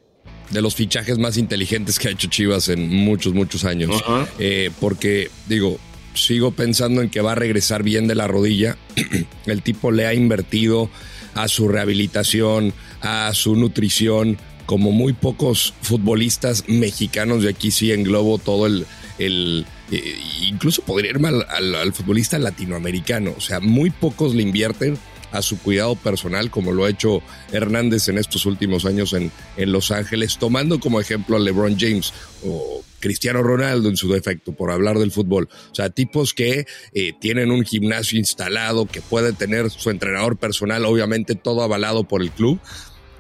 de 0.50 0.62
los 0.62 0.76
fichajes 0.76 1.18
más 1.18 1.38
inteligentes 1.38 2.00
que 2.00 2.08
ha 2.08 2.12
hecho 2.12 2.28
Chivas 2.28 2.70
en 2.70 2.90
muchos, 2.90 3.34
muchos 3.34 3.66
años. 3.66 4.04
Eh, 4.40 4.72
porque, 4.80 5.30
digo, 5.48 5.80
sigo 6.14 6.52
pensando 6.52 7.02
en 7.02 7.10
que 7.10 7.22
va 7.22 7.34
a 7.34 7.36
regresar 7.36 7.84
bien 7.84 8.08
de 8.08 8.16
la 8.16 8.28
rodilla. 8.28 8.78
el 9.46 9.62
tipo 9.62 9.92
le 9.92 10.08
ha 10.08 10.14
invertido 10.14 10.90
a 11.36 11.48
su 11.48 11.68
rehabilitación, 11.68 12.74
a 13.02 13.32
su 13.34 13.56
nutrición, 13.56 14.38
como 14.66 14.92
muy 14.92 15.14
pocos 15.14 15.74
futbolistas 15.82 16.66
mexicanos, 16.68 17.44
de 17.44 17.50
aquí 17.50 17.72
sí 17.72 17.92
englobo 17.92 18.38
todo 18.38 18.68
el, 18.68 18.86
el 19.18 19.66
eh, 19.92 20.16
incluso 20.44 20.84
podría 20.84 21.12
irme 21.12 21.30
al, 21.30 21.94
futbolista 21.94 22.38
latinoamericano, 22.38 23.34
o 23.36 23.42
sea, 23.42 23.60
muy 23.60 23.90
pocos 23.90 24.36
le 24.36 24.44
invierten 24.44 24.98
a 25.32 25.42
su 25.42 25.60
cuidado 25.60 25.96
personal, 25.96 26.50
como 26.50 26.72
lo 26.72 26.86
ha 26.86 26.90
hecho 26.90 27.22
Hernández 27.52 28.08
en 28.08 28.18
estos 28.18 28.46
últimos 28.46 28.86
años 28.86 29.14
en, 29.14 29.32
en 29.58 29.72
Los 29.72 29.92
Ángeles, 29.92 30.38
tomando 30.38 30.80
como 30.80 31.00
ejemplo 31.00 31.36
a 31.36 31.40
LeBron 31.40 31.78
James 31.80 32.14
o 32.44 32.84
Cristiano 33.00 33.42
Ronaldo 33.42 33.90
en 33.90 33.98
su 33.98 34.12
defecto, 34.12 34.52
por 34.52 34.72
hablar 34.72 35.00
del 35.00 35.12
fútbol. 35.12 35.50
O 35.72 35.76
sea, 35.76 35.90
tipos 35.90 36.34
que 36.34 36.66
eh, 36.94 37.14
tienen 37.20 37.52
un 37.52 37.64
gimnasio 37.64 38.20
instalado, 38.20 38.86
que 38.86 39.02
puede 39.02 39.34
tener 39.34 39.70
su 39.70 39.90
entrenador 39.90 40.38
personal, 40.38 40.86
obviamente 40.86 41.36
todo 41.36 41.64
avalado 41.64 42.04
por 42.04 42.22
el 42.22 42.32
club. 42.32 42.60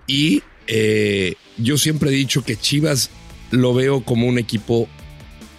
Y 0.07 0.43
eh, 0.67 1.35
yo 1.57 1.77
siempre 1.77 2.09
he 2.09 2.13
dicho 2.13 2.43
que 2.43 2.55
Chivas 2.55 3.09
lo 3.51 3.73
veo 3.73 4.03
como 4.03 4.27
un 4.27 4.37
equipo 4.37 4.87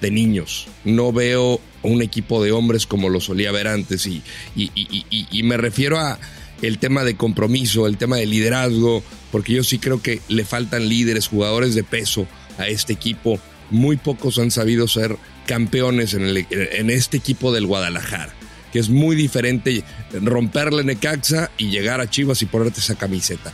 de 0.01 0.11
niños. 0.11 0.69
No 0.85 1.13
veo 1.13 1.61
un 1.83 2.03
equipo 2.03 2.43
de 2.43 2.53
hombres 2.53 2.87
como 2.87 3.09
lo 3.09 3.21
solía 3.21 3.53
ver 3.53 3.69
antes. 3.69 4.07
y, 4.07 4.23
y 4.55 5.43
me 5.43 5.57
refiero 5.57 5.99
a 5.99 6.19
el 6.63 6.79
tema 6.79 7.05
de 7.05 7.17
compromiso, 7.17 7.87
el 7.87 7.97
tema 7.97 8.17
de 8.17 8.27
liderazgo, 8.27 9.03
porque 9.33 9.55
yo 9.55 9.65
sí 9.65 9.79
creo 9.79 10.03
que 10.03 10.21
le 10.29 10.45
faltan 10.45 10.89
líderes, 10.89 11.29
jugadores 11.29 11.75
de 11.75 11.85
peso 11.85 12.27
a 12.59 12.67
este 12.69 12.93
equipo. 12.93 13.39
Muy 13.71 13.97
pocos 13.97 14.39
han 14.39 14.51
sabido 14.51 14.89
ser 14.89 15.17
campeones 15.47 16.15
en, 16.15 16.91
este 16.91 17.17
equipo 17.17 17.53
del 17.53 17.67
Guadalajara, 17.67 18.35
que 18.73 18.79
es 18.79 18.89
muy 18.89 19.17
diferente 19.17 19.85
romperle 20.13 20.85
Necaxa 20.85 21.51
y 21.57 21.71
llegar 21.71 22.01
a 22.01 22.11
Chivas 22.11 22.43
y 22.43 22.47
ponerte 22.47 22.81
esa 22.81 22.97
camiseta. 22.97 23.53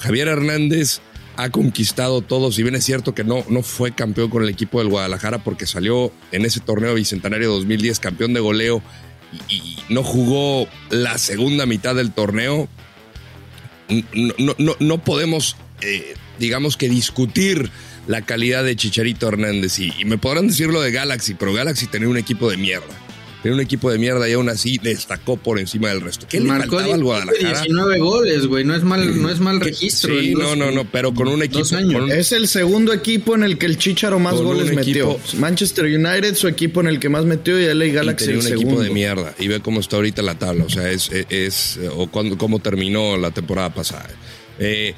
Javier 0.00 0.28
Hernández 0.28 1.00
ha 1.36 1.50
conquistado 1.50 2.22
todo, 2.22 2.50
si 2.50 2.62
bien 2.62 2.74
es 2.74 2.84
cierto 2.84 3.14
que 3.14 3.24
no, 3.24 3.44
no 3.48 3.62
fue 3.62 3.92
campeón 3.92 4.30
con 4.30 4.42
el 4.42 4.48
equipo 4.48 4.78
del 4.78 4.88
Guadalajara 4.88 5.44
porque 5.44 5.66
salió 5.66 6.10
en 6.32 6.44
ese 6.44 6.60
torneo 6.60 6.94
bicentenario 6.94 7.50
2010 7.50 8.00
campeón 8.00 8.32
de 8.32 8.40
goleo 8.40 8.82
y 9.48 9.78
no 9.88 10.02
jugó 10.02 10.68
la 10.90 11.18
segunda 11.18 11.66
mitad 11.66 11.94
del 11.94 12.12
torneo, 12.12 12.68
no, 13.88 14.54
no, 14.58 14.76
no 14.78 14.98
podemos, 14.98 15.56
eh, 15.80 16.14
digamos 16.38 16.76
que 16.76 16.88
discutir 16.88 17.70
la 18.06 18.22
calidad 18.22 18.64
de 18.64 18.76
Chicharito 18.76 19.28
Hernández. 19.28 19.78
Y, 19.78 19.92
y, 19.98 20.04
me 20.04 20.18
podrán 20.18 20.48
decir 20.48 20.68
lo 20.68 20.80
de 20.80 20.90
Galaxy, 20.90 21.34
pero 21.34 21.52
Galaxy 21.52 21.86
tenía 21.86 22.08
un 22.08 22.16
equipo 22.16 22.50
de 22.50 22.56
mierda 22.56 23.05
un 23.44 23.60
equipo 23.60 23.90
de 23.90 23.98
mierda 23.98 24.28
y 24.28 24.32
aún 24.32 24.48
así 24.48 24.78
destacó 24.82 25.36
por 25.36 25.58
encima 25.58 25.88
del 25.88 26.00
resto. 26.00 26.26
¿Qué 26.28 26.40
Marcó 26.40 26.80
le 26.80 26.90
faltaba 26.90 27.22
al 27.22 27.28
19 27.38 27.98
goles, 27.98 28.46
güey, 28.46 28.64
no 28.64 28.74
es 28.74 28.82
mal, 28.82 29.20
no 29.20 29.30
es 29.30 29.40
mal 29.40 29.60
registro. 29.60 30.18
Sí, 30.18 30.34
no, 30.34 30.56
no, 30.56 30.70
no, 30.70 30.84
pero 30.90 31.14
con 31.14 31.28
un 31.28 31.42
equipo. 31.42 31.64
Es 32.08 32.32
el 32.32 32.48
segundo 32.48 32.92
equipo 32.92 33.34
en 33.34 33.44
el 33.44 33.58
que 33.58 33.66
el 33.66 33.78
Chicharo 33.78 34.18
más 34.18 34.34
goles 34.34 34.74
metió. 34.74 35.18
Manchester 35.38 35.84
United, 35.84 36.34
su 36.34 36.48
equipo 36.48 36.80
en 36.80 36.88
el 36.88 36.98
que 36.98 37.08
más 37.08 37.24
metió, 37.24 37.60
y 37.60 37.72
LA 37.72 37.86
Galaxy 37.86 38.32
y 38.32 38.36
un 38.36 38.46
equipo 38.46 38.80
de 38.80 38.90
mierda. 38.90 39.34
Y 39.38 39.48
ve 39.48 39.60
cómo 39.60 39.80
está 39.80 39.96
ahorita 39.96 40.22
la 40.22 40.36
tabla, 40.38 40.64
o 40.64 40.70
sea, 40.70 40.90
es, 40.90 41.10
es, 41.30 41.78
o 41.94 42.08
cuando, 42.08 42.36
cómo 42.38 42.58
terminó 42.58 43.16
la 43.16 43.30
temporada 43.30 43.72
pasada. 43.72 44.08
Eh, 44.58 44.94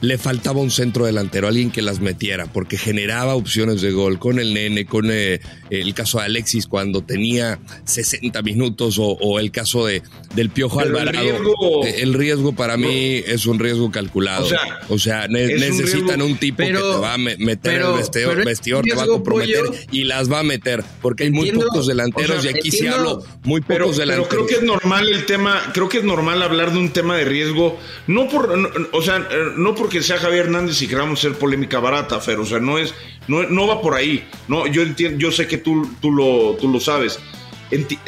le 0.00 0.18
faltaba 0.18 0.60
un 0.60 0.70
centro 0.70 1.06
delantero, 1.06 1.48
alguien 1.48 1.70
que 1.70 1.82
las 1.82 2.00
metiera, 2.00 2.46
porque 2.46 2.78
generaba 2.78 3.34
opciones 3.34 3.80
de 3.80 3.90
gol 3.92 4.18
con 4.18 4.38
el 4.38 4.54
nene, 4.54 4.86
con 4.86 5.10
eh, 5.10 5.40
el 5.70 5.94
caso 5.94 6.18
de 6.18 6.24
Alexis 6.24 6.66
cuando 6.66 7.02
tenía 7.02 7.58
60 7.84 8.42
minutos 8.42 8.96
o, 8.98 9.38
el 9.38 9.50
caso 9.50 9.86
de 9.86 10.02
del 10.34 10.50
Piojo 10.50 10.80
Alvarado. 10.80 11.84
Eh, 11.84 12.02
el 12.02 12.14
riesgo, 12.14 12.52
para 12.54 12.76
mí 12.76 13.22
es 13.26 13.46
un 13.46 13.58
riesgo 13.58 13.90
calculado. 13.90 14.46
O 14.88 14.98
sea, 14.98 15.26
necesitan 15.28 16.22
un, 16.22 16.36
tipo 16.36 16.58
que 16.58 16.72
te 16.72 16.80
va 16.80 17.14
a 17.14 17.18
meter 17.18 17.82
el 17.82 17.92
vestidor, 17.94 18.44
vestidor 18.44 18.84
te 18.84 18.94
va 18.94 19.04
a 19.04 19.06
comprometer 19.06 19.64
y 19.90 20.04
las 20.04 20.30
va 20.30 20.40
a 20.40 20.42
meter, 20.42 20.84
porque 21.02 21.24
hay 21.24 21.30
muy 21.30 21.50
pocos 21.52 21.86
delanteros 21.86 22.44
y 22.44 22.48
aquí 22.48 22.70
sí 22.70 22.86
hablo 22.86 23.24
muy 23.44 23.60
pocos 23.60 23.96
delanteros. 23.96 24.28
Pero 24.28 24.46
creo 24.46 24.46
que 24.46 24.54
es 24.54 24.62
normal 24.62 25.08
el 25.08 25.26
tema, 25.26 25.60
creo 25.72 25.88
que 25.88 25.98
es 25.98 26.04
normal 26.04 26.42
hablar 26.42 26.72
de 26.72 26.78
un 26.78 26.90
tema 26.90 27.16
de 27.16 27.24
riesgo, 27.24 27.78
no 28.06 28.28
por, 28.28 28.56
o 28.92 29.02
sea, 29.02 29.26
no 29.56 29.74
por 29.74 29.87
porque 29.88 30.02
sea 30.02 30.18
Javier 30.18 30.44
Hernández 30.44 30.82
y 30.82 30.86
queramos 30.86 31.18
ser 31.18 31.32
polémica 31.32 31.80
barata, 31.80 32.20
Fer. 32.20 32.38
O 32.40 32.44
sea, 32.44 32.58
no 32.58 32.76
es, 32.76 32.92
no, 33.26 33.44
no 33.44 33.66
va 33.66 33.80
por 33.80 33.94
ahí. 33.94 34.28
No, 34.46 34.66
yo 34.66 34.82
entiendo, 34.82 35.18
yo 35.18 35.32
sé 35.32 35.46
que 35.46 35.56
tú, 35.56 35.90
tú, 36.02 36.12
lo, 36.12 36.58
tú 36.60 36.68
lo 36.68 36.78
sabes. 36.78 37.18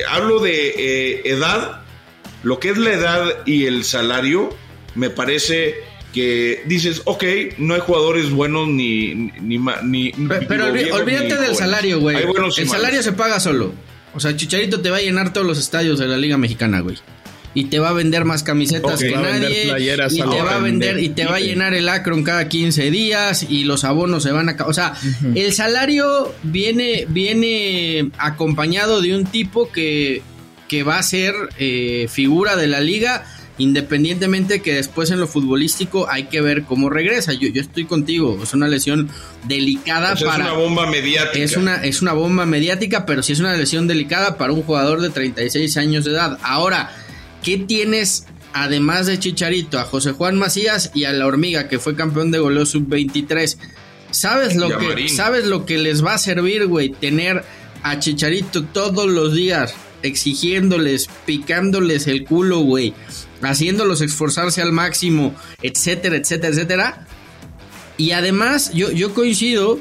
hablo 0.07 0.41
de 0.41 0.75
eh, 0.77 1.23
edad, 1.25 1.81
lo 2.43 2.61
que 2.61 2.69
es 2.69 2.77
la 2.77 2.93
edad 2.93 3.47
y 3.47 3.65
el 3.65 3.85
salario, 3.85 4.55
me 4.95 5.09
parece 5.09 5.77
que 6.13 6.65
dices, 6.67 7.01
ok, 7.07 7.25
no 7.57 7.73
hay 7.73 7.81
jugadores 7.81 8.31
buenos 8.31 8.69
ni... 8.69 9.15
ni, 9.41 9.59
ni 9.83 10.13
pero, 10.47 10.67
olvídate 10.67 11.37
del 11.39 11.57
salario, 11.57 11.99
güey. 11.99 12.19
El 12.59 12.69
salario 12.69 13.03
se 13.03 13.13
paga 13.13 13.41
solo. 13.41 13.73
O 14.13 14.21
sea, 14.21 14.37
Chicharito 14.37 14.83
te 14.83 14.91
va 14.91 14.99
a 14.99 15.01
llenar 15.01 15.33
todos 15.33 15.47
los 15.47 15.57
estadios 15.57 15.99
de 15.99 16.09
la 16.09 16.19
Liga 16.19 16.37
Mexicana, 16.37 16.81
güey 16.81 16.99
y 17.53 17.65
te 17.65 17.79
va 17.79 17.89
a 17.89 17.93
vender 17.93 18.25
más 18.25 18.43
camisetas 18.43 19.01
que 19.01 19.11
nadie 19.11 19.65
y 20.11 20.19
te 20.19 20.43
va 20.43 20.57
a 20.57 20.59
vender 20.59 21.01
y 21.01 21.09
te 21.11 21.27
va 21.27 21.37
a 21.37 21.41
llenar 21.41 21.75
el 21.75 21.89
Acron 21.89 22.23
cada 22.23 22.49
15 22.49 22.91
días 22.91 23.47
y 23.49 23.65
los 23.65 23.85
abonos 23.85 24.23
se 24.23 24.31
van 24.31 24.49
a 24.49 24.57
o 24.67 24.73
sea 24.73 24.95
el 25.35 25.53
salario 25.53 26.33
viene 26.43 27.07
viene 27.09 28.11
acompañado 28.19 29.01
de 29.01 29.17
un 29.17 29.27
tipo 29.27 29.71
que, 29.73 30.23
que 30.69 30.83
va 30.85 30.99
a 30.99 31.03
ser 31.03 31.35
eh, 31.59 32.07
figura 32.09 32.57
de 32.57 32.69
la 32.69 32.81
liga 32.81 33.25
independientemente 33.59 34.63
que 34.63 34.75
después 34.75 35.11
en 35.11 35.21
lo 35.21 35.29
futbolístico 35.29 36.09
hay 36.09 36.25
que 36.25 36.41
ver 36.41 36.63
cómo 36.63 36.89
regresa. 36.89 37.35
Yo, 37.35 37.49
yo 37.49 37.61
estoy 37.61 37.85
contigo, 37.85 38.41
es 38.43 38.55
una 38.55 38.67
lesión 38.67 39.11
delicada 39.47 40.15
para... 40.15 40.45
Es 40.47 40.51
una 40.51 40.53
bomba 40.55 40.87
mediática. 40.91 41.45
Es 41.45 41.57
una, 41.59 41.85
es 41.85 42.01
una 42.01 42.15
bomba 42.15 42.47
mediática, 42.47 43.05
pero 43.05 43.23
sí 43.23 43.35
es 43.35 43.41
una 43.41 43.55
lesión 43.55 43.87
delicada 43.87 44.39
para 44.39 44.55
un 44.55 44.63
jugador 44.63 45.03
de 45.03 45.11
36 45.11 45.77
años 45.77 46.07
de 46.07 46.13
edad. 46.13 46.39
Ahora, 46.43 46.91
¿Qué 47.43 47.59
tienes 47.59 48.27
además 48.53 49.07
de 49.07 49.19
Chicharito, 49.19 49.79
a 49.79 49.85
José 49.85 50.13
Juan 50.13 50.39
Macías 50.39 50.91
y 50.95 51.05
a 51.05 51.13
la 51.13 51.27
hormiga 51.27 51.69
que 51.69 51.79
fue 51.79 51.95
campeón 51.95 52.31
de 52.31 52.39
goleo 52.39 52.67
sub-23. 52.67 53.57
¿Sabes 54.11 54.57
lo, 54.57 54.77
que, 54.77 55.09
¿Sabes 55.09 55.47
lo 55.47 55.67
que 55.67 55.79
les 55.79 56.05
va 56.05 56.15
a 56.15 56.19
servir, 56.19 56.67
güey? 56.67 56.89
Tener 56.89 57.45
a 57.83 57.99
Chicharito 57.99 58.65
todos 58.65 59.09
los 59.09 59.35
días 59.35 59.75
exigiéndoles, 60.03 61.09
picándoles 61.27 62.07
el 62.07 62.25
culo, 62.25 62.61
güey, 62.61 62.95
haciéndolos 63.43 64.01
esforzarse 64.01 64.63
al 64.63 64.73
máximo, 64.73 65.35
etcétera, 65.63 66.17
etcétera, 66.17 66.53
etcétera. 66.53 67.07
Y 67.99 68.13
además, 68.13 68.73
yo, 68.73 68.91
yo 68.91 69.15
coincido 69.15 69.79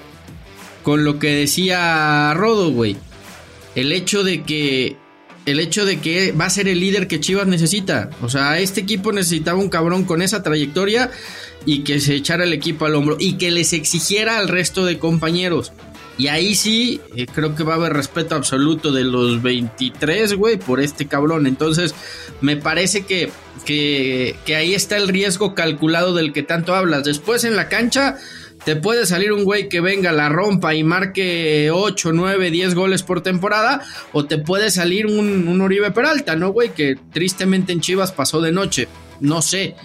con 0.83 1.05
lo 1.05 1.19
que 1.19 1.29
decía 1.29 2.33
Rodo, 2.35 2.69
güey. 2.71 2.97
El 3.75 3.91
hecho 3.93 4.23
de 4.23 4.43
que 4.43 4.97
el 5.51 5.59
hecho 5.59 5.85
de 5.85 5.99
que 5.99 6.31
va 6.31 6.45
a 6.45 6.49
ser 6.49 6.67
el 6.67 6.79
líder 6.79 7.07
que 7.07 7.19
Chivas 7.19 7.47
necesita. 7.47 8.09
O 8.21 8.29
sea, 8.29 8.59
este 8.59 8.81
equipo 8.81 9.11
necesitaba 9.11 9.59
un 9.59 9.69
cabrón 9.69 10.05
con 10.05 10.21
esa 10.21 10.43
trayectoria 10.43 11.11
y 11.65 11.83
que 11.83 11.99
se 11.99 12.15
echara 12.15 12.43
el 12.43 12.53
equipo 12.53 12.85
al 12.85 12.95
hombro 12.95 13.17
y 13.19 13.33
que 13.33 13.51
les 13.51 13.73
exigiera 13.73 14.37
al 14.37 14.47
resto 14.47 14.85
de 14.85 14.99
compañeros. 14.99 15.71
Y 16.17 16.27
ahí 16.27 16.53
sí, 16.53 16.99
eh, 17.15 17.27
creo 17.33 17.55
que 17.55 17.63
va 17.63 17.73
a 17.73 17.77
haber 17.77 17.93
respeto 17.93 18.35
absoluto 18.35 18.91
de 18.91 19.05
los 19.05 19.41
23, 19.41 20.33
güey, 20.33 20.57
por 20.57 20.81
este 20.81 21.07
cabrón. 21.07 21.47
Entonces, 21.47 21.95
me 22.41 22.57
parece 22.57 23.05
que, 23.05 23.31
que, 23.65 24.35
que 24.45 24.57
ahí 24.57 24.73
está 24.73 24.97
el 24.97 25.07
riesgo 25.07 25.55
calculado 25.55 26.13
del 26.13 26.33
que 26.33 26.43
tanto 26.43 26.75
hablas. 26.75 27.05
Después 27.05 27.45
en 27.45 27.55
la 27.55 27.69
cancha 27.69 28.17
te 28.63 28.75
puede 28.75 29.05
salir 29.05 29.31
un 29.31 29.43
güey 29.43 29.69
que 29.69 29.81
venga, 29.81 30.11
la 30.11 30.29
rompa 30.29 30.75
y 30.75 30.83
marque 30.83 31.69
8, 31.73 32.11
9, 32.13 32.51
10 32.51 32.75
goles 32.75 33.03
por 33.03 33.21
temporada, 33.21 33.81
o 34.11 34.25
te 34.25 34.37
puede 34.37 34.71
salir 34.71 35.07
un, 35.07 35.47
un 35.47 35.61
Oribe 35.61 35.91
Peralta, 35.91 36.35
¿no, 36.35 36.49
güey? 36.51 36.73
Que 36.73 36.97
tristemente 37.11 37.71
en 37.71 37.81
Chivas 37.81 38.11
pasó 38.11 38.41
de 38.41 38.51
noche, 38.51 38.87
no 39.19 39.41
sé. 39.41 39.75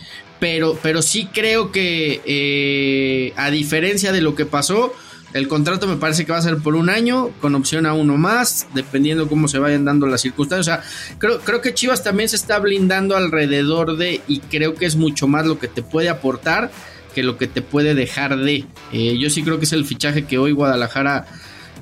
Pero, 0.40 0.78
pero 0.82 1.00
sí 1.00 1.28
creo 1.32 1.70
que, 1.70 2.20
eh, 2.26 3.32
a 3.36 3.50
diferencia 3.50 4.12
de 4.12 4.20
lo 4.20 4.34
que 4.34 4.44
pasó, 4.44 4.92
el 5.32 5.48
contrato 5.48 5.86
me 5.86 5.96
parece 5.96 6.24
que 6.24 6.32
va 6.32 6.38
a 6.38 6.42
ser 6.42 6.58
por 6.58 6.74
un 6.74 6.90
año, 6.90 7.30
con 7.40 7.54
opción 7.54 7.86
a 7.86 7.94
uno 7.94 8.16
más, 8.16 8.66
dependiendo 8.74 9.28
cómo 9.28 9.48
se 9.48 9.58
vayan 9.58 9.84
dando 9.84 10.06
las 10.06 10.20
circunstancias. 10.20 10.78
O 10.78 10.82
sea, 10.82 11.16
creo, 11.18 11.40
creo 11.40 11.60
que 11.60 11.74
Chivas 11.74 12.04
también 12.04 12.28
se 12.28 12.36
está 12.36 12.58
blindando 12.58 13.16
alrededor 13.16 13.96
de, 13.96 14.20
y 14.28 14.40
creo 14.40 14.74
que 14.74 14.86
es 14.86 14.96
mucho 14.96 15.26
más 15.26 15.46
lo 15.46 15.58
que 15.58 15.68
te 15.68 15.82
puede 15.82 16.08
aportar 16.08 16.70
que 17.14 17.22
lo 17.22 17.38
que 17.38 17.46
te 17.46 17.62
puede 17.62 17.94
dejar 17.94 18.36
de. 18.36 18.64
Eh, 18.92 19.16
yo 19.18 19.30
sí 19.30 19.42
creo 19.42 19.58
que 19.58 19.64
es 19.64 19.72
el 19.72 19.84
fichaje 19.86 20.26
que 20.26 20.38
hoy 20.38 20.52
Guadalajara 20.52 21.26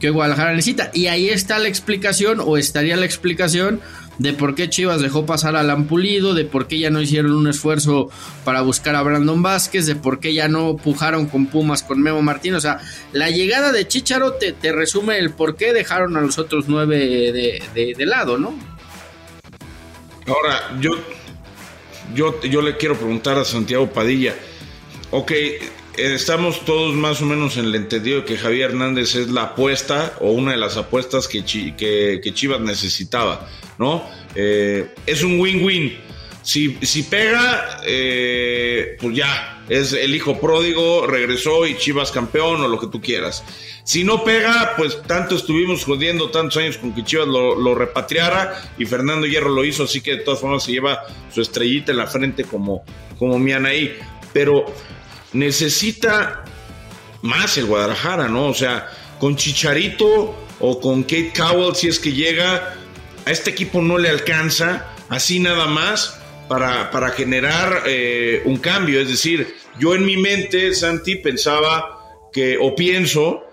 que 0.03 0.11
Guadalajara 0.11 0.51
necesita. 0.51 0.91
Y 0.93 1.07
ahí 1.07 1.29
está 1.29 1.61
la 1.61 1.69
explicación, 1.69 2.41
o 2.41 2.57
estaría 2.57 2.97
la 2.97 3.07
explicación 3.07 3.81
de 4.19 4.33
por 4.33 4.57
qué 4.57 4.69
Chivas 4.69 5.01
dejó 5.01 5.27
pasar 5.27 5.55
a 5.55 5.63
Lampulido, 5.63 6.35
de 6.35 6.45
por 6.45 6.67
qué 6.67 6.81
ya 6.81 6.91
no 6.91 7.01
hicieron 7.01 7.33
un 7.33 7.47
esfuerzo 7.47 8.11
para 8.45 8.63
buscar 8.63 8.97
a 8.97 9.03
Brandon 9.03 9.43
Vázquez, 9.43 9.87
de 9.87 9.95
por 9.95 10.19
qué 10.19 10.35
ya 10.35 10.49
no 10.49 10.77
pujaron 10.77 11.27
con 11.27 11.47
Pumas 11.47 11.85
con 11.85 12.03
Memo 12.03 12.21
Martín. 12.21 12.55
O 12.55 12.61
sea, 12.61 12.81
la 13.13 13.31
llegada 13.31 13.71
de 13.71 13.87
Chicharo 13.87 14.35
te, 14.35 14.73
resume 14.73 15.19
el 15.19 15.31
por 15.31 15.55
qué 15.55 15.73
dejaron 15.73 16.17
a 16.17 16.21
los 16.21 16.37
otros 16.37 16.65
nueve 16.67 16.99
de, 17.33 17.95
de, 17.97 18.07
lado, 18.07 18.39
¿no? 18.39 18.55
Ahora, 20.27 20.81
yo, 20.81 20.91
yo, 22.13 22.41
yo 22.43 22.61
le 22.61 22.77
quiero 22.77 22.97
preguntar 22.97 23.39
a 23.39 23.45
Santiago 23.45 23.93
Padilla 23.93 24.35
ok, 25.13 25.31
eh, 25.31 25.61
estamos 25.97 26.65
todos 26.65 26.95
más 26.95 27.21
o 27.21 27.27
menos 27.27 27.57
en 27.59 27.67
el 27.67 27.75
entendido 27.75 28.21
de 28.21 28.25
que 28.25 28.39
Javier 28.39 28.71
Hernández 28.71 29.15
es 29.15 29.29
la 29.29 29.43
apuesta 29.43 30.15
o 30.21 30.33
una 30.33 30.53
de 30.53 30.57
las 30.57 30.77
apuestas 30.77 31.29
que, 31.29 31.45
que, 31.45 32.35
Chivas 32.35 32.61
necesitaba, 32.61 33.47
¿no? 33.79 34.03
Eh, 34.35 34.89
es 35.07 35.23
un 35.23 35.39
win-win. 35.39 35.99
Si, 36.43 36.77
si, 36.83 37.05
pega, 37.05 37.83
eh, 37.87 38.97
pues 39.01 39.15
ya, 39.15 39.63
es 39.69 39.93
el 39.93 40.15
hijo 40.15 40.41
pródigo, 40.41 41.07
regresó 41.07 41.67
y 41.67 41.77
Chivas 41.77 42.11
campeón 42.11 42.63
o 42.63 42.69
lo 42.69 42.81
que 42.81 42.89
tú 42.89 43.01
quieras. 43.01 43.45
Si 43.85 44.03
no 44.03 44.25
pega, 44.25 44.75
pues 44.77 45.01
tanto 45.03 45.37
estuvimos 45.37 45.85
jodiendo 45.85 46.31
tantos 46.31 46.57
años 46.57 46.79
con 46.79 46.95
que 46.95 47.05
Chivas 47.05 47.29
lo, 47.29 47.75
repatriara 47.75 48.73
y 48.79 48.87
Fernando 48.87 49.27
Hierro 49.27 49.51
lo 49.51 49.65
hizo, 49.65 49.85
así 49.85 50.01
que 50.01 50.17
de 50.17 50.23
todas 50.25 50.41
formas 50.41 50.65
se 50.65 50.73
lleva 50.73 51.03
su 51.33 51.43
estrellita 51.43 51.93
en 51.93 51.99
la 51.99 52.07
frente 52.07 52.45
como, 52.45 52.83
como 53.19 53.39
Mianaí. 53.39 53.95
Pero 54.33 54.65
necesita 55.33 56.45
más 57.23 57.57
el 57.57 57.67
Guadalajara, 57.67 58.29
¿no? 58.29 58.47
O 58.47 58.55
sea, 58.55 58.91
con 59.19 59.37
Chicharito 59.37 60.35
o 60.61 60.81
con 60.81 61.03
Kate 61.03 61.33
Cowell, 61.37 61.75
si 61.75 61.89
es 61.89 61.99
que 61.99 62.13
llega, 62.13 62.75
a 63.25 63.31
este 63.31 63.51
equipo 63.51 63.81
no 63.81 63.99
le 63.99 64.09
alcanza 64.09 64.89
así 65.09 65.39
nada 65.39 65.67
más 65.67 66.21
para, 66.49 66.91
para 66.91 67.11
generar 67.11 67.83
eh, 67.87 68.43
un 68.45 68.59
cambio. 68.59 69.01
Es 69.01 69.09
decir, 69.09 69.55
yo 69.79 69.95
en 69.95 70.05
mi 70.05 70.17
mente, 70.17 70.75
Santi, 70.75 71.17
pensaba 71.17 72.29
que, 72.33 72.59
o 72.61 72.75
pienso, 72.75 73.45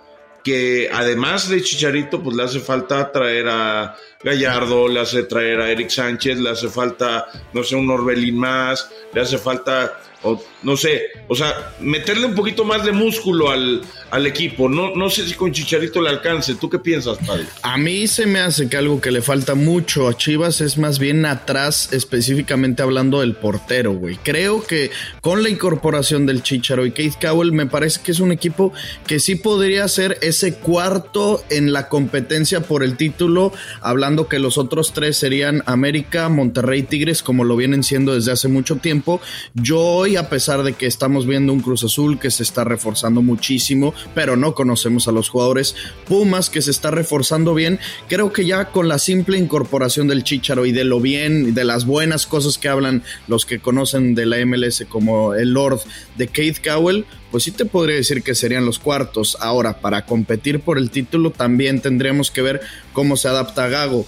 que 0.44 0.90
además 0.92 1.50
de 1.50 1.62
Chicharito, 1.62 2.22
pues 2.24 2.36
le 2.36 2.44
hace 2.44 2.60
falta 2.60 3.12
traer 3.12 3.48
a 3.50 3.96
Gallardo, 4.24 4.88
le 4.88 5.02
hace 5.02 5.24
traer 5.24 5.60
a 5.62 5.72
Eric 5.72 5.90
Sánchez, 5.90 6.40
le 6.40 6.50
hace 6.50 6.70
falta, 6.70 7.28
no 7.54 7.64
sé, 7.64 7.76
un 7.76 7.90
Orbelín 7.90 8.38
más, 8.38 8.90
le 9.14 9.22
hace 9.22 9.38
falta 9.38 10.02
o 10.24 10.42
no 10.64 10.76
sé, 10.76 11.04
o 11.28 11.36
sea, 11.36 11.74
meterle 11.80 12.26
un 12.26 12.36
poquito 12.36 12.66
más 12.66 12.84
de 12.84 12.92
músculo 12.92 13.50
al, 13.50 13.82
al, 14.12 14.28
equipo. 14.28 14.68
No, 14.68 14.94
no 14.96 15.10
sé 15.10 15.26
si 15.26 15.34
con 15.34 15.54
Chicharito 15.54 16.02
le 16.02 16.10
alcance. 16.10 16.56
¿Tú 16.56 16.70
qué 16.70 16.80
piensas, 16.80 17.18
padre? 17.26 17.46
A 17.62 17.78
mí 17.78 18.08
se 18.08 18.26
me 18.26 18.40
hace 18.40 18.68
que 18.68 18.76
algo 18.76 19.00
que 19.00 19.12
le 19.12 19.22
falta 19.22 19.56
mucho 19.56 20.10
a 20.10 20.18
Chivas 20.18 20.60
es 20.60 20.78
más 20.78 21.00
bien 21.00 21.26
atrás, 21.26 21.90
específicamente 21.94 22.84
hablando 22.84 23.22
del 23.22 23.36
portero, 23.36 23.94
güey. 23.94 24.18
Creo 24.18 24.66
que 24.66 24.92
con 25.22 25.44
la 25.44 25.50
incorporación 25.50 26.26
del 26.26 26.44
Chicharo 26.44 26.86
y 26.86 26.92
Keith 26.92 27.16
Cowell, 27.22 27.54
me 27.54 27.66
parece 27.66 28.02
que 28.04 28.12
es 28.12 28.20
un 28.20 28.34
equipo 28.34 28.74
que 29.08 29.20
sí 29.20 29.36
podría 29.36 29.88
ser 29.88 30.18
ese 30.22 30.56
cuarto 30.56 31.44
en 31.50 31.72
la 31.72 31.88
competencia 31.88 32.62
por 32.62 32.84
el 32.84 32.98
título, 32.98 33.54
hablando 33.82 34.28
que 34.28 34.40
los 34.40 34.58
otros 34.58 34.92
tres 34.92 35.16
serían 35.16 35.64
América, 35.66 36.28
Monterrey, 36.28 36.84
Tigres, 36.84 37.24
como 37.24 37.46
lo 37.46 37.56
vienen 37.56 37.84
siendo 37.84 38.14
desde 38.14 38.34
hace 38.34 38.50
mucho 38.50 38.76
tiempo. 38.78 39.22
Yo 39.54 39.80
hoy, 39.80 40.09
a 40.16 40.30
pesar 40.30 40.64
de 40.64 40.74
que 40.74 40.86
estamos 40.86 41.26
viendo 41.26 41.54
un 41.54 41.62
Cruz 41.62 41.84
Azul 41.84 42.20
que 42.20 42.32
se 42.32 42.44
está 42.44 42.64
reforzando 42.64 43.22
muchísimo, 43.22 43.94
pero 44.16 44.36
no 44.36 44.54
conocemos 44.54 45.08
a 45.08 45.12
los 45.12 45.30
jugadores. 45.30 45.76
Pumas 46.08 46.50
que 46.50 46.62
se 46.62 46.72
está 46.72 46.92
reforzando 46.92 47.54
bien. 47.54 47.80
Creo 48.08 48.32
que 48.32 48.46
ya 48.46 48.72
con 48.72 48.88
la 48.88 49.00
simple 49.00 49.38
incorporación 49.38 50.08
del 50.08 50.24
Chicharo 50.24 50.66
y 50.66 50.72
de 50.72 50.84
lo 50.84 51.00
bien, 51.00 51.54
de 51.54 51.64
las 51.64 51.86
buenas 51.86 52.26
cosas 52.28 52.58
que 52.58 52.70
hablan 52.70 53.04
los 53.28 53.46
que 53.46 53.60
conocen 53.60 54.16
de 54.16 54.26
la 54.26 54.44
MLS 54.46 54.86
como 54.90 55.34
el 55.34 55.54
Lord 55.54 55.82
de 56.18 56.28
Keith 56.28 56.58
Cowell, 56.64 57.06
pues 57.32 57.44
sí 57.44 57.52
te 57.52 57.66
podría 57.66 57.96
decir 57.96 58.24
que 58.24 58.36
serían 58.36 58.66
los 58.66 58.80
cuartos. 58.80 59.38
Ahora, 59.40 59.80
para 59.82 60.06
competir 60.06 60.60
por 60.62 60.78
el 60.78 60.90
título 60.90 61.32
también 61.32 61.82
tendríamos 61.82 62.32
que 62.32 62.42
ver 62.42 62.62
cómo 62.94 63.18
se 63.18 63.28
adapta 63.28 63.68
Gago 63.68 64.06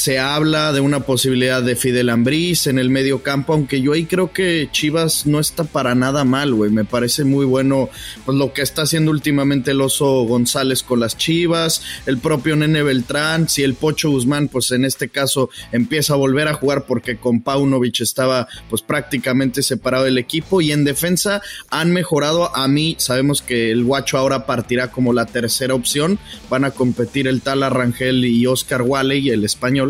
se 0.00 0.18
habla 0.18 0.72
de 0.72 0.80
una 0.80 1.00
posibilidad 1.00 1.62
de 1.62 1.76
Fidel 1.76 2.08
Ambriz 2.08 2.66
en 2.66 2.78
el 2.78 2.88
medio 2.88 3.22
campo, 3.22 3.52
aunque 3.52 3.82
yo 3.82 3.92
ahí 3.92 4.06
creo 4.06 4.32
que 4.32 4.66
Chivas 4.72 5.26
no 5.26 5.40
está 5.40 5.64
para 5.64 5.94
nada 5.94 6.24
mal, 6.24 6.54
güey. 6.54 6.70
Me 6.70 6.86
parece 6.86 7.24
muy 7.24 7.44
bueno 7.44 7.90
pues, 8.24 8.38
lo 8.38 8.54
que 8.54 8.62
está 8.62 8.80
haciendo 8.80 9.10
últimamente 9.10 9.72
el 9.72 9.80
Oso 9.82 10.22
González 10.22 10.82
con 10.82 11.00
las 11.00 11.18
Chivas, 11.18 11.82
el 12.06 12.16
propio 12.16 12.56
Nene 12.56 12.82
Beltrán, 12.82 13.46
si 13.46 13.62
el 13.62 13.74
Pocho 13.74 14.08
Guzmán, 14.08 14.48
pues 14.48 14.70
en 14.70 14.86
este 14.86 15.10
caso 15.10 15.50
empieza 15.70 16.14
a 16.14 16.16
volver 16.16 16.48
a 16.48 16.54
jugar 16.54 16.86
porque 16.86 17.18
con 17.18 17.42
Paunovic 17.42 18.00
estaba 18.00 18.48
pues 18.70 18.80
prácticamente 18.80 19.62
separado 19.62 20.04
del 20.04 20.16
equipo 20.16 20.62
y 20.62 20.72
en 20.72 20.82
defensa 20.82 21.42
han 21.68 21.92
mejorado. 21.92 22.56
A 22.56 22.68
mí 22.68 22.96
sabemos 22.98 23.42
que 23.42 23.70
el 23.70 23.84
Guacho 23.84 24.16
ahora 24.16 24.46
partirá 24.46 24.90
como 24.90 25.12
la 25.12 25.26
tercera 25.26 25.74
opción, 25.74 26.18
van 26.48 26.64
a 26.64 26.70
competir 26.70 27.28
el 27.28 27.42
tal 27.42 27.62
Arrangel 27.62 28.24
y 28.24 28.46
Oscar 28.46 28.80
Wally, 28.80 29.28
el 29.28 29.44
español 29.44 29.89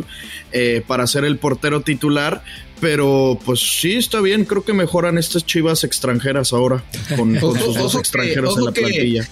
eh, 0.53 0.83
para 0.87 1.07
ser 1.07 1.25
el 1.25 1.39
portero 1.39 1.81
titular. 1.83 2.43
Pero 2.81 3.39
pues 3.45 3.61
sí, 3.61 3.97
está 3.97 4.21
bien. 4.21 4.45
Creo 4.45 4.65
que 4.65 4.73
mejoran 4.73 5.19
estas 5.19 5.45
chivas 5.45 5.85
extranjeras 5.85 6.53
ahora 6.53 6.83
con, 7.17 7.39
sus 7.39 7.75
dos 7.75 7.95
extranjeros 7.95 8.57
en 8.57 8.65
la 8.65 8.73
plantilla. 8.73 9.29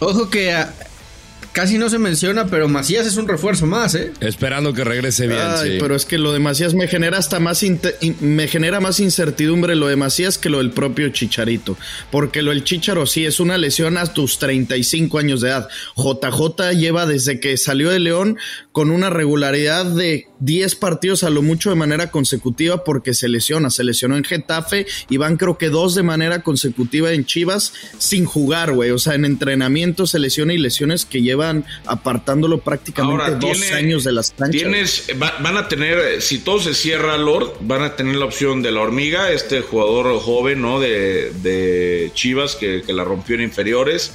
Ojo 0.00 0.28
que 0.28 0.54
Casi 1.52 1.78
no 1.78 1.88
se 1.90 1.98
menciona, 1.98 2.46
pero 2.46 2.68
Macías 2.68 3.06
es 3.06 3.16
un 3.16 3.26
refuerzo 3.26 3.66
más, 3.66 3.94
¿eh? 3.96 4.12
Esperando 4.20 4.72
que 4.72 4.84
regrese 4.84 5.26
bien. 5.26 5.40
Ay, 5.42 5.78
pero 5.80 5.96
es 5.96 6.06
que 6.06 6.16
lo 6.16 6.32
de 6.32 6.38
Macías 6.38 6.74
me 6.74 6.86
genera 6.86 7.18
hasta 7.18 7.40
más 7.40 7.64
me 8.20 8.46
genera 8.46 8.80
más 8.80 9.00
incertidumbre 9.00 9.74
lo 9.74 9.88
de 9.88 9.96
Macías 9.96 10.38
que 10.38 10.48
lo 10.48 10.58
del 10.58 10.70
propio 10.70 11.08
Chicharito, 11.08 11.76
porque 12.10 12.42
lo 12.42 12.50
del 12.50 12.62
Chicharo 12.64 13.04
sí 13.06 13.26
es 13.26 13.40
una 13.40 13.58
lesión 13.58 13.98
a 13.98 14.06
tus 14.06 14.38
35 14.38 15.18
años 15.18 15.40
de 15.40 15.48
edad. 15.48 15.68
JJ 15.96 16.72
lleva 16.76 17.06
desde 17.06 17.40
que 17.40 17.56
salió 17.56 17.90
de 17.90 17.98
León 17.98 18.38
con 18.70 18.90
una 18.90 19.10
regularidad 19.10 19.84
de 19.86 20.29
10 20.40 20.74
partidos 20.76 21.22
a 21.24 21.30
lo 21.30 21.42
mucho 21.42 21.70
de 21.70 21.76
manera 21.76 22.10
consecutiva 22.10 22.84
porque 22.84 23.14
se 23.14 23.28
lesiona, 23.28 23.70
se 23.70 23.84
lesionó 23.84 24.16
en 24.16 24.24
Getafe 24.24 24.86
y 25.08 25.16
van 25.16 25.36
creo 25.36 25.58
que 25.58 25.68
dos 25.68 25.94
de 25.94 26.02
manera 26.02 26.42
consecutiva 26.42 27.12
en 27.12 27.24
Chivas 27.24 27.72
sin 27.98 28.24
jugar, 28.24 28.72
güey, 28.72 28.90
o 28.90 28.98
sea, 28.98 29.14
en 29.14 29.24
entrenamiento 29.24 30.06
se 30.06 30.18
lesiona 30.18 30.52
y 30.52 30.58
lesiones 30.58 31.04
que 31.04 31.22
lleva 31.22 31.54
apartándolo 31.86 32.60
prácticamente 32.60 33.36
dos 33.36 33.70
años 33.72 34.04
de 34.04 34.12
las 34.12 34.32
canchas. 34.32 34.62
Tienes, 34.62 35.06
van 35.16 35.56
a 35.56 35.68
tener, 35.68 36.20
si 36.20 36.38
todo 36.38 36.60
se 36.60 36.74
cierra, 36.74 37.16
Lord, 37.16 37.54
van 37.60 37.82
a 37.82 37.96
tener 37.96 38.16
la 38.16 38.24
opción 38.24 38.62
de 38.62 38.72
la 38.72 38.80
hormiga, 38.80 39.30
este 39.30 39.62
jugador 39.62 40.18
joven, 40.20 40.62
¿no? 40.62 40.80
De, 40.80 42.10
Chivas 42.14 42.56
que, 42.56 42.82
la 42.88 43.04
rompió 43.04 43.36
en 43.36 43.42
inferiores. 43.42 44.12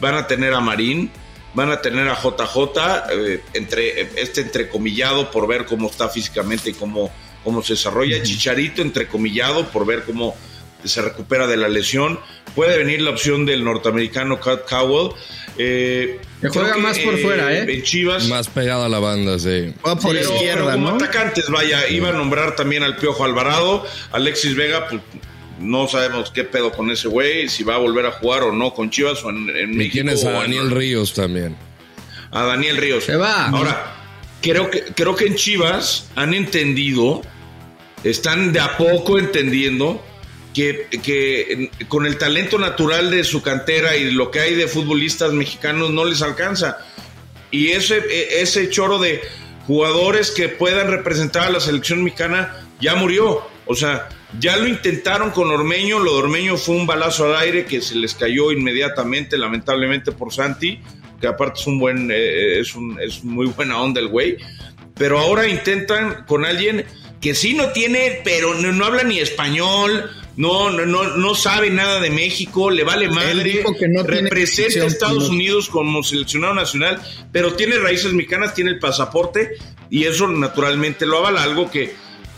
Van 0.00 0.14
a 0.14 0.26
tener 0.26 0.52
a 0.52 0.60
Marín, 0.60 1.10
van 1.56 1.70
a 1.70 1.80
tener 1.80 2.06
a 2.06 2.14
JJ, 2.14 2.78
eh, 3.10 3.40
entre, 3.54 4.02
este 4.20 4.42
entrecomillado 4.42 5.30
por 5.30 5.48
ver 5.48 5.64
cómo 5.64 5.88
está 5.88 6.10
físicamente 6.10 6.70
y 6.70 6.74
cómo, 6.74 7.10
cómo 7.42 7.62
se 7.62 7.72
desarrolla. 7.72 8.22
Chicharito, 8.22 8.82
entrecomillado 8.82 9.66
por 9.70 9.86
ver 9.86 10.04
cómo 10.04 10.36
se 10.84 11.00
recupera 11.00 11.46
de 11.46 11.56
la 11.56 11.68
lesión. 11.68 12.20
Puede 12.54 12.76
venir 12.76 13.00
la 13.00 13.10
opción 13.10 13.46
del 13.46 13.64
norteamericano 13.64 14.38
Cat 14.38 14.68
Cowell. 14.68 15.14
Eh, 15.56 16.20
juega 16.52 16.76
más 16.76 16.98
por 16.98 17.18
fuera, 17.18 17.50
¿eh? 17.54 17.64
En 17.72 17.82
Chivas. 17.82 18.28
Más 18.28 18.48
pegado 18.48 18.84
a 18.84 18.90
la 18.90 18.98
banda, 18.98 19.38
sí. 19.38 19.72
por 20.02 20.14
izquierda, 20.14 20.74
como 20.74 20.90
atacantes, 20.90 21.48
vaya, 21.48 21.88
iba 21.88 22.10
a 22.10 22.12
nombrar 22.12 22.54
también 22.54 22.82
al 22.82 22.96
Piojo 22.96 23.24
Alvarado, 23.24 23.86
Alexis 24.12 24.54
Vega, 24.54 24.88
pues 24.88 25.00
no 25.58 25.88
sabemos 25.88 26.30
qué 26.30 26.44
pedo 26.44 26.72
con 26.72 26.90
ese 26.90 27.08
güey, 27.08 27.48
si 27.48 27.64
va 27.64 27.76
a 27.76 27.78
volver 27.78 28.06
a 28.06 28.12
jugar 28.12 28.42
o 28.42 28.52
no 28.52 28.74
con 28.74 28.90
Chivas 28.90 29.24
o 29.24 29.30
en, 29.30 29.48
en 29.50 29.80
y 29.80 29.88
Tienes 29.88 30.24
a 30.24 30.32
Daniel 30.32 30.70
Ríos 30.70 31.14
también. 31.14 31.56
A 32.30 32.44
Daniel 32.44 32.76
Ríos. 32.76 33.04
Se 33.04 33.16
va. 33.16 33.46
Ahora, 33.48 33.94
creo 34.42 34.70
que, 34.70 34.82
creo 34.94 35.16
que 35.16 35.26
en 35.26 35.34
Chivas 35.34 36.08
han 36.14 36.34
entendido, 36.34 37.22
están 38.04 38.52
de 38.52 38.60
a 38.60 38.76
poco 38.76 39.18
entendiendo 39.18 40.02
que, 40.56 41.70
con 41.88 42.06
el 42.06 42.16
talento 42.16 42.58
natural 42.58 43.10
de 43.10 43.24
su 43.24 43.42
cantera 43.42 43.96
y 43.96 44.10
lo 44.10 44.30
que 44.30 44.40
hay 44.40 44.54
de 44.54 44.68
futbolistas 44.68 45.32
mexicanos 45.32 45.90
no 45.90 46.04
les 46.04 46.22
alcanza. 46.22 46.78
Y 47.50 47.68
ese, 47.68 47.98
e, 47.98 48.40
ese 48.40 48.70
choro 48.70 48.98
de 48.98 49.22
jugadores 49.66 50.30
que 50.30 50.48
puedan 50.48 50.90
representar 50.90 51.44
a 51.44 51.50
la 51.50 51.60
selección 51.60 52.02
mexicana 52.02 52.66
ya 52.80 52.94
murió. 52.94 53.42
O 53.66 53.74
sea, 53.74 54.08
ya 54.38 54.56
lo 54.56 54.66
intentaron 54.66 55.30
con 55.30 55.50
Ormeño, 55.50 55.98
lo 55.98 56.14
de 56.14 56.18
Ormeño 56.18 56.56
fue 56.56 56.76
un 56.76 56.86
balazo 56.86 57.26
al 57.26 57.36
aire 57.36 57.64
que 57.64 57.80
se 57.80 57.94
les 57.96 58.14
cayó 58.14 58.52
inmediatamente, 58.52 59.36
lamentablemente 59.38 60.12
por 60.12 60.32
Santi, 60.32 60.80
que 61.20 61.26
aparte 61.26 61.60
es 61.60 61.66
un 61.66 61.78
buen, 61.78 62.10
eh, 62.10 62.60
es, 62.60 62.74
un, 62.74 62.98
es 63.00 63.24
muy 63.24 63.46
buena 63.46 63.80
onda 63.80 64.00
el 64.00 64.08
güey. 64.08 64.36
Pero 64.94 65.18
ahora 65.18 65.46
intentan 65.46 66.24
con 66.26 66.44
alguien 66.44 66.84
que 67.20 67.34
sí 67.34 67.54
no 67.54 67.70
tiene, 67.70 68.20
pero 68.24 68.54
no, 68.54 68.72
no 68.72 68.84
habla 68.84 69.02
ni 69.02 69.18
español, 69.18 70.10
no, 70.36 70.70
no, 70.70 70.84
no, 70.84 71.16
no 71.16 71.34
sabe 71.34 71.70
nada 71.70 72.00
de 72.00 72.10
México, 72.10 72.70
le 72.70 72.84
vale 72.84 73.08
madre, 73.08 73.64
que 73.78 73.88
no 73.88 74.02
representa 74.02 74.84
a 74.84 74.86
Estados 74.86 75.30
Unidos 75.30 75.68
como 75.68 76.02
seleccionado 76.02 76.54
nacional, 76.54 77.00
pero 77.32 77.54
tiene 77.54 77.78
raíces 77.78 78.12
mexicanas, 78.12 78.54
tiene 78.54 78.70
el 78.70 78.78
pasaporte 78.78 79.56
y 79.88 80.04
eso 80.04 80.28
naturalmente 80.28 81.06
lo 81.06 81.18
avala, 81.18 81.42
algo 81.42 81.70
que 81.70 81.94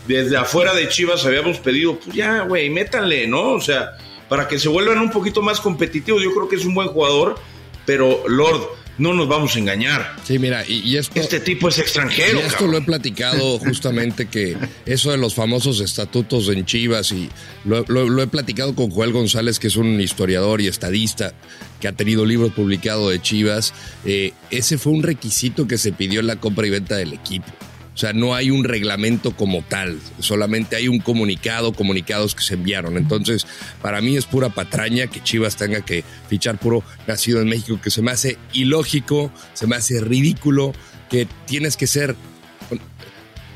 desde 0.09 0.39
afuera 0.39 0.75
de 0.75 0.89
Chivas 0.89 1.25
habíamos 1.27 1.59
pedido, 1.59 2.01
pues 2.01 2.17
ya, 2.17 2.41
güey, 2.41 2.71
métanle, 2.71 3.29
¿no? 3.29 3.53
O 3.53 3.61
sea, 3.61 3.91
para 4.29 4.49
que 4.49 4.59
se 4.59 4.69
vuelvan 4.69 4.99
un 4.99 5.11
poquito 5.11 5.43
más 5.43 5.61
competitivos, 5.61 6.23
yo 6.23 6.33
creo 6.35 6.49
que 6.49 6.57
es 6.57 6.65
un 6.65 6.75
buen 6.75 6.89
jugador, 6.89 7.37
pero 7.85 8.25
Lord, 8.27 8.69
no 8.97 9.13
nos 9.13 9.29
vamos 9.29 9.55
a 9.55 9.59
engañar. 9.59 10.17
Sí, 10.25 10.39
mira, 10.39 10.65
y, 10.67 10.97
esto, 10.97 11.21
este 11.21 11.41
tipo 11.41 11.69
es 11.69 11.79
extranjero. 11.79 12.41
Y 12.41 12.43
esto 12.43 12.67
lo 12.67 12.79
he 12.79 12.81
platicado 12.81 13.59
justamente 13.61 14.27
que 14.27 14.57
eso 14.87 15.11
de 15.11 15.19
los 15.19 15.35
famosos 15.35 15.81
estatutos 15.81 16.49
en 16.49 16.65
Chivas 16.65 17.13
y 17.13 17.29
lo, 17.67 18.23
he 18.23 18.27
platicado 18.27 18.75
con 18.75 18.91
Joel 18.91 19.13
González, 19.13 19.59
que 19.59 19.67
es 19.67 19.77
un 19.77 20.01
historiador 20.01 20.63
y 20.63 20.69
estadista 20.69 21.35
que 21.81 21.87
ha 21.87 21.93
tenido 21.93 22.25
libros 22.25 22.53
publicados 22.53 23.11
de 23.11 23.21
Chivas. 23.21 23.75
Eh, 24.07 24.33
ese 24.51 24.79
fue 24.79 24.95
un 24.95 25.03
requisito 25.03 25.69
que 25.69 25.77
se 25.77 25.93
pidió 25.93 26.21
en 26.21 26.27
la 26.27 26.37
compra 26.37 26.67
y 26.67 26.71
venta 26.71 26.97
del 26.97 27.13
equipo. 27.13 27.53
O 27.99 28.01
sea, 28.01 28.13
no 28.13 28.33
hay 28.33 28.53
un 28.53 28.63
reglamento 28.63 29.35
como 29.35 29.61
tal, 29.63 29.99
solamente 30.21 30.77
hay 30.77 30.87
un 30.87 31.01
comunicado, 31.01 31.73
comunicados 31.73 32.37
que 32.37 32.45
se 32.45 32.55
enviaron. 32.55 32.97
Entonces, 32.97 33.45
para 33.83 34.01
mí 34.01 34.17
es 34.17 34.25
pura 34.25 34.51
patraña 34.51 35.09
que 35.09 35.21
Chivas 35.21 35.57
tenga 35.57 35.81
que 35.81 36.05
fichar 36.29 36.61
puro 36.61 36.85
nacido 37.09 37.41
en 37.41 37.49
México, 37.49 37.81
que 37.83 37.91
se 37.91 38.01
me 38.01 38.13
hace 38.13 38.39
ilógico, 38.53 39.33
se 39.53 39.67
me 39.67 39.75
hace 39.75 40.01
ridículo, 40.01 40.75
que 41.11 41.27
tienes 41.47 41.77
que 41.77 41.89
ser 41.89 42.15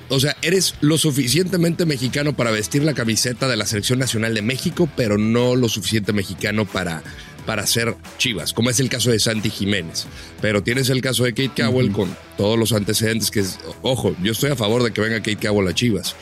o 0.09 0.18
sea, 0.18 0.37
eres 0.42 0.74
lo 0.81 0.98
suficientemente 0.98 1.87
mexicano 1.87 2.37
para 2.37 2.50
vestir 2.50 2.83
la 2.83 2.94
camiseta 2.94 3.46
de 3.48 3.57
la 3.57 3.64
Selección 3.64 4.00
Nacional 4.00 4.35
de 4.35 4.42
México, 4.42 4.88
pero 4.96 5.18
no 5.18 5.55
lo 5.55 5.68
suficiente 5.68 6.12
mexicano 6.12 6.66
para 6.66 7.05
para 7.46 7.66
ser 7.66 7.96
Chivas, 8.18 8.52
como 8.52 8.70
es 8.70 8.81
el 8.81 8.88
caso 8.88 9.11
de 9.11 9.18
Santi 9.18 9.50
Jiménez. 9.50 10.07
Pero 10.40 10.62
tienes 10.62 10.90
el 10.90 11.00
caso 11.00 11.24
de 11.24 11.35
Kate 11.35 11.62
Cowell 11.62 11.92
con 11.92 12.16
todos 12.37 12.59
los 12.59 12.72
antecedentes 12.72 13.31
que 13.31 13.40
es, 13.40 13.59
ojo, 13.83 14.14
yo 14.22 14.33
estoy 14.33 14.50
a 14.50 14.57
favor 14.57 14.83
de 14.83 14.92
que 14.92 15.00
venga 15.00 15.18
Kate 15.18 15.37
Cowell 15.37 15.68
a 15.68 15.74
Chivas. 15.74 16.16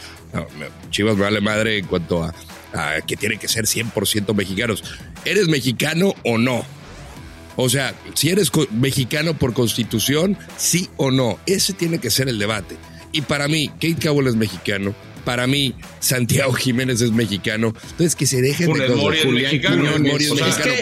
Chivas 0.91 1.17
me 1.17 1.23
vale 1.23 1.41
madre 1.41 1.79
en 1.79 1.87
cuanto 1.87 2.23
a, 2.23 2.35
a 2.73 3.01
que 3.03 3.17
tiene 3.17 3.37
que 3.37 3.49
ser 3.49 3.65
100% 3.65 4.35
mexicanos. 4.35 4.85
¿Eres 5.25 5.49
mexicano 5.49 6.15
o 6.25 6.39
no? 6.39 6.65
O 7.57 7.69
sea, 7.69 7.95
si 8.15 8.31
eres 8.31 8.51
mexicano 8.71 9.37
por 9.37 9.53
constitución, 9.53 10.39
sí 10.57 10.89
o 10.97 11.11
no. 11.11 11.39
Ese 11.47 11.73
tiene 11.73 11.99
que 11.99 12.11
ser 12.11 12.29
el 12.29 12.39
debate. 12.39 12.77
Y 13.13 13.23
para 13.23 13.49
mí, 13.49 13.69
Kate 13.69 13.97
Cowell 14.03 14.29
es 14.29 14.37
mexicano, 14.37 14.95
para 15.21 15.47
mí, 15.47 15.75
Santiago 16.01 16.53
Jiménez 16.53 17.01
es 17.01 17.13
mexicano. 17.13 17.75
Entonces, 17.91 18.17
que 18.17 18.27
se 18.27 18.41
dejen 18.41 18.73
de 18.73 18.87
cosas. 18.87 19.21
Julián 19.25 19.53
mexicano. 19.53 19.85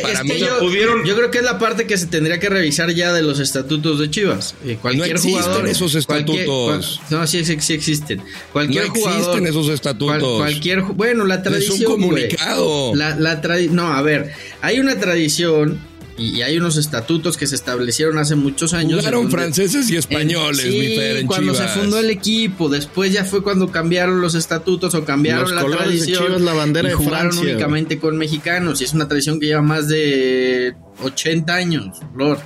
para 0.03 0.24
mí, 0.24 0.38
yo, 0.38 1.05
yo, 1.05 1.16
creo 1.16 1.31
que 1.31 1.38
es 1.38 1.44
la 1.44 1.59
parte 1.59 1.87
que 1.87 1.96
se 1.96 2.07
tendría 2.07 2.38
que 2.38 2.48
revisar 2.48 2.90
ya 2.92 3.12
de 3.12 3.22
los 3.22 3.40
estatutos 3.40 3.98
de 3.98 4.11
Chivas. 4.11 4.55
Eh, 4.64 4.79
cualquier 4.81 5.09
no 5.09 5.14
existen 5.16 5.42
jugador, 5.42 5.68
esos 5.68 5.94
estatutos. 5.94 7.01
no, 7.11 7.27
sí, 7.27 7.44
sí, 7.44 7.72
existen. 7.72 8.22
Cualquier 8.53 8.88
no 8.88 8.94
existen 8.94 9.46
esos 9.46 9.68
estatutos. 9.68 10.38
cualquier, 10.38 10.83
bueno, 10.83 11.24
la 11.24 11.42
tradición. 11.42 11.74
Es 11.74 11.81
un 11.81 11.87
comunicado. 11.87 12.94
la, 12.94 13.16
la 13.16 13.40
no, 13.70 13.92
a 13.92 14.03
ver, 14.03 14.33
hay 14.61 14.81
una 14.81 14.98
tradición 14.98 15.81
y, 16.18 16.42
hay 16.42 16.59
unos 16.59 16.76
estatutos 16.76 17.37
que 17.37 17.46
se 17.46 17.54
establecieron 17.54 18.18
hace 18.18 18.35
muchos 18.35 18.74
años. 18.74 19.00
Jugaron 19.00 19.31
franceses 19.31 19.88
y 19.90 19.96
españoles, 19.96 20.62
sí, 20.62 21.24
cuando 21.26 21.54
se 21.54 21.66
fundó 21.68 21.98
el 21.98 22.11
equipo. 22.11 22.68
Después 22.68 23.12
ya 23.12 23.24
fue 23.24 23.42
cuando 23.42 23.70
cambiaron 23.70 24.20
los 24.20 24.35
estatutos 24.35 24.94
o 24.94 25.04
cambiaron 25.04 25.54
la 25.54 25.64
tradición. 25.64 26.44
la 26.44 26.52
bandera 26.52 26.90
y 26.90 26.94
jugaron 26.94 27.37
únicamente 27.38 27.98
con 27.98 28.16
mexicanos. 28.16 28.81
Y 28.81 28.85
es 28.85 28.92
una 28.92 29.09
tradición 29.09 29.38
que 29.40 29.46
lleva 29.46 29.62
más 29.62 29.88
de 29.88 30.74
80 31.02 31.54
años, 31.54 32.00
Lord. 32.16 32.40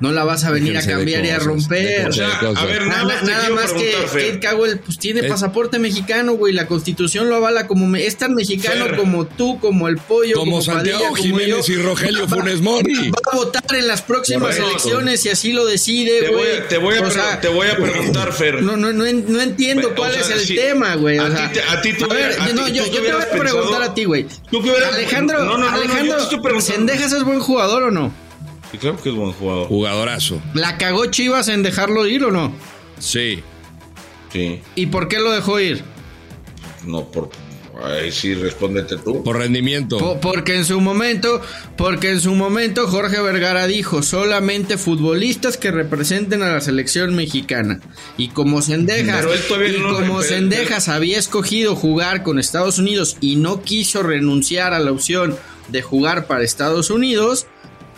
No 0.00 0.10
la 0.10 0.24
vas 0.24 0.44
a 0.44 0.50
venir 0.50 0.76
a 0.76 0.84
cambiar 0.84 1.24
y 1.24 1.30
a 1.30 1.38
romper. 1.38 2.08
O 2.08 2.12
sea, 2.12 2.40
a 2.40 2.64
ver, 2.64 2.86
nada, 2.86 3.22
nada 3.22 3.48
más 3.50 3.72
que 3.72 3.92
Kate 3.92 4.40
Cowell 4.40 4.78
pues 4.78 4.98
tiene 4.98 5.22
pasaporte 5.22 5.78
mexicano, 5.78 6.34
güey. 6.34 6.52
La 6.52 6.66
constitución 6.66 7.28
lo 7.28 7.36
avala 7.36 7.66
como 7.66 7.94
es 7.96 8.16
tan 8.16 8.34
mexicano 8.34 8.86
como 8.96 9.26
tú, 9.26 9.60
como 9.60 9.88
el 9.88 9.98
pollo, 9.98 10.36
como, 10.36 10.52
como 10.52 10.62
Santiago 10.62 11.14
Jiménez 11.14 11.68
y 11.68 11.76
Rogelio 11.76 12.26
Funes 12.28 12.60
Mori. 12.60 13.10
Va 13.10 13.32
a 13.32 13.36
votar 13.36 13.62
en 13.76 13.86
las 13.86 14.02
próximas 14.02 14.58
elecciones 14.58 15.24
y 15.26 15.28
así 15.28 15.52
lo 15.52 15.64
decide, 15.64 16.28
güey. 16.28 16.68
Te, 16.68 16.78
voy 16.78 16.96
a, 16.96 17.40
te 17.40 17.48
voy 17.48 17.68
a 17.68 17.76
preguntar, 17.76 18.32
Fer. 18.32 18.62
No, 18.62 18.76
no, 18.76 18.92
no, 18.92 19.04
no 19.04 19.40
entiendo 19.40 19.94
cuál 19.94 20.14
es 20.16 20.28
el 20.28 20.56
tema, 20.56 20.96
güey. 20.96 21.18
A, 21.18 21.52
ti, 21.52 21.58
a 21.60 21.80
ti 21.80 21.94
a 22.02 22.12
ver, 22.12 22.54
no, 22.54 22.68
yo, 22.68 22.84
yo 22.86 23.00
te 23.00 23.12
voy 23.12 23.22
a 23.22 23.30
preguntar 23.30 23.82
a 23.82 23.94
ti, 23.94 24.04
güey. 24.04 24.26
Alejandro, 24.92 25.44
no, 25.44 25.56
no, 25.56 25.68
Alejandro, 25.68 26.60
¿Sendejas 26.60 27.12
es 27.12 27.22
buen 27.24 27.40
jugador 27.40 27.84
o 27.84 27.90
no? 27.90 28.23
Sí, 28.74 28.78
claro 28.78 29.00
que 29.00 29.08
es 29.10 29.14
buen 29.14 29.30
jugador. 29.32 29.68
Jugadorazo. 29.68 30.42
¿La 30.52 30.76
cagó 30.78 31.06
Chivas 31.06 31.46
en 31.46 31.62
dejarlo 31.62 32.08
ir 32.08 32.24
o 32.24 32.32
no? 32.32 32.52
Sí. 32.98 33.40
Sí. 34.32 34.60
¿Y 34.74 34.86
por 34.86 35.06
qué 35.06 35.20
lo 35.20 35.30
dejó 35.30 35.60
ir? 35.60 35.84
No, 36.84 37.04
por 37.04 37.30
Ahí 37.82 38.10
sí, 38.12 38.34
respóndete 38.34 38.96
tú. 38.96 39.22
Por 39.22 39.38
rendimiento. 39.38 40.18
porque 40.20 40.56
en 40.56 40.64
su 40.64 40.80
momento, 40.80 41.40
porque 41.76 42.10
en 42.10 42.20
su 42.20 42.34
momento 42.34 42.86
Jorge 42.86 43.20
Vergara 43.20 43.66
dijo 43.66 44.02
solamente 44.02 44.78
futbolistas 44.78 45.56
que 45.56 45.70
representen 45.70 46.42
a 46.42 46.52
la 46.52 46.60
selección 46.60 47.14
mexicana. 47.14 47.80
Y 48.16 48.28
como 48.28 48.62
Sendejas, 48.62 49.26
y 49.26 49.80
como 49.80 50.22
Sendejas 50.22 50.88
había 50.88 51.18
escogido 51.18 51.74
jugar 51.74 52.22
con 52.22 52.38
Estados 52.38 52.78
Unidos 52.78 53.16
y 53.20 53.36
no 53.36 53.62
quiso 53.62 54.02
renunciar 54.02 54.72
a 54.72 54.78
la 54.78 54.92
opción 54.92 55.36
de 55.68 55.82
jugar 55.82 56.26
para 56.26 56.44
Estados 56.44 56.90
Unidos, 56.90 57.46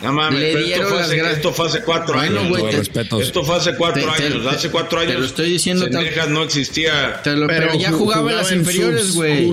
no 0.01 0.13
mames, 0.13 0.39
le 0.39 0.63
dieron 0.63 0.85
esto, 0.85 0.89
fue 0.89 1.01
hace, 1.01 1.31
esto 1.31 1.53
fue 1.53 1.67
hace 1.67 1.81
cuatro 1.81 2.19
años. 2.19 2.43
esto 3.19 3.43
fue 3.43 3.55
hace 3.55 3.75
cuatro 3.75 4.11
años. 4.11 4.45
hace 4.45 4.69
cuatro 4.69 4.99
años. 4.99 5.13
Te 5.13 5.19
lo 5.19 5.25
estoy 5.25 5.49
diciendo. 5.51 5.87
No 6.29 6.43
existía. 6.43 7.21
pero, 7.23 7.47
pero, 7.47 7.75
ya 7.75 7.91
jugaba, 7.91 8.29
en 8.29 8.37
las 8.37 8.51
inferiores, 8.51 9.15
güey. 9.15 9.51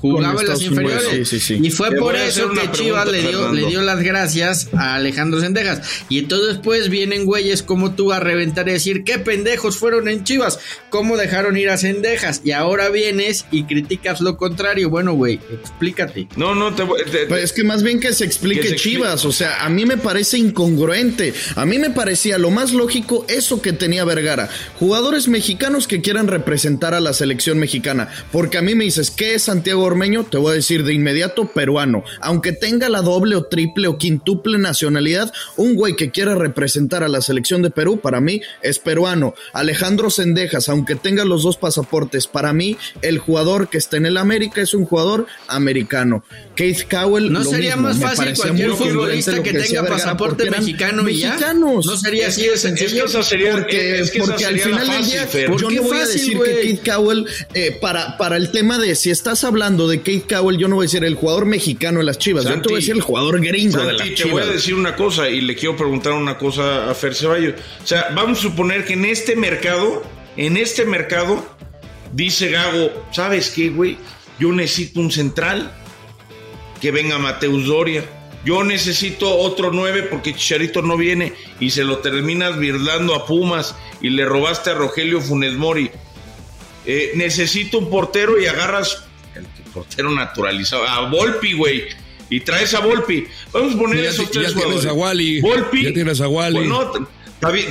Jugaba 0.00 0.40
en 0.40 0.48
las 0.48 0.62
inferiores. 0.62 1.28
Sí, 1.28 1.40
sí, 1.40 1.58
y 1.62 1.70
fue 1.70 1.92
por 1.92 2.16
eso 2.16 2.50
que 2.50 2.70
Chivas 2.72 3.08
le 3.08 3.22
dio, 3.22 3.52
le 3.52 3.66
dio 3.66 3.82
las 3.82 4.02
gracias 4.02 4.68
a 4.74 4.96
Alejandro 4.96 5.40
Sendejas. 5.40 6.04
Y 6.08 6.18
entonces 6.18 6.48
después 6.54 6.88
vienen 6.90 7.24
güeyes 7.24 7.62
como 7.62 7.94
tú 7.94 8.12
a 8.12 8.20
reventar 8.20 8.68
y 8.68 8.72
decir, 8.72 9.04
qué 9.04 9.18
pendejos 9.18 9.76
fueron 9.76 10.08
en 10.08 10.24
Chivas. 10.24 10.58
¿Cómo 10.90 11.16
dejaron 11.16 11.56
ir 11.56 11.70
a 11.70 11.76
Sendejas? 11.76 12.42
Y 12.44 12.52
ahora 12.52 12.90
vienes 12.90 13.46
y 13.50 13.64
criticas 13.64 14.20
lo 14.20 14.36
contrario. 14.36 14.90
Bueno, 14.90 15.14
güey, 15.14 15.40
explícate. 15.52 16.28
No, 16.36 16.54
no, 16.54 16.74
te, 16.74 16.84
te, 17.10 17.26
pues 17.26 17.44
es 17.44 17.52
que 17.52 17.64
más 17.64 17.82
bien 17.82 18.00
que 18.00 18.12
se 18.12 18.24
explique 18.24 18.76
Chivas. 18.76 19.24
O 19.24 19.32
sea, 19.32 19.64
a 19.64 19.68
mí 19.68 19.77
me 19.84 19.96
parece 19.96 20.38
incongruente. 20.38 21.34
A 21.56 21.66
mí 21.66 21.78
me 21.78 21.90
parecía 21.90 22.38
lo 22.38 22.50
más 22.50 22.72
lógico 22.72 23.24
eso 23.28 23.62
que 23.62 23.72
tenía 23.72 24.04
Vergara. 24.04 24.48
Jugadores 24.78 25.28
mexicanos 25.28 25.86
que 25.86 26.00
quieran 26.00 26.28
representar 26.28 26.94
a 26.94 27.00
la 27.00 27.12
selección 27.12 27.58
mexicana. 27.58 28.08
Porque 28.32 28.58
a 28.58 28.62
mí 28.62 28.74
me 28.74 28.84
dices, 28.84 29.10
¿qué 29.10 29.34
es 29.34 29.44
Santiago 29.44 29.82
Ormeño? 29.82 30.24
Te 30.24 30.38
voy 30.38 30.52
a 30.52 30.54
decir 30.56 30.84
de 30.84 30.94
inmediato 30.94 31.48
peruano. 31.52 32.04
Aunque 32.20 32.52
tenga 32.52 32.88
la 32.88 33.02
doble 33.02 33.36
o 33.36 33.44
triple 33.44 33.88
o 33.88 33.98
quintuple 33.98 34.58
nacionalidad, 34.58 35.32
un 35.56 35.74
güey 35.74 35.96
que 35.96 36.10
quiera 36.10 36.34
representar 36.34 37.02
a 37.02 37.08
la 37.08 37.20
selección 37.20 37.62
de 37.62 37.70
Perú, 37.70 38.00
para 38.00 38.20
mí 38.20 38.40
es 38.62 38.78
peruano. 38.78 39.34
Alejandro 39.52 40.10
Sendejas, 40.10 40.68
aunque 40.68 40.94
tenga 40.94 41.24
los 41.24 41.42
dos 41.42 41.56
pasaportes, 41.56 42.26
para 42.26 42.52
mí 42.52 42.76
el 43.02 43.18
jugador 43.18 43.68
que 43.68 43.78
está 43.78 43.96
en 43.96 44.06
el 44.06 44.16
América 44.16 44.60
es 44.60 44.74
un 44.74 44.84
jugador 44.84 45.26
americano. 45.46 46.24
Keith 46.54 46.88
Cowell, 46.90 47.32
¿No 47.32 47.44
sería 47.44 47.76
más 47.76 47.98
fácil 47.98 48.34
cualquier 48.34 48.70
futbolista 48.70 49.42
que, 49.42 49.52
tenga 49.52 49.67
pasaporte 49.74 50.50
mexicano 50.50 51.08
y 51.08 51.18
ya. 51.18 51.30
Mexicanos. 51.30 51.86
No 51.86 51.96
sería 51.96 52.28
así 52.28 52.46
de 52.46 52.56
sencillo. 52.56 53.06
Es 53.06 53.12
que 53.12 53.22
sería, 53.22 53.52
porque, 53.52 54.00
es 54.00 54.10
que 54.10 54.20
porque 54.20 54.44
al 54.44 54.58
final 54.58 54.88
del 54.88 55.04
día, 55.04 55.28
yo 55.32 55.70
no 55.70 55.82
voy 55.82 55.98
a 55.98 56.06
decir 56.06 56.38
que 56.38 56.60
Keith 56.60 56.84
Cowell, 56.84 57.26
eh, 57.54 57.76
para, 57.80 58.16
para 58.16 58.36
el 58.36 58.50
tema 58.50 58.78
de 58.78 58.94
si 58.94 59.10
estás 59.10 59.44
hablando 59.44 59.88
de 59.88 60.02
Keith 60.02 60.32
Cowell, 60.32 60.58
yo 60.58 60.68
no 60.68 60.76
voy 60.76 60.84
a 60.84 60.86
decir 60.86 61.04
el 61.04 61.14
jugador 61.14 61.46
mexicano 61.46 61.98
de 61.98 62.04
las 62.04 62.18
chivas, 62.18 62.44
yo 62.44 62.60
te 62.60 62.68
voy 62.68 62.74
a 62.74 62.76
decir 62.76 62.94
el 62.94 63.02
jugador 63.02 63.40
gringo 63.40 63.84
de 63.84 63.92
las 63.92 64.06
chivas. 64.06 64.22
Te 64.22 64.30
voy 64.30 64.42
a 64.42 64.46
decir 64.46 64.74
una 64.74 64.96
cosa 64.96 65.28
y 65.28 65.40
le 65.40 65.54
quiero 65.54 65.76
preguntar 65.76 66.12
una 66.12 66.38
cosa 66.38 66.90
a 66.90 66.94
Fer 66.94 67.14
Ceballos. 67.14 67.54
O 67.82 67.86
sea, 67.86 68.10
vamos 68.14 68.38
a 68.38 68.42
suponer 68.42 68.84
que 68.84 68.94
en 68.94 69.04
este 69.04 69.36
mercado, 69.36 70.02
en 70.36 70.56
este 70.56 70.84
mercado, 70.84 71.44
dice 72.12 72.50
Gago, 72.50 73.06
¿sabes 73.12 73.50
qué, 73.50 73.70
güey? 73.70 73.96
Yo 74.38 74.52
necesito 74.52 75.00
un 75.00 75.10
central 75.10 75.72
que 76.80 76.90
venga 76.90 77.18
Mateus 77.18 77.66
Doria 77.66 78.04
yo 78.44 78.64
necesito 78.64 79.36
otro 79.36 79.72
9 79.72 80.04
porque 80.04 80.34
Chicharito 80.34 80.82
no 80.82 80.96
viene 80.96 81.32
y 81.60 81.70
se 81.70 81.84
lo 81.84 81.98
terminas 81.98 82.58
virdando 82.58 83.14
a 83.14 83.26
Pumas 83.26 83.74
y 84.00 84.10
le 84.10 84.24
robaste 84.24 84.70
a 84.70 84.74
Rogelio 84.74 85.20
Funes 85.20 85.54
Mori. 85.54 85.90
Eh, 86.86 87.12
necesito 87.16 87.78
un 87.78 87.90
portero 87.90 88.40
y 88.40 88.46
agarras 88.46 89.04
el 89.34 89.44
portero 89.72 90.10
naturalizado, 90.10 90.86
a 90.86 91.08
Volpi, 91.08 91.52
güey. 91.52 91.84
Y 92.30 92.40
traes 92.40 92.74
a 92.74 92.80
Volpi. 92.80 93.26
Vamos 93.52 93.74
a 93.74 93.78
poner 93.78 94.04
esos 94.04 94.30
tres 94.30 94.54
ya 94.54 94.60
Tienes 94.60 94.86
a 94.86 94.92
Wally. 94.92 95.40
Volpi. 95.40 95.84
Ya 95.84 95.92
tienes 95.92 96.20
a 96.20 96.28
Wally. 96.28 96.70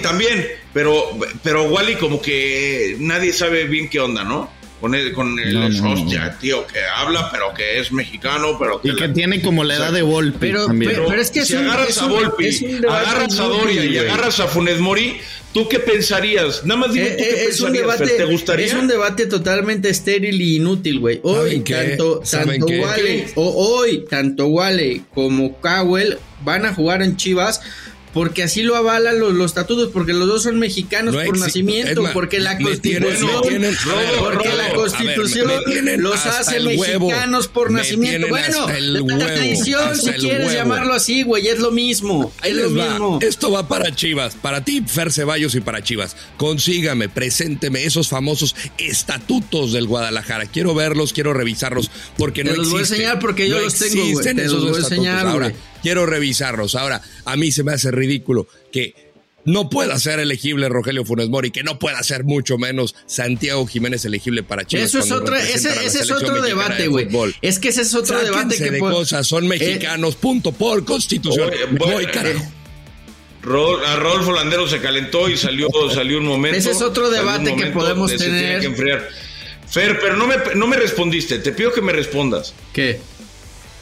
también, 0.01 0.47
pero, 0.73 1.17
pero 1.43 1.63
Wally 1.63 1.95
como 1.95 2.21
que 2.21 2.97
nadie 2.99 3.33
sabe 3.33 3.65
bien 3.65 3.89
qué 3.89 3.99
onda, 3.99 4.23
¿no? 4.23 4.51
Con 4.79 4.93
el, 4.93 5.13
con 5.13 5.39
el 5.39 5.57
hostia, 5.57 6.37
tío, 6.39 6.67
que 6.67 6.79
habla, 6.83 7.29
pero 7.31 7.53
que 7.53 7.79
es 7.79 7.91
mexicano, 7.91 8.57
pero 8.59 8.79
que. 8.79 8.89
Y 8.89 8.95
que 8.95 9.09
tiene 9.09 9.41
como 9.41 9.63
la 9.63 9.75
edad 9.75 9.91
de 9.91 10.03
Volpi. 10.03 10.37
Pero, 10.39 10.67
pero, 10.77 11.13
es 11.13 11.31
que 11.31 11.45
si 11.45 11.55
agarras 11.55 11.97
a 11.97 12.07
Volpi, 12.07 12.79
agarras 12.87 13.39
a 13.39 13.43
Doria 13.43 13.85
y 13.85 13.97
agarras 13.97 14.39
a 14.39 14.47
Funes 14.47 14.79
Mori, 14.79 15.17
¿tú 15.53 15.67
qué 15.67 15.79
pensarías? 15.79 16.63
Nada 16.63 16.81
más 16.81 16.93
dime, 16.93 17.07
eh, 17.07 17.17
qué 17.17 17.45
es 17.45 17.59
un 17.59 17.73
debate, 17.73 18.07
¿Te 18.07 18.25
gustaría? 18.25 18.67
Es 18.67 18.73
un 18.73 18.87
debate 18.87 19.25
totalmente 19.25 19.89
estéril 19.89 20.39
y 20.39 20.57
inútil, 20.57 20.99
güey. 20.99 21.19
Hoy, 21.23 21.61
tanto, 21.61 22.21
tanto 22.29 22.67
Wale, 22.67 23.27
o, 23.35 23.77
hoy, 23.77 24.05
tanto 24.07 24.47
Wale 24.47 25.01
como 25.13 25.59
Cowell 25.59 26.19
van 26.43 26.65
a 26.65 26.73
jugar 26.73 27.01
en 27.01 27.17
Chivas 27.17 27.61
porque 28.17 28.41
así 28.41 28.63
lo 28.63 28.75
avalan 28.75 29.19
los, 29.19 29.31
los 29.35 29.51
estatutos, 29.51 29.91
porque 29.93 30.11
los 30.11 30.27
dos 30.27 30.41
son 30.41 30.57
mexicanos 30.57 31.15
por 31.15 31.37
nacimiento, 31.37 32.03
porque 32.13 32.39
la 32.39 32.57
constitución, 32.57 33.43
porque 34.19 34.49
la 34.55 34.73
constitución 34.73 35.51
los 35.99 36.25
hace 36.25 36.59
mexicanos 36.61 37.47
por 37.47 37.69
nacimiento. 37.69 38.27
Bueno, 38.27 38.67
la 38.69 39.27
tradición, 39.27 39.95
si 39.95 40.09
quieres 40.13 40.51
llamarlo 40.51 40.95
así, 40.95 41.21
güey, 41.21 41.47
es 41.47 41.59
lo 41.59 41.69
mismo, 41.69 42.33
es 42.43 42.55
lo 42.55 42.71
mismo. 42.71 43.19
Esto 43.21 43.51
va 43.51 43.67
para 43.67 43.93
Chivas, 43.93 44.33
para 44.33 44.63
ti, 44.63 44.83
Fer 44.83 45.11
Ceballos 45.11 45.53
y 45.53 45.61
para 45.61 45.83
Chivas. 45.83 46.15
Consígame, 46.37 47.09
presénteme 47.09 47.83
esos 47.83 48.07
famosos 48.07 48.55
estatutos 48.79 49.73
del 49.73 49.85
Guadalajara. 49.85 50.47
Quiero 50.47 50.73
verlos, 50.73 51.13
quiero 51.13 51.35
revisarlos, 51.35 51.91
porque 52.17 52.43
no 52.43 52.55
los 52.55 52.71
voy 52.71 52.79
a 52.79 52.81
enseñar 52.81 53.19
porque 53.19 53.47
yo 53.47 53.59
los 53.59 53.75
tengo, 53.75 54.09
güey. 54.11 54.25
Te 54.25 54.33
los 54.45 54.63
voy 54.63 54.75
a 54.75 54.79
enseñar, 54.79 55.27
Ahora, 55.27 55.53
quiero 55.87 56.05
revisarlos. 56.05 56.75
Ahora, 56.75 57.01
a 57.23 57.37
mí 57.37 57.49
se 57.53 57.63
me 57.63 57.71
hace 57.71 57.91
ridículo 57.91 58.45
que 58.73 58.93
no 59.45 59.69
pueda 59.69 59.97
ser 59.99 60.19
elegible 60.19 60.67
Rogelio 60.67 61.05
Funes 61.05 61.29
Mori, 61.29 61.49
que 61.49 61.63
no 61.63 61.79
pueda 61.79 62.03
ser 62.03 62.25
mucho 62.25 62.57
menos 62.57 62.93
Santiago 63.05 63.65
Jiménez 63.65 64.03
elegible 64.03 64.43
para 64.43 64.67
Chivas. 64.67 64.87
Eso 64.87 64.99
es 64.99 65.11
otro, 65.13 65.37
ese, 65.37 65.69
es 65.85 66.11
otro 66.11 66.41
debate, 66.41 66.87
güey. 66.87 67.07
Es 67.41 67.57
que 67.59 67.69
ese 67.69 67.83
es 67.83 67.95
otro 67.95 68.21
debate 68.21 68.57
que 68.57 68.69
de 68.69 68.79
cosas, 68.79 69.25
son 69.25 69.45
eh, 69.45 69.47
mexicanos, 69.47 70.17
punto 70.17 70.51
por 70.51 70.83
constitución. 70.83 71.49
Voy, 71.77 72.05
carajo. 72.07 72.45
A 73.85 73.95
Rodolfo 73.95 74.33
Landero 74.33 74.67
se 74.67 74.81
calentó 74.81 75.29
y 75.29 75.37
salió, 75.37 75.69
salió 75.93 76.17
un 76.17 76.25
momento. 76.25 76.57
Ese 76.57 76.71
es 76.71 76.81
otro 76.81 77.09
debate 77.09 77.55
que 77.55 77.67
podemos 77.67 78.13
tener. 78.13 78.61
Fer, 79.69 79.99
pero 80.01 80.17
no 80.17 80.27
me, 80.27 80.35
no 80.53 80.67
me 80.67 80.75
respondiste. 80.75 81.39
Te 81.39 81.53
pido 81.53 81.71
que 81.71 81.81
me 81.81 81.93
respondas. 81.93 82.53
¿Qué? 82.73 82.99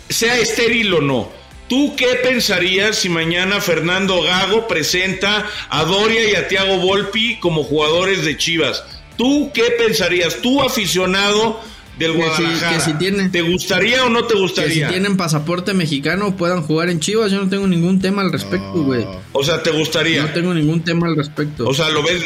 Sea 0.08 0.38
estéril 0.38 0.94
o 0.94 1.02
no 1.02 1.45
¿Tú 1.68 1.96
qué 1.96 2.20
pensarías 2.22 2.96
si 2.96 3.10
mañana 3.10 3.60
Fernando 3.60 4.22
Gago 4.22 4.68
presenta 4.68 5.50
a 5.70 5.84
Doria 5.84 6.30
y 6.30 6.36
a 6.36 6.48
Tiago 6.48 6.78
Volpi 6.78 7.40
como 7.40 7.64
jugadores 7.64 8.24
de 8.24 8.38
Chivas? 8.38 8.84
¿Tú 9.18 9.52
qué 9.54 9.64
pensarías? 9.78 10.42
Tú 10.42 10.62
aficionado 10.62 11.60
del 11.98 12.14
Guadalajara. 12.14 12.80
Si, 12.80 12.94
¿Te 13.32 13.42
gustaría 13.42 14.06
o 14.06 14.10
no 14.10 14.26
te 14.26 14.36
gustaría? 14.36 14.74
Que 14.74 14.86
si 14.86 14.92
tienen 14.92 15.18
pasaporte 15.18 15.74
mexicano 15.74 16.36
puedan 16.36 16.62
jugar 16.62 16.90
en 16.90 17.00
Chivas. 17.00 17.32
Yo 17.32 17.42
no 17.42 17.50
tengo 17.50 17.68
ningún 17.68 18.00
tema 18.00 18.22
al 18.22 18.32
respecto, 18.32 18.84
güey. 18.84 19.06
O 19.32 19.44
sea, 19.44 19.64
¿te 19.64 19.72
gustaría? 19.72 20.22
No 20.22 20.34
tengo 20.34 20.54
ningún 20.54 20.84
tema 20.84 21.08
al 21.08 21.16
respecto. 21.16 21.68
O 21.68 21.74
sea, 21.74 21.90
lo 21.90 22.04
ves. 22.04 22.24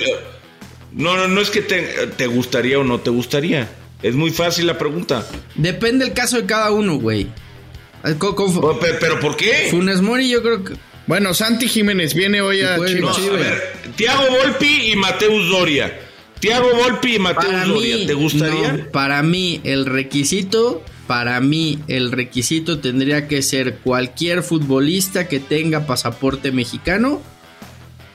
No, 0.91 1.15
no, 1.15 1.27
no 1.27 1.39
es 1.39 1.49
que 1.49 1.61
te, 1.61 2.07
te 2.17 2.27
gustaría 2.27 2.79
o 2.79 2.83
no 2.83 2.99
te 2.99 3.09
gustaría. 3.09 3.69
Es 4.01 4.15
muy 4.15 4.31
fácil 4.31 4.67
la 4.67 4.77
pregunta. 4.77 5.25
Depende 5.55 6.05
del 6.05 6.13
caso 6.13 6.37
de 6.37 6.45
cada 6.45 6.71
uno, 6.71 6.95
güey. 6.95 7.27
Oh, 8.03 8.79
¿Pero 8.99 9.19
por 9.19 9.35
qué? 9.35 9.67
Funes 9.69 10.01
Mori 10.01 10.29
yo 10.29 10.41
creo 10.41 10.63
que... 10.63 10.73
Bueno, 11.07 11.33
Santi 11.33 11.67
Jiménez 11.67 12.13
viene 12.13 12.41
hoy 12.41 12.61
a 12.61 12.77
Chivas. 12.85 13.17
a 13.17 13.31
ver, 13.31 13.73
Tiago 13.95 14.23
Volpi 14.29 14.91
y 14.91 14.95
Mateus 14.95 15.49
Doria. 15.49 15.99
Tiago 16.39 16.69
Volpi 16.75 17.15
y 17.15 17.19
Mateus 17.19 17.67
Doria, 17.67 18.07
¿te 18.07 18.13
gustaría? 18.13 18.91
para 18.91 19.23
mí 19.23 19.59
el 19.63 19.85
requisito, 19.85 20.83
para 21.07 21.39
mí 21.41 21.79
el 21.87 22.11
requisito 22.11 22.79
tendría 22.79 23.27
que 23.27 23.41
ser 23.41 23.77
cualquier 23.79 24.43
futbolista 24.43 25.27
que 25.27 25.39
tenga 25.39 25.87
pasaporte 25.87 26.51
mexicano 26.51 27.21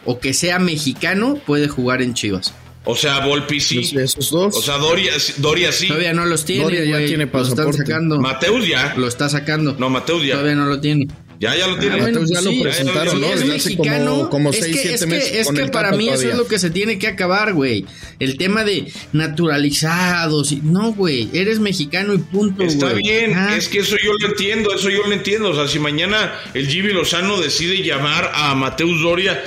o 0.04 0.20
que 0.20 0.32
sea 0.32 0.58
mexicano 0.58 1.36
puede 1.44 1.68
jugar 1.68 2.00
en 2.00 2.14
Chivas. 2.14 2.54
O 2.86 2.94
sea, 2.94 3.20
Volpi 3.20 3.60
sí. 3.60 3.78
Esos 3.96 4.30
dos. 4.30 4.54
O 4.56 4.60
sea, 4.62 4.76
Doria, 4.76 5.12
Doria 5.38 5.72
sí. 5.72 5.88
Todavía 5.88 6.12
no 6.12 6.26
los 6.26 6.44
tiene. 6.44 6.64
Doria 6.64 6.84
ya 6.84 6.90
güey. 6.96 7.06
tiene 7.06 7.24
Lo 7.24 7.40
están 7.40 7.56
pasaporte. 7.56 7.78
sacando. 7.78 8.20
Mateus 8.20 8.68
ya. 8.68 8.94
Lo 8.96 9.08
está 9.08 9.28
sacando. 9.28 9.74
No, 9.78 9.88
Mateus 9.90 10.24
ya. 10.24 10.32
Todavía 10.34 10.54
no 10.54 10.66
lo 10.66 10.80
tiene. 10.80 11.06
Ya, 11.40 11.54
ya 11.56 11.66
lo 11.66 11.76
tiene. 11.78 11.96
Ah, 11.96 11.98
bueno, 12.02 12.20
ya 12.26 12.40
lo 12.42 12.62
presentaron, 12.62 13.20
¿no? 13.20 13.26
es 13.26 13.40
Desde 13.40 13.54
hace 13.56 13.70
mexicano, 13.70 14.14
como- 14.16 14.30
como 14.30 14.50
es 14.50 14.56
seis, 14.60 14.66
que, 14.76 14.82
siete 14.82 14.94
es 14.94 15.00
que, 15.00 15.06
meses 15.06 15.32
es 15.34 15.46
con 15.46 15.56
que 15.56 15.66
para 15.66 15.90
mí 15.92 16.08
eso 16.08 16.28
es 16.28 16.36
lo 16.36 16.46
que 16.46 16.58
se 16.60 16.70
tiene 16.70 16.98
que 16.98 17.08
acabar, 17.08 17.52
güey. 17.54 17.84
El 18.20 18.36
tema 18.38 18.64
de 18.64 18.86
naturalizados. 19.12 20.52
y- 20.52 20.60
No, 20.62 20.92
güey, 20.92 21.28
eres 21.32 21.58
mexicano 21.60 22.14
y 22.14 22.18
punto, 22.18 22.56
güey. 22.64 22.68
Está 22.68 22.92
bien, 22.92 23.32
Ah, 23.34 23.56
es 23.56 23.68
que 23.68 23.80
eso 23.80 23.96
yo 24.02 24.12
lo 24.18 24.28
entiendo, 24.28 24.72
eso 24.74 24.88
yo 24.90 25.02
lo 25.06 25.12
entiendo. 25.12 25.50
O 25.50 25.54
sea, 25.54 25.68
si 25.68 25.78
mañana 25.78 26.32
el 26.54 26.66
Jimmy 26.68 26.92
Lozano 26.92 27.40
decide 27.40 27.82
llamar 27.82 28.30
a 28.34 28.54
Mateus 28.54 29.00
Doria 29.02 29.42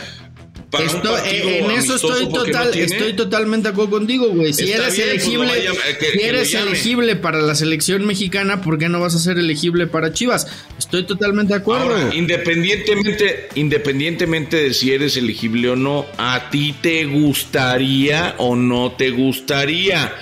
para 0.70 0.84
Esto- 0.86 1.18
eh, 1.26 1.60
en 1.60 1.72
eso 1.72 1.96
estoy 1.96 2.26
no 2.26 2.32
total, 2.44 2.72
tiene, 2.72 2.94
estoy 2.94 3.14
totalmente 3.14 3.70
de 3.70 3.72
acuerdo 3.72 3.92
contigo, 3.92 4.28
güey. 4.30 4.52
Si 4.54 4.70
eres 4.70 4.96
bien, 4.96 5.08
pues, 5.10 5.24
elegible, 5.24 5.48
vaya- 5.48 5.98
que- 5.98 6.12
si 6.12 6.20
eres 6.22 6.54
elegible 6.54 7.16
para 7.16 7.42
la 7.42 7.56
selección 7.56 8.06
mexicana, 8.06 8.62
¿por 8.62 8.78
qué 8.78 8.90
no 8.90 9.00
vas 9.00 9.16
a 9.16 9.20
ser 9.20 9.38
elegible 9.38 9.88
para 9.88 10.12
Chivas? 10.12 10.48
Estoy 10.78 11.06
totalmente 11.06 11.54
de 11.54 11.60
acuerdo. 11.60 11.84
Ahora, 11.96 12.14
independientemente, 12.14 13.48
independientemente 13.56 14.58
de 14.58 14.74
si 14.74 14.92
eres 14.92 15.16
elegible 15.18 15.70
o 15.70 15.76
no, 15.78 16.06
¿a 16.18 16.50
ti 16.50 16.76
te 16.82 17.06
gustaría 17.06 18.36
o 18.38 18.56
no 18.56 18.92
te 18.92 19.12
gustaría? 19.12 20.14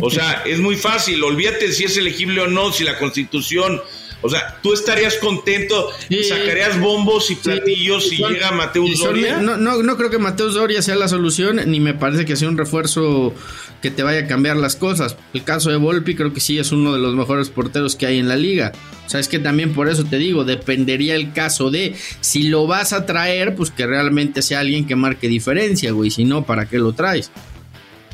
O 0.00 0.10
sea, 0.10 0.42
es 0.44 0.58
muy 0.58 0.74
fácil, 0.76 1.22
olvídate 1.22 1.70
si 1.72 1.84
es 1.84 1.96
elegible 1.96 2.40
o 2.40 2.48
no, 2.48 2.72
si 2.72 2.82
la 2.84 2.98
constitución, 2.98 3.80
o 4.22 4.28
sea, 4.30 4.58
tú 4.62 4.72
estarías 4.72 5.16
contento, 5.16 5.90
Sí. 6.08 6.24
sacarías 6.24 6.80
bombos 6.80 7.30
y 7.30 7.34
platillos 7.34 8.08
si 8.08 8.16
Son- 8.16 8.32
llega 8.32 8.50
Mateus 8.52 8.90
y 8.90 8.96
son- 8.96 9.08
Doria. 9.08 9.36
No, 9.38 9.56
no, 9.56 9.82
no 9.82 9.96
creo 9.96 10.08
que 10.10 10.18
Mateus 10.18 10.54
Doria 10.54 10.80
sea 10.82 10.94
la 10.96 11.08
solución, 11.08 11.60
ni 11.66 11.80
me 11.80 11.92
parece 11.94 12.24
que 12.24 12.36
sea 12.36 12.48
un 12.48 12.56
refuerzo 12.56 13.34
que 13.82 13.90
te 13.90 14.02
vaya 14.04 14.20
a 14.20 14.26
cambiar 14.28 14.56
las 14.56 14.76
cosas. 14.76 15.16
El 15.34 15.42
caso 15.42 15.70
de 15.70 15.76
Volpi 15.76 16.14
creo 16.14 16.32
que 16.32 16.40
sí 16.40 16.58
es 16.58 16.70
uno 16.72 16.92
de 16.94 17.00
los 17.00 17.14
mejores 17.16 17.50
porteros 17.50 17.96
que 17.96 18.06
hay 18.06 18.18
en 18.18 18.28
la 18.28 18.36
liga. 18.36 18.72
O 19.06 19.10
sea, 19.10 19.18
es 19.18 19.26
que 19.28 19.40
también 19.40 19.74
por 19.74 19.88
eso 19.88 20.04
te 20.04 20.18
digo, 20.18 20.44
dependería 20.44 21.16
el 21.16 21.32
caso 21.32 21.70
de 21.70 21.96
si 22.20 22.44
lo 22.44 22.66
vas 22.68 22.92
a 22.92 23.04
traer, 23.06 23.56
pues 23.56 23.70
que 23.70 23.86
realmente 23.86 24.40
sea 24.40 24.60
alguien 24.60 24.86
que 24.86 24.94
marque 24.96 25.26
diferencia, 25.26 25.90
güey. 25.90 26.10
Si 26.12 26.24
no, 26.24 26.44
¿para 26.46 26.66
qué 26.66 26.78
lo 26.78 26.92
traes? 26.92 27.30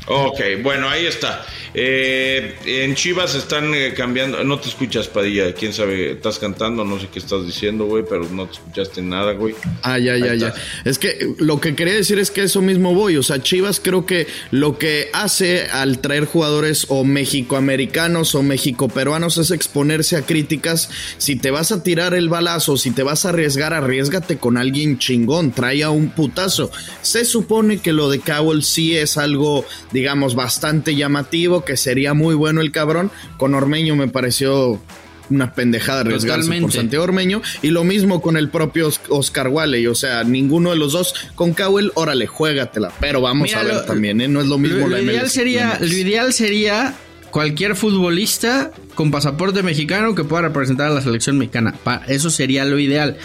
Ok, 0.09 0.39
bueno, 0.63 0.89
ahí 0.89 1.05
está. 1.05 1.45
Eh, 1.73 2.55
en 2.65 2.95
Chivas 2.95 3.35
están 3.35 3.73
eh, 3.75 3.93
cambiando. 3.95 4.43
No 4.43 4.59
te 4.59 4.69
escuchas, 4.69 5.07
Padilla. 5.07 5.53
Quién 5.53 5.71
sabe, 5.71 6.13
estás 6.13 6.39
cantando, 6.39 6.83
no 6.83 6.99
sé 6.99 7.07
qué 7.13 7.19
estás 7.19 7.45
diciendo, 7.45 7.85
güey, 7.85 8.03
pero 8.09 8.27
no 8.29 8.47
te 8.47 8.53
escuchaste 8.53 9.03
nada, 9.03 9.33
güey. 9.33 9.53
Ah, 9.83 9.99
ya, 9.99 10.17
ya, 10.17 10.31
Ahí 10.31 10.39
ya. 10.39 10.47
está. 10.47 10.61
Es 10.85 10.97
que 10.97 11.35
lo 11.37 11.61
que 11.61 11.75
quería 11.75 11.93
decir 11.93 12.17
es 12.17 12.31
que 12.31 12.41
eso 12.41 12.61
mismo 12.61 12.95
voy. 12.95 13.17
O 13.17 13.23
sea, 13.23 13.41
Chivas 13.43 13.79
creo 13.79 14.07
que 14.07 14.25
lo 14.49 14.79
que 14.79 15.09
hace 15.13 15.67
al 15.67 15.99
traer 15.99 16.25
jugadores 16.25 16.87
o 16.89 17.03
mexicoamericanos 17.03 18.33
o 18.33 18.41
mexicoperuanos 18.41 19.37
es 19.37 19.51
exponerse 19.51 20.15
a 20.17 20.23
críticas. 20.23 20.89
Si 21.19 21.35
te 21.35 21.51
vas 21.51 21.71
a 21.71 21.83
tirar 21.83 22.15
el 22.15 22.29
balazo, 22.29 22.77
si 22.77 22.91
te 22.91 23.03
vas 23.03 23.25
a 23.25 23.29
arriesgar, 23.29 23.73
arriesgate 23.75 24.37
con 24.37 24.57
alguien 24.57 24.97
chingón. 24.97 25.51
Trae 25.51 25.83
a 25.83 25.91
un 25.91 26.09
putazo. 26.09 26.71
Se 27.03 27.25
supone 27.25 27.77
que 27.79 27.93
lo 27.93 28.09
de 28.09 28.19
Cowell 28.19 28.63
sí 28.63 28.97
es 28.97 29.17
algo, 29.17 29.65
digamos, 29.99 30.35
bastante 30.35 30.95
llamativo, 30.95 31.63
que 31.65 31.77
sería 31.77 32.13
muy 32.13 32.33
bueno 32.35 32.61
el 32.61 32.71
cabrón. 32.71 33.11
Con 33.37 33.53
Ormeño 33.53 33.95
me 33.95 34.07
pareció 34.07 34.81
una 35.29 35.53
pendejada 35.53 35.99
arriesgarse 35.99 36.37
por 36.37 36.45
Totalmente. 36.47 36.75
Santiago 36.77 37.03
Ormeño 37.03 37.41
y 37.61 37.67
lo 37.67 37.83
mismo 37.83 38.19
con 38.21 38.35
el 38.35 38.49
propio 38.49 38.87
Os- 38.87 38.99
Oscar 39.09 39.49
Wally, 39.49 39.85
o 39.85 39.93
sea, 39.93 40.23
ninguno 40.23 40.71
de 40.71 40.77
los 40.77 40.93
dos 40.93 41.13
con 41.35 41.53
Cowell, 41.53 41.91
órale, 41.93 42.25
juégatela, 42.25 42.91
pero 42.99 43.21
vamos 43.21 43.43
Mira, 43.49 43.59
a 43.59 43.63
ver 43.63 43.73
lo- 43.75 43.83
también, 43.83 44.21
¿eh? 44.21 44.27
no 44.27 44.41
es 44.41 44.47
lo 44.47 44.57
mismo 44.57 44.79
Lo, 44.87 44.87
la 44.87 44.97
lo 44.97 45.03
ideal 45.11 45.29
sería, 45.29 45.77
lo 45.79 45.85
ideal 45.85 46.33
sería 46.33 46.95
cualquier 47.29 47.75
futbolista 47.75 48.71
con 48.95 49.11
pasaporte 49.11 49.61
mexicano 49.61 50.15
que 50.15 50.23
pueda 50.23 50.41
representar 50.43 50.87
a 50.87 50.95
la 50.95 51.01
selección 51.01 51.37
mexicana. 51.37 51.75
Pa- 51.83 52.01
eso 52.07 52.31
sería 52.31 52.65
lo 52.65 52.79
ideal. 52.79 53.17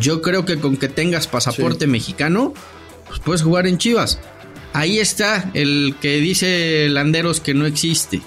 Yo 0.00 0.20
creo 0.20 0.44
que 0.44 0.56
con 0.58 0.76
que 0.76 0.88
tengas 0.88 1.28
pasaporte 1.28 1.86
mexicano, 1.86 2.54
pues 3.06 3.20
puedes 3.20 3.42
jugar 3.42 3.68
en 3.68 3.78
Chivas. 3.78 4.18
Ahí 4.72 4.98
está 4.98 5.50
el 5.54 5.94
que 6.00 6.16
dice 6.18 6.88
Landeros 6.88 7.40
que 7.40 7.54
no 7.54 7.66
existe. 7.66 8.20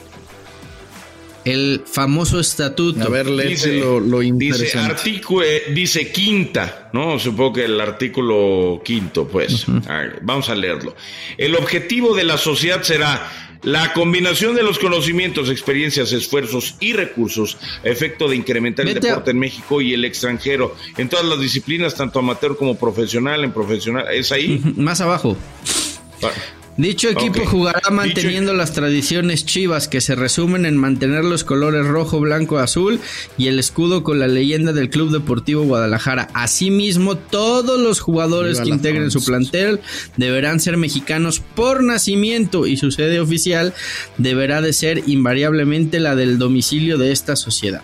El 1.43 1.83
famoso 1.85 2.39
estatuto. 2.39 3.03
A 3.03 3.09
ver, 3.09 3.29
léete 3.29 3.49
Dice, 3.49 3.79
lo, 3.79 3.99
lo 3.99 4.19
dice, 4.19 4.79
artículo, 4.79 5.45
eh, 5.45 5.65
dice 5.75 6.11
quinta, 6.11 6.89
¿no? 6.91 7.19
Supongo 7.19 7.53
que 7.53 7.65
el 7.65 7.79
artículo 7.79 8.81
quinto, 8.83 9.27
pues. 9.27 9.67
A 9.87 9.97
ver, 9.99 10.19
vamos 10.23 10.49
a 10.49 10.55
leerlo. 10.55 10.95
El 11.37 11.55
objetivo 11.55 12.15
de 12.15 12.23
la 12.23 12.39
sociedad 12.39 12.81
será 12.81 13.29
la 13.61 13.93
combinación 13.93 14.55
de 14.55 14.63
los 14.63 14.79
conocimientos, 14.79 15.49
experiencias, 15.49 16.11
esfuerzos 16.13 16.75
y 16.79 16.93
recursos 16.93 17.57
a 17.83 17.89
efecto 17.89 18.27
de 18.27 18.35
incrementar 18.35 18.87
el 18.87 18.95
Vete 18.95 19.07
deporte 19.07 19.31
en 19.31 19.39
México 19.39 19.81
y 19.81 19.93
el 19.93 20.03
extranjero 20.05 20.75
en 20.97 21.09
todas 21.09 21.25
las 21.25 21.39
disciplinas, 21.39 21.95
tanto 21.95 22.19
amateur 22.19 22.57
como 22.57 22.75
profesional, 22.75 23.43
en 23.43 23.51
profesional. 23.51 24.05
¿Es 24.11 24.31
ahí? 24.31 24.61
Más 24.77 25.01
abajo. 25.01 25.37
Dicho 26.77 27.07
equipo 27.07 27.45
jugará 27.45 27.79
Dicho- 27.79 27.93
manteniendo 27.93 28.53
las 28.53 28.73
tradiciones 28.73 29.45
chivas 29.45 29.87
que 29.87 30.01
se 30.01 30.13
resumen 30.13 30.65
en 30.65 30.75
mantener 30.75 31.23
los 31.23 31.45
colores 31.45 31.85
rojo, 31.87 32.19
blanco, 32.19 32.57
azul 32.57 32.99
y 33.37 33.47
el 33.47 33.59
escudo 33.59 34.03
con 34.03 34.19
la 34.19 34.27
leyenda 34.27 34.73
del 34.73 34.89
Club 34.89 35.09
Deportivo 35.11 35.63
Guadalajara. 35.63 36.27
Asimismo, 36.33 37.15
todos 37.15 37.79
los 37.79 38.01
jugadores 38.01 38.59
que 38.59 38.67
integren 38.67 39.09
su 39.09 39.23
plantel 39.23 39.79
deberán 40.17 40.59
ser 40.59 40.75
mexicanos 40.75 41.39
por 41.39 41.81
nacimiento 41.81 42.67
y 42.67 42.75
su 42.75 42.91
sede 42.91 43.21
oficial 43.21 43.73
deberá 44.17 44.59
de 44.61 44.73
ser 44.73 45.03
invariablemente 45.07 46.01
la 46.01 46.17
del 46.17 46.37
domicilio 46.37 46.97
de 46.97 47.13
esta 47.13 47.37
sociedad. 47.37 47.83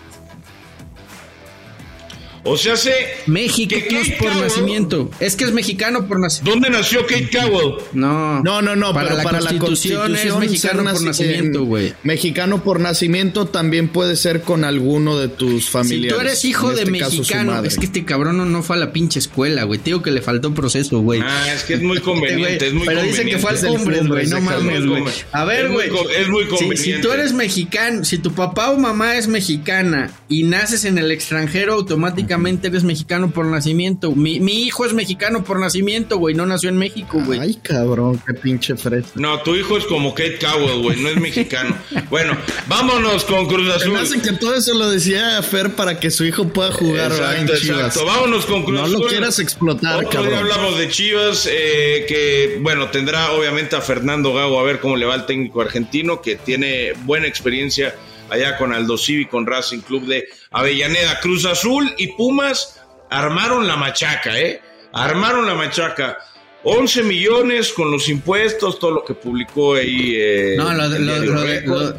O 2.44 2.56
sea, 2.56 2.76
sé. 2.76 2.92
Mexicanos 3.26 4.08
por 4.18 4.28
Cowell- 4.30 4.40
nacimiento. 4.42 5.10
Es 5.20 5.36
que 5.36 5.44
es 5.44 5.52
mexicano 5.52 6.08
por 6.08 6.18
nacimiento. 6.18 6.50
¿Dónde 6.50 6.70
nació 6.76 7.06
Kate 7.06 7.30
Cowell? 7.30 7.74
No, 7.92 8.42
No, 8.42 8.60
no, 8.62 8.74
no, 8.74 8.92
para 8.92 9.06
pero 9.08 9.16
la 9.18 9.22
para 9.22 9.38
constitución, 9.38 10.12
la 10.12 10.18
constitución 10.18 10.42
es 10.42 10.50
mexicano 10.50 10.82
por 10.82 10.92
naci- 11.00 11.04
nacimiento, 11.04 11.58
eh, 11.60 11.62
güey. 11.64 11.94
Mexicano 12.02 12.64
por 12.64 12.80
nacimiento 12.80 13.46
también 13.46 13.88
puede 13.88 14.16
ser 14.16 14.42
con 14.42 14.64
alguno 14.64 15.18
de 15.18 15.28
tus 15.28 15.66
Si 15.66 15.70
familiares. 15.70 16.14
tú 16.14 16.20
eres 16.20 16.44
hijo 16.44 16.70
en 16.70 16.74
de 16.76 16.80
este 16.82 16.90
mexicano, 16.92 17.62
es 17.64 17.78
que 17.78 17.86
este 17.86 18.04
cabrón 18.04 18.36
no, 18.38 18.44
no 18.44 18.62
fue 18.64 18.74
a 18.76 18.78
la 18.80 18.92
pinche 18.92 19.20
escuela, 19.20 19.62
güey. 19.62 19.78
Te 19.78 19.86
digo 19.86 20.02
que 20.02 20.10
le 20.10 20.20
faltó 20.20 20.52
proceso, 20.52 20.98
güey. 21.00 21.20
Ah, 21.22 21.52
es 21.54 21.62
que 21.62 21.74
es 21.74 21.82
muy 21.82 21.98
conveniente, 22.00 22.66
es 22.66 22.74
muy 22.74 22.86
Pero 22.86 23.00
conveniente. 23.02 23.24
dicen 23.24 23.28
que 23.28 23.38
fue 23.38 23.50
al 23.50 23.58
fútbol, 23.58 24.08
güey. 24.08 24.26
No 24.26 24.40
mames, 24.40 24.84
güey. 24.86 25.04
A 25.30 25.44
ver, 25.44 25.68
güey. 25.70 25.88
es 26.18 26.28
muy 26.28 26.42
si- 26.44 26.48
conveniente. 26.50 26.76
Si, 26.96 27.00
tú 27.00 27.12
eres 27.12 27.32
mexicano, 27.32 28.04
si 28.04 28.18
tu 28.18 28.32
papá 28.34 28.70
o 28.70 28.78
mamá 28.78 29.16
es 29.16 29.28
mexicana 29.28 30.10
y 30.28 30.42
naces 30.42 30.84
en 30.84 30.98
el 30.98 31.12
extranjero, 31.12 31.74
automáticamente 31.74 32.31
eres 32.32 32.84
mexicano 32.84 33.30
por 33.30 33.46
nacimiento. 33.46 34.12
Mi, 34.12 34.40
mi 34.40 34.62
hijo 34.62 34.84
es 34.84 34.92
mexicano 34.92 35.44
por 35.44 35.58
nacimiento, 35.60 36.18
güey. 36.18 36.34
No 36.34 36.46
nació 36.46 36.68
en 36.70 36.76
México, 36.78 37.20
güey. 37.24 37.40
Ay, 37.40 37.54
cabrón, 37.62 38.20
qué 38.26 38.34
pinche 38.34 38.76
fresa. 38.76 39.10
No, 39.14 39.40
tu 39.40 39.54
hijo 39.54 39.76
es 39.76 39.84
como 39.84 40.14
Kate 40.14 40.38
Cowell, 40.38 40.80
güey, 40.82 41.00
no 41.00 41.08
es 41.08 41.16
mexicano. 41.16 41.76
Bueno, 42.10 42.36
vámonos 42.66 43.24
con 43.24 43.46
Cruz 43.46 43.68
Azul. 43.74 43.92
me 43.92 44.22
que 44.22 44.32
todo 44.32 44.54
eso 44.54 44.74
lo 44.74 44.90
decía 44.90 45.40
Fer 45.42 45.74
para 45.74 45.98
que 46.00 46.10
su 46.10 46.24
hijo 46.24 46.48
pueda 46.48 46.72
jugar 46.72 47.10
¿verdad? 47.10 47.36
en 47.36 47.42
Exacto, 47.42 47.62
Chivas. 47.62 47.86
exacto. 47.86 48.06
Vámonos 48.06 48.46
con 48.46 48.62
Cruz 48.64 48.78
No 48.80 48.84
Azul. 48.86 49.00
lo 49.00 49.06
quieras 49.08 49.38
explotar, 49.38 50.04
Otro 50.04 50.22
día 50.22 50.30
cabrón. 50.30 50.38
hablamos 50.52 50.78
de 50.78 50.88
Chivas, 50.88 51.48
eh, 51.50 52.04
que 52.08 52.58
bueno, 52.60 52.88
tendrá 52.90 53.32
obviamente 53.32 53.76
a 53.76 53.80
Fernando 53.80 54.32
Gago 54.34 54.58
a 54.60 54.62
ver 54.62 54.80
cómo 54.80 54.96
le 54.96 55.06
va 55.06 55.14
el 55.14 55.26
técnico 55.26 55.60
argentino, 55.60 56.20
que 56.20 56.36
tiene 56.36 56.92
buena 57.04 57.26
experiencia 57.26 57.94
allá 58.30 58.56
con 58.56 58.72
Aldo 58.72 58.96
Civi, 58.96 59.26
con 59.26 59.46
Racing 59.46 59.80
Club 59.80 60.06
de 60.06 60.26
Avellaneda. 60.52 61.20
Cruz 61.20 61.44
Azul 61.44 61.92
y 61.98 62.08
Pumas 62.08 62.80
armaron 63.10 63.66
la 63.66 63.76
machaca, 63.76 64.38
¿eh? 64.38 64.60
Armaron 64.92 65.46
la 65.46 65.54
machaca. 65.54 66.18
11 66.64 67.02
millones 67.02 67.72
con 67.72 67.90
los 67.90 68.08
impuestos, 68.08 68.78
todo 68.78 68.92
lo 68.92 69.04
que 69.04 69.14
publicó 69.14 69.74
ahí. 69.74 70.14
eh, 70.16 70.54
No, 70.56 70.72
lo 70.74 70.88
de, 70.88 70.98
lo, 71.00 71.18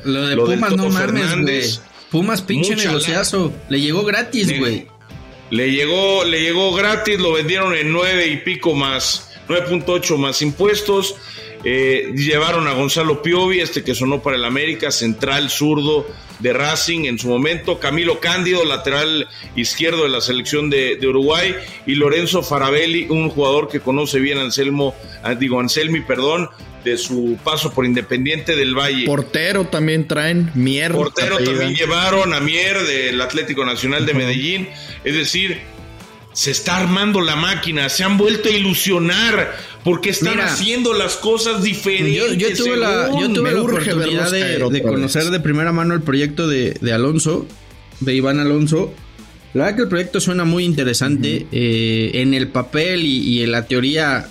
lo 0.05 0.35
lo- 0.35 0.45
Pumas, 0.45 0.71
no 0.77 0.89
mames, 0.89 1.31
güey. 1.41 1.61
Pumas 2.11 2.41
pinche 2.41 2.75
negociazo. 2.75 3.51
Le 3.69 3.81
llegó 3.81 4.03
gratis, 4.05 4.57
güey. 4.59 4.87
Le 5.49 5.71
llegó, 5.71 6.23
le 6.23 6.39
llegó 6.41 6.73
gratis, 6.73 7.19
lo 7.19 7.33
vendieron 7.33 7.75
en 7.75 7.91
nueve 7.91 8.27
y 8.27 8.37
pico 8.37 8.73
más, 8.73 9.31
9.8 9.49 10.17
más 10.17 10.41
impuestos. 10.41 11.15
Eh, 11.63 12.11
llevaron 12.15 12.67
a 12.67 12.73
Gonzalo 12.73 13.21
Piovi, 13.21 13.59
este 13.59 13.83
que 13.83 13.95
sonó 13.95 14.21
para 14.21 14.35
el 14.35 14.43
América, 14.43 14.91
central 14.91 15.49
zurdo 15.49 16.05
de 16.39 16.51
Racing 16.51 17.05
en 17.05 17.17
su 17.17 17.29
momento, 17.29 17.79
Camilo 17.79 18.19
Cándido, 18.19 18.65
lateral 18.65 19.29
izquierdo 19.55 20.03
de 20.03 20.09
la 20.09 20.19
selección 20.19 20.69
de, 20.69 20.97
de 20.97 21.07
Uruguay, 21.07 21.55
y 21.85 21.95
Lorenzo 21.95 22.43
Farabelli, 22.43 23.07
un 23.09 23.29
jugador 23.29 23.69
que 23.69 23.79
conoce 23.79 24.19
bien 24.19 24.37
a 24.39 24.41
Anselmo, 24.41 24.93
ah, 25.23 25.35
digo 25.35 25.59
Anselmi, 25.59 26.01
perdón, 26.01 26.49
de 26.83 26.97
su 26.97 27.37
paso 27.43 27.73
por 27.73 27.85
Independiente 27.85 28.55
del 28.55 28.77
Valle. 28.77 29.05
Portero 29.05 29.65
también 29.65 30.07
traen, 30.07 30.51
mierda. 30.53 30.97
Portero 30.97 31.37
también 31.37 31.75
llevaron 31.75 32.33
a 32.33 32.39
Mier 32.39 32.83
del 32.83 33.21
Atlético 33.21 33.65
Nacional 33.65 34.05
de 34.05 34.13
Medellín. 34.13 34.69
Es 35.03 35.15
decir, 35.15 35.61
se 36.33 36.51
está 36.51 36.77
armando 36.77 37.21
la 37.21 37.35
máquina, 37.35 37.89
se 37.89 38.03
han 38.03 38.17
vuelto 38.17 38.49
a 38.49 38.51
ilusionar 38.51 39.55
porque 39.83 40.09
están 40.09 40.39
haciendo 40.39 40.93
las 40.93 41.15
cosas 41.15 41.61
diferentes. 41.61 42.37
Yo, 42.37 42.53
tuve 42.55 42.77
la, 42.77 43.09
oportunidad 43.61 44.31
de, 44.31 44.81
conocer 44.81 45.25
de 45.25 45.39
primera 45.39 45.71
mano 45.71 45.93
el 45.93 46.01
proyecto 46.01 46.47
de, 46.47 46.75
Alonso, 46.93 47.45
de 47.99 48.15
Iván 48.15 48.39
Alonso. 48.39 48.93
La 49.53 49.65
verdad 49.65 49.75
que 49.77 49.81
el 49.83 49.89
proyecto 49.89 50.19
suena 50.19 50.45
muy 50.45 50.63
interesante. 50.63 51.45
Eh, 51.51 52.11
en 52.15 52.33
el 52.33 52.47
papel 52.47 53.05
y, 53.05 53.43
en 53.43 53.51
la 53.51 53.65
teoría 53.67 54.27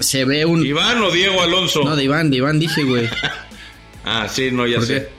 se 0.00 0.24
ve 0.24 0.46
un. 0.46 0.64
¿Iván 0.64 1.02
o 1.02 1.10
Diego 1.10 1.42
Alonso? 1.42 1.84
No, 1.84 1.94
de 1.94 2.04
Iván, 2.04 2.30
de 2.30 2.38
Iván 2.38 2.58
dije, 2.58 2.82
güey. 2.84 3.08
ah, 4.04 4.28
sí, 4.28 4.50
no, 4.50 4.66
ya 4.66 4.80
sé. 4.80 5.15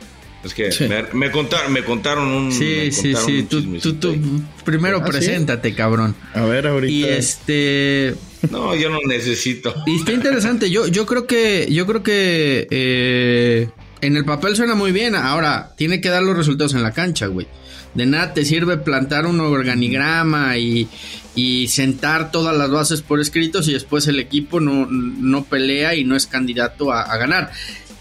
Es 0.48 0.54
que 0.78 1.06
me, 1.14 1.32
contaron, 1.32 1.74
me 1.74 1.84
contaron 1.84 2.28
un. 2.28 2.52
Sí, 2.52 2.92
sí, 2.92 3.14
sí. 3.16 3.44
Tú, 3.44 4.16
primero 4.64 5.02
¿Ah, 5.02 5.06
preséntate, 5.06 5.74
cabrón. 5.74 6.16
A 6.34 6.46
ver, 6.46 6.68
ahorita. 6.68 6.92
Y 6.92 7.04
este. 7.04 8.16
No, 8.52 8.76
yo 8.76 8.90
no 8.90 9.00
necesito. 9.08 9.74
Y 9.86 9.98
está 9.98 10.14
interesante. 10.14 10.70
Yo, 10.70 10.88
yo 10.88 11.06
creo 11.06 11.28
que. 11.28 11.68
Yo 11.72 11.86
creo 11.86 12.04
que. 12.04 12.68
Eh, 12.70 13.70
en 14.02 14.16
el 14.16 14.26
papel 14.26 14.56
suena 14.56 14.76
muy 14.76 14.92
bien. 14.92 15.16
Ahora, 15.16 15.74
tiene 15.76 16.02
que 16.02 16.10
dar 16.10 16.24
los 16.24 16.38
resultados 16.38 16.74
en 16.74 16.84
la 16.84 16.92
cancha, 16.92 17.28
güey. 17.28 17.48
De 17.94 18.06
nada 18.06 18.34
te 18.34 18.46
sirve 18.46 18.78
plantar 18.78 19.26
un 19.26 19.40
organigrama 19.40 20.58
y, 20.58 20.88
y 21.34 21.68
sentar 21.68 22.32
todas 22.32 22.56
las 22.56 22.70
bases 22.70 23.02
por 23.02 23.20
escritos 23.20 23.68
y 23.68 23.74
después 23.74 24.08
el 24.08 24.20
equipo 24.20 24.60
no, 24.60 24.86
no 24.86 25.46
pelea 25.46 25.96
y 25.96 26.04
no 26.04 26.16
es 26.16 26.28
candidato 26.28 26.92
a, 26.92 27.02
a 27.02 27.18
ganar. 27.18 27.52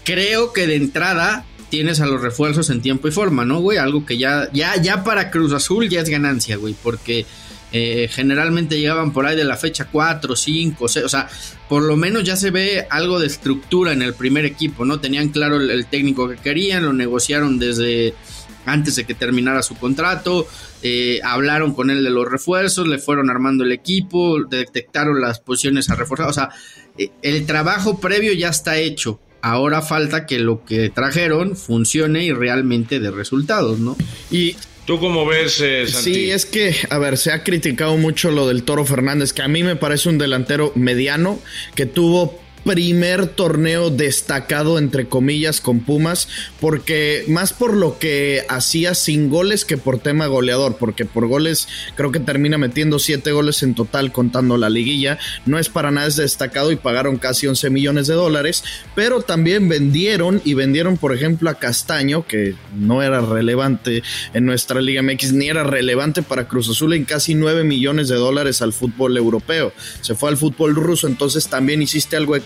Creo 0.03 0.53
que 0.53 0.67
de 0.67 0.75
entrada 0.75 1.45
tienes 1.69 1.99
a 2.01 2.05
los 2.05 2.21
refuerzos 2.21 2.69
en 2.69 2.81
tiempo 2.81 3.07
y 3.07 3.11
forma, 3.11 3.45
¿no, 3.45 3.59
güey? 3.59 3.77
Algo 3.77 4.05
que 4.05 4.17
ya, 4.17 4.49
ya, 4.53 4.81
ya 4.81 5.03
para 5.03 5.31
Cruz 5.31 5.53
Azul 5.53 5.89
ya 5.89 6.01
es 6.01 6.09
ganancia, 6.09 6.55
güey, 6.57 6.75
porque 6.81 7.25
eh, 7.73 8.07
generalmente 8.09 8.79
llegaban 8.79 9.11
por 9.11 9.25
ahí 9.25 9.35
de 9.35 9.43
la 9.43 9.57
fecha 9.57 9.89
4, 9.91 10.35
5, 10.35 10.87
6, 10.87 11.05
o 11.05 11.09
sea, 11.09 11.27
por 11.67 11.83
lo 11.83 11.97
menos 11.97 12.23
ya 12.23 12.37
se 12.37 12.49
ve 12.49 12.87
algo 12.89 13.19
de 13.19 13.27
estructura 13.27 13.91
en 13.91 14.01
el 14.01 14.13
primer 14.13 14.45
equipo, 14.45 14.85
¿no? 14.85 14.99
Tenían 14.99 15.29
claro 15.29 15.57
el, 15.57 15.85
técnico 15.87 16.29
que 16.29 16.37
querían, 16.37 16.85
lo 16.85 16.93
negociaron 16.93 17.59
desde 17.59 18.13
antes 18.65 18.95
de 18.95 19.05
que 19.05 19.13
terminara 19.13 19.63
su 19.63 19.75
contrato, 19.75 20.47
eh, 20.81 21.19
hablaron 21.23 21.73
con 21.73 21.89
él 21.89 22.03
de 22.03 22.09
los 22.09 22.29
refuerzos, 22.29 22.87
le 22.87 22.99
fueron 22.99 23.29
armando 23.29 23.63
el 23.63 23.71
equipo, 23.71 24.43
detectaron 24.43 25.19
las 25.19 25.39
posiciones 25.39 25.89
a 25.89 25.95
reforzar, 25.95 26.27
o 26.27 26.33
sea, 26.33 26.49
eh, 26.97 27.11
el 27.21 27.45
trabajo 27.45 27.99
previo 27.99 28.33
ya 28.33 28.49
está 28.49 28.77
hecho. 28.77 29.19
Ahora 29.41 29.81
falta 29.81 30.25
que 30.25 30.39
lo 30.39 30.65
que 30.65 30.89
trajeron 30.89 31.55
funcione 31.55 32.25
y 32.25 32.33
realmente 32.33 32.99
de 32.99 33.11
resultados, 33.11 33.79
¿no? 33.79 33.95
Y 34.31 34.55
¿Tú 34.87 35.01
cómo 35.01 35.25
ves, 35.25 35.59
eh, 35.59 35.85
Santi? 35.85 36.13
Sí, 36.13 36.31
es 36.31 36.45
que, 36.45 36.73
a 36.89 36.97
ver, 36.97 37.17
se 37.17 37.33
ha 37.33 37.43
criticado 37.43 37.97
mucho 37.97 38.31
lo 38.31 38.47
del 38.47 38.63
Toro 38.63 38.85
Fernández, 38.85 39.33
que 39.33 39.41
a 39.41 39.49
mí 39.49 39.61
me 39.61 39.75
parece 39.75 40.07
un 40.07 40.17
delantero 40.17 40.71
mediano, 40.75 41.39
que 41.75 41.85
tuvo 41.85 42.39
primer 42.67 43.27
torneo 43.27 43.89
destacado, 43.89 44.77
entre 44.77 45.07
comillas, 45.07 45.61
con 45.61 45.79
Pumas, 45.79 46.27
porque 46.59 47.23
más 47.29 47.53
por 47.53 47.73
lo 47.73 47.97
que 47.97 48.43
hacía 48.49 48.93
sin 48.93 49.29
goles 49.29 49.63
que 49.63 49.77
por 49.77 49.99
tema 49.99 50.27
goleador, 50.27 50.75
porque 50.75 51.05
por 51.05 51.27
goles 51.27 51.69
creo 51.95 52.11
que 52.11 52.19
termina 52.19 52.57
metiendo 52.57 52.99
siete 52.99 53.31
goles 53.31 53.63
en 53.63 53.73
total 53.73 54.11
contando 54.11 54.57
la 54.57 54.69
liguilla, 54.69 55.17
no 55.45 55.57
es 55.57 55.69
para 55.69 55.91
nada 55.91 56.07
destacado 56.15 56.71
y 56.71 56.77
pagaron 56.77 57.17
casi 57.17 57.47
11 57.47 57.69
millones 57.69 58.07
de 58.07 58.13
dólares, 58.13 58.63
pero 58.95 59.21
también 59.21 59.67
vendieron 59.67 60.41
y 60.43 60.53
vendieron, 60.53 60.97
por 60.97 61.13
ejemplo, 61.13 61.49
a 61.49 61.55
Castaño, 61.55 62.25
que 62.25 62.55
no 62.75 63.03
era 63.03 63.21
relevante 63.21 64.03
en 64.33 64.45
nuestra 64.45 64.81
Liga 64.81 65.01
MX, 65.01 65.33
ni 65.33 65.47
era 65.47 65.63
relevante 65.63 66.23
para 66.23 66.47
Cruz 66.47 66.69
Azul 66.69 66.93
en 66.93 67.05
casi 67.05 67.35
9 67.35 67.63
millones 67.63 68.07
de 68.07 68.15
dólares 68.15 68.61
al 68.61 68.73
fútbol 68.73 69.17
europeo. 69.17 69.73
Se 70.01 70.15
fue 70.15 70.29
al 70.29 70.37
fútbol 70.37 70.75
ruso, 70.75 71.07
entonces 71.07 71.47
también 71.47 71.81
hiciste 71.81 72.15
algo 72.15 72.33
de 72.33 72.41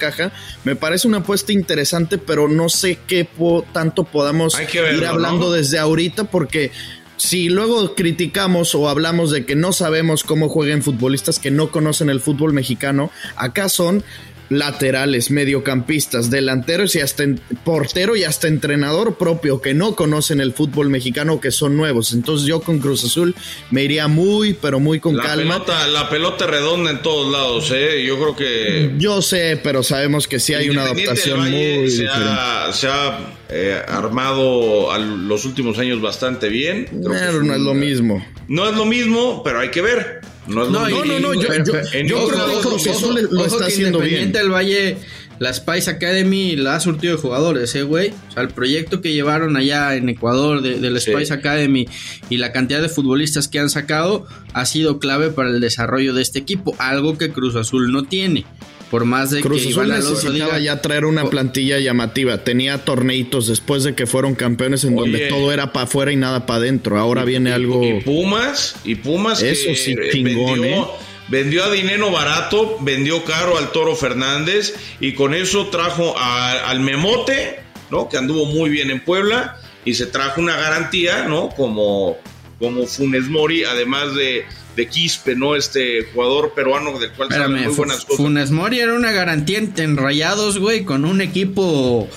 me 0.63 0.75
parece 0.75 1.07
una 1.07 1.17
apuesta 1.17 1.51
interesante, 1.51 2.17
pero 2.17 2.47
no 2.47 2.69
sé 2.69 2.99
qué 3.07 3.27
tanto 3.71 4.03
podamos 4.03 4.57
ir 4.59 5.05
hablando 5.05 5.51
desde 5.51 5.79
ahorita 5.79 6.25
porque 6.25 6.71
si 7.17 7.49
luego 7.49 7.93
criticamos 7.93 8.73
o 8.73 8.89
hablamos 8.89 9.29
de 9.29 9.45
que 9.45 9.55
no 9.55 9.73
sabemos 9.73 10.23
cómo 10.23 10.49
juegan 10.49 10.81
futbolistas 10.81 11.37
que 11.37 11.51
no 11.51 11.69
conocen 11.69 12.09
el 12.09 12.19
fútbol 12.19 12.51
mexicano, 12.51 13.11
acá 13.35 13.69
son 13.69 14.03
laterales, 14.51 15.31
mediocampistas, 15.31 16.29
delanteros 16.29 16.95
y 16.95 16.99
hasta 16.99 17.23
portero 17.63 18.17
y 18.17 18.25
hasta 18.25 18.49
entrenador 18.49 19.17
propio 19.17 19.61
que 19.61 19.73
no 19.73 19.95
conocen 19.95 20.41
el 20.41 20.51
fútbol 20.51 20.89
mexicano 20.89 21.39
que 21.39 21.51
son 21.51 21.77
nuevos. 21.77 22.11
Entonces 22.11 22.45
yo 22.45 22.59
con 22.59 22.79
Cruz 22.79 23.05
Azul 23.05 23.33
me 23.71 23.83
iría 23.83 24.09
muy, 24.09 24.53
pero 24.53 24.81
muy 24.81 24.99
con 24.99 25.15
la 25.15 25.23
calma. 25.23 25.63
Pelota, 25.65 25.87
la 25.87 26.09
pelota 26.09 26.47
redonda 26.47 26.91
en 26.91 27.01
todos 27.01 27.31
lados, 27.31 27.71
¿eh? 27.73 28.03
Yo 28.05 28.19
creo 28.19 28.35
que... 28.35 28.93
Yo 28.97 29.21
sé, 29.21 29.57
pero 29.63 29.83
sabemos 29.83 30.27
que 30.27 30.39
sí 30.39 30.53
hay 30.53 30.69
una 30.69 30.83
adaptación 30.83 31.49
muy... 31.49 31.89
Se 31.89 32.07
ha, 32.09 32.69
se 32.73 32.87
ha 32.89 33.19
eh, 33.51 33.81
armado 33.87 34.91
a 34.91 34.97
los 34.97 35.43
últimos 35.45 35.77
años 35.77 36.01
bastante 36.01 36.47
bien. 36.47 36.87
Pero 36.89 37.43
no 37.43 37.53
es 37.53 37.59
lo 37.59 37.73
mismo. 37.73 38.25
No 38.47 38.69
es 38.69 38.75
lo 38.75 38.85
mismo, 38.85 39.43
pero 39.43 39.59
hay 39.59 39.69
que 39.69 39.81
ver. 39.81 40.21
No, 40.47 40.69
no, 40.69 40.87
no, 40.87 41.19
no, 41.19 41.33
yo, 41.33 41.47
creo 41.47 41.63
que 41.63 43.21
lo 43.29 43.45
está 43.45 43.65
haciendo 43.65 43.99
bien. 43.99 44.31
del 44.31 44.49
Valle, 44.49 44.97
la 45.37 45.53
Spice 45.53 45.89
Academy 45.89 46.55
la 46.55 46.75
ha 46.75 46.79
surtido 46.79 47.15
de 47.15 47.21
jugadores, 47.21 47.75
¿eh, 47.75 47.83
güey? 47.83 48.09
O 48.29 48.31
sea, 48.31 48.43
el 48.43 48.49
proyecto 48.49 49.01
que 49.01 49.13
llevaron 49.13 49.57
allá 49.57 49.95
en 49.95 50.07
Ecuador 50.09 50.61
de, 50.61 50.79
la 50.89 50.99
Spice 50.99 51.33
Academy 51.33 51.87
y 52.29 52.37
la 52.37 52.51
cantidad 52.51 52.81
de 52.81 52.89
futbolistas 52.89 53.47
que 53.47 53.59
han 53.59 53.69
sacado 53.69 54.25
ha 54.53 54.65
sido 54.65 54.99
clave 54.99 55.29
para 55.29 55.49
el 55.49 55.59
desarrollo 55.59 56.13
de 56.13 56.21
este 56.21 56.39
equipo, 56.39 56.75
algo 56.79 57.17
que 57.17 57.31
Cruz 57.31 57.55
Azul 57.55 57.91
no 57.91 58.03
tiene. 58.03 58.45
Por 58.91 59.05
más 59.05 59.29
de 59.31 59.39
Cruz 59.39 59.63
que 59.63 59.69
Azul 59.69 59.87
necesitaba 59.87 60.59
ya 60.59 60.81
traer 60.81 61.05
una 61.05 61.23
plantilla 61.29 61.79
llamativa. 61.79 62.43
Tenía 62.43 62.79
torneitos 62.79 63.47
después 63.47 63.85
de 63.85 63.95
que 63.95 64.05
fueron 64.05 64.35
campeones 64.35 64.83
en 64.83 64.97
donde 64.97 65.29
todo 65.29 65.53
era 65.53 65.71
para 65.71 65.85
afuera 65.85 66.11
y 66.11 66.17
nada 66.17 66.45
para 66.45 66.57
adentro. 66.57 66.99
Ahora 66.99 67.23
viene 67.23 67.53
algo. 67.53 67.81
Y 67.85 68.01
Pumas, 68.01 68.75
y 68.83 68.95
Pumas. 68.95 69.41
Eso 69.41 69.73
sí, 69.75 69.95
chingón, 70.11 70.59
vendió, 70.59 70.83
¿eh? 70.83 70.87
Vendió 71.29 71.63
a 71.63 71.71
dinero 71.71 72.11
barato, 72.11 72.79
vendió 72.81 73.23
caro 73.23 73.57
al 73.57 73.71
Toro 73.71 73.95
Fernández 73.95 74.75
y 74.99 75.13
con 75.13 75.33
eso 75.33 75.67
trajo 75.67 76.13
al 76.19 76.81
Memote, 76.81 77.61
¿no? 77.89 78.09
Que 78.09 78.17
anduvo 78.17 78.45
muy 78.45 78.69
bien 78.69 78.91
en 78.91 78.99
Puebla 78.99 79.57
y 79.85 79.93
se 79.93 80.05
trajo 80.05 80.41
una 80.41 80.57
garantía, 80.57 81.23
¿no? 81.29 81.47
Como, 81.47 82.17
como 82.59 82.85
Funes 82.85 83.29
Mori, 83.29 83.63
además 83.63 84.13
de 84.15 84.43
de 84.75 84.87
Quispe, 84.87 85.35
¿no? 85.35 85.55
Este 85.55 86.07
jugador 86.13 86.53
peruano 86.53 86.97
del 86.99 87.11
cual 87.11 87.29
Espérame, 87.29 87.65
muy 87.65 87.75
buenas 87.75 88.05
cosas. 88.05 88.17
Funes 88.17 88.51
Mori 88.51 88.79
era 88.79 88.93
una 88.93 89.11
garantía 89.11 89.59
en 89.59 89.97
Rayados, 89.97 90.59
güey, 90.59 90.83
con 90.83 91.05
un 91.05 91.21
equipo 91.21 92.07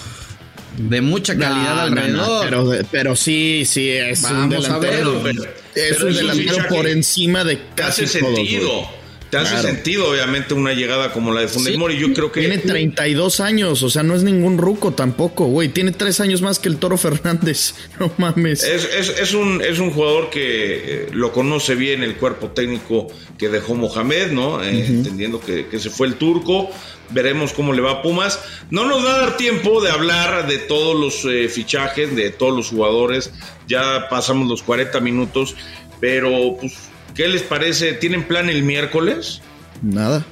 de 0.76 1.00
mucha 1.00 1.36
calidad 1.36 1.80
alrededor. 1.80 2.44
pero, 2.44 2.70
pero, 2.90 3.16
sí, 3.16 3.64
sí, 3.66 3.90
es 3.90 4.24
un 4.24 4.48
delantero. 4.48 5.22
es 5.74 6.00
un 6.00 6.14
delantero 6.14 6.68
por 6.68 6.86
encima 6.86 7.44
de 7.44 7.60
casi 7.74 8.04
hace 8.04 8.20
sentido. 8.20 8.88
Te 9.34 9.40
hace 9.40 9.62
sentido, 9.62 10.10
obviamente, 10.10 10.54
una 10.54 10.72
llegada 10.74 11.12
como 11.12 11.32
la 11.32 11.40
de 11.40 11.48
Funes 11.48 11.76
Mori. 11.76 11.98
Yo 11.98 12.12
creo 12.12 12.30
que. 12.30 12.40
Tiene 12.40 12.58
32 12.58 13.40
años, 13.40 13.82
o 13.82 13.90
sea, 13.90 14.02
no 14.02 14.14
es 14.14 14.22
ningún 14.22 14.58
ruco 14.58 14.92
tampoco, 14.92 15.46
güey. 15.46 15.68
Tiene 15.68 15.90
tres 15.90 16.20
años 16.20 16.40
más 16.40 16.58
que 16.58 16.68
el 16.68 16.76
Toro 16.76 16.96
Fernández. 17.04 17.74
No 17.98 18.12
mames. 18.16 18.62
Es, 18.62 18.84
es, 19.08 19.34
un, 19.34 19.60
es 19.60 19.78
un 19.78 19.90
jugador 19.90 20.30
que 20.30 20.42
eh, 21.04 21.08
lo 21.12 21.32
conoce 21.32 21.74
bien 21.74 22.02
el 22.02 22.16
cuerpo 22.16 22.48
técnico 22.48 23.08
que 23.38 23.48
dejó 23.48 23.74
Mohamed, 23.74 24.30
¿no? 24.30 24.62
Eh, 24.62 24.86
entendiendo 24.86 25.40
que, 25.40 25.66
se 25.78 25.90
fue 25.90 26.06
el 26.06 26.14
turco. 26.14 26.70
Veremos 27.10 27.52
cómo 27.52 27.72
le 27.72 27.82
va 27.82 27.92
a 27.92 28.02
Pumas. 28.02 28.40
No 28.70 28.86
nos 28.86 29.04
va 29.04 29.16
a 29.16 29.18
dar 29.18 29.36
tiempo 29.36 29.82
de 29.82 29.90
hablar 29.90 30.46
de 30.46 30.58
todos 30.58 30.98
los 30.98 31.24
eh, 31.32 31.48
fichajes, 31.48 32.14
de 32.14 32.30
todos 32.30 32.56
los 32.56 32.68
jugadores. 32.68 33.32
Ya 33.66 34.08
pasamos 34.08 34.48
los 34.48 34.62
40 34.62 35.00
minutos, 35.00 35.54
pero 36.00 36.56
pues 36.60 36.74
¿Qué 37.14 37.28
les 37.28 37.42
parece? 37.42 37.92
¿Tienen 37.92 38.24
plan 38.24 38.48
el 38.48 38.62
miércoles? 38.62 39.40
Nada. 39.82 40.24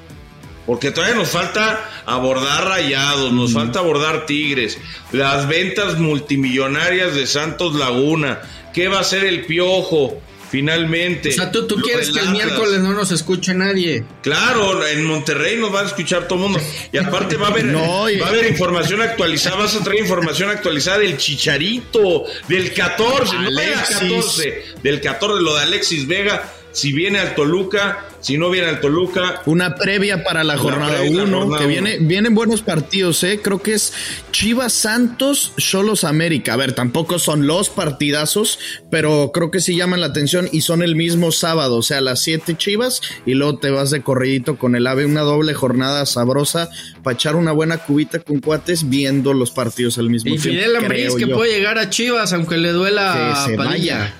Porque 0.66 0.90
todavía 0.90 1.16
nos 1.16 1.28
falta 1.28 1.88
abordar 2.06 2.66
rayados, 2.66 3.32
nos 3.32 3.52
falta 3.52 3.80
abordar 3.80 4.26
tigres, 4.26 4.78
las 5.10 5.48
ventas 5.48 5.98
multimillonarias 5.98 7.14
de 7.14 7.26
Santos 7.26 7.74
Laguna, 7.74 8.40
qué 8.72 8.86
va 8.86 9.00
a 9.00 9.04
ser 9.04 9.24
el 9.24 9.44
piojo, 9.44 10.20
finalmente. 10.50 11.30
O 11.30 11.32
sea, 11.32 11.50
tú, 11.50 11.66
quieres 11.82 12.10
que 12.10 12.20
el 12.20 12.30
miércoles 12.30 12.80
no 12.80 12.92
nos 12.92 13.10
escuche 13.10 13.54
nadie. 13.54 14.04
Claro, 14.22 14.86
en 14.86 15.04
Monterrey 15.04 15.56
nos 15.56 15.74
va 15.74 15.80
a 15.80 15.86
escuchar 15.86 16.28
todo 16.28 16.38
el 16.38 16.42
mundo. 16.44 16.60
Y 16.92 16.98
aparte 16.98 17.36
va 17.36 17.48
a 17.48 17.50
haber, 17.50 17.74
va 17.76 18.26
a 18.26 18.28
haber 18.28 18.46
información 18.46 19.02
actualizada, 19.02 19.56
vas 19.56 19.74
a 19.74 19.82
traer 19.82 20.00
información 20.00 20.48
actualizada 20.48 20.98
del 20.98 21.16
Chicharito, 21.16 22.24
del 22.46 22.72
14, 22.72 23.36
no 23.36 23.50
del 23.50 23.72
14, 23.72 24.64
del 24.80 25.00
14, 25.00 25.42
lo 25.42 25.56
de 25.56 25.62
Alexis 25.62 26.06
Vega 26.06 26.52
si 26.72 26.92
viene 26.92 27.18
al 27.18 27.34
Toluca, 27.34 28.06
si 28.20 28.38
no 28.38 28.50
viene 28.50 28.68
al 28.68 28.80
Toluca. 28.80 29.42
Una 29.46 29.74
previa 29.74 30.24
para 30.24 30.44
la 30.44 30.56
jornada 30.56 31.02
1, 31.02 31.56
que 31.56 31.66
viene, 31.66 31.98
vienen 31.98 32.34
buenos 32.34 32.62
partidos, 32.62 33.22
¿eh? 33.24 33.40
Creo 33.42 33.62
que 33.62 33.74
es 33.74 33.92
Chivas 34.30 34.72
Santos, 34.72 35.52
Cholos 35.58 36.04
América. 36.04 36.54
A 36.54 36.56
ver, 36.56 36.72
tampoco 36.72 37.18
son 37.18 37.46
los 37.46 37.68
partidazos, 37.68 38.58
pero 38.90 39.30
creo 39.32 39.50
que 39.50 39.60
sí 39.60 39.76
llaman 39.76 40.00
la 40.00 40.06
atención 40.06 40.48
y 40.50 40.62
son 40.62 40.82
el 40.82 40.96
mismo 40.96 41.32
sábado, 41.32 41.76
o 41.76 41.82
sea, 41.82 42.00
las 42.00 42.22
7 42.22 42.56
Chivas 42.56 43.00
y 43.26 43.34
luego 43.34 43.58
te 43.58 43.70
vas 43.70 43.90
de 43.90 44.02
corridito 44.02 44.56
con 44.56 44.74
el 44.76 44.86
AVE, 44.86 45.04
una 45.04 45.22
doble 45.22 45.54
jornada 45.54 46.06
sabrosa 46.06 46.70
para 47.02 47.14
echar 47.14 47.36
una 47.36 47.52
buena 47.52 47.78
cubita 47.78 48.18
con 48.20 48.40
cuates 48.40 48.88
viendo 48.88 49.34
los 49.34 49.50
partidos 49.50 49.98
al 49.98 50.08
mismo 50.08 50.30
tiempo. 50.30 50.48
Y 50.48 50.52
Fidel 50.52 50.76
Ambriz 50.76 51.14
que 51.14 51.26
puede 51.26 51.52
llegar 51.52 51.78
a 51.78 51.90
Chivas 51.90 52.32
aunque 52.32 52.56
le 52.56 52.70
duela 52.70 53.44
que 53.46 53.50
se 53.50 53.56
vaya 53.56 54.14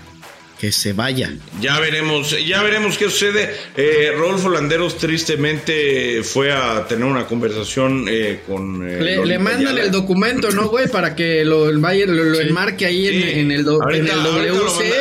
que 0.62 0.70
se 0.70 0.92
vaya. 0.92 1.34
Ya 1.60 1.80
veremos, 1.80 2.36
ya 2.46 2.62
veremos 2.62 2.96
qué 2.96 3.06
sucede. 3.06 3.52
Eh, 3.76 4.12
Rodolfo 4.16 4.48
Landeros 4.48 4.96
tristemente 4.96 6.22
fue 6.22 6.52
a 6.52 6.86
tener 6.86 7.04
una 7.04 7.26
conversación 7.26 8.06
eh, 8.08 8.42
con... 8.46 8.88
Eh, 8.88 9.26
le, 9.26 9.38
mandan 9.40 9.76
el 9.76 9.90
documento, 9.90 10.52
¿no, 10.52 10.68
güey? 10.68 10.86
Para 10.86 11.16
que 11.16 11.44
lo, 11.44 11.68
el 11.68 11.78
Bayern 11.78 12.16
lo, 12.16 12.38
enmarque 12.38 12.86
ahí 12.86 13.08
en, 13.08 13.22
el, 13.22 13.38
en 13.40 13.50
el 13.50 13.64
WC. 13.64 14.92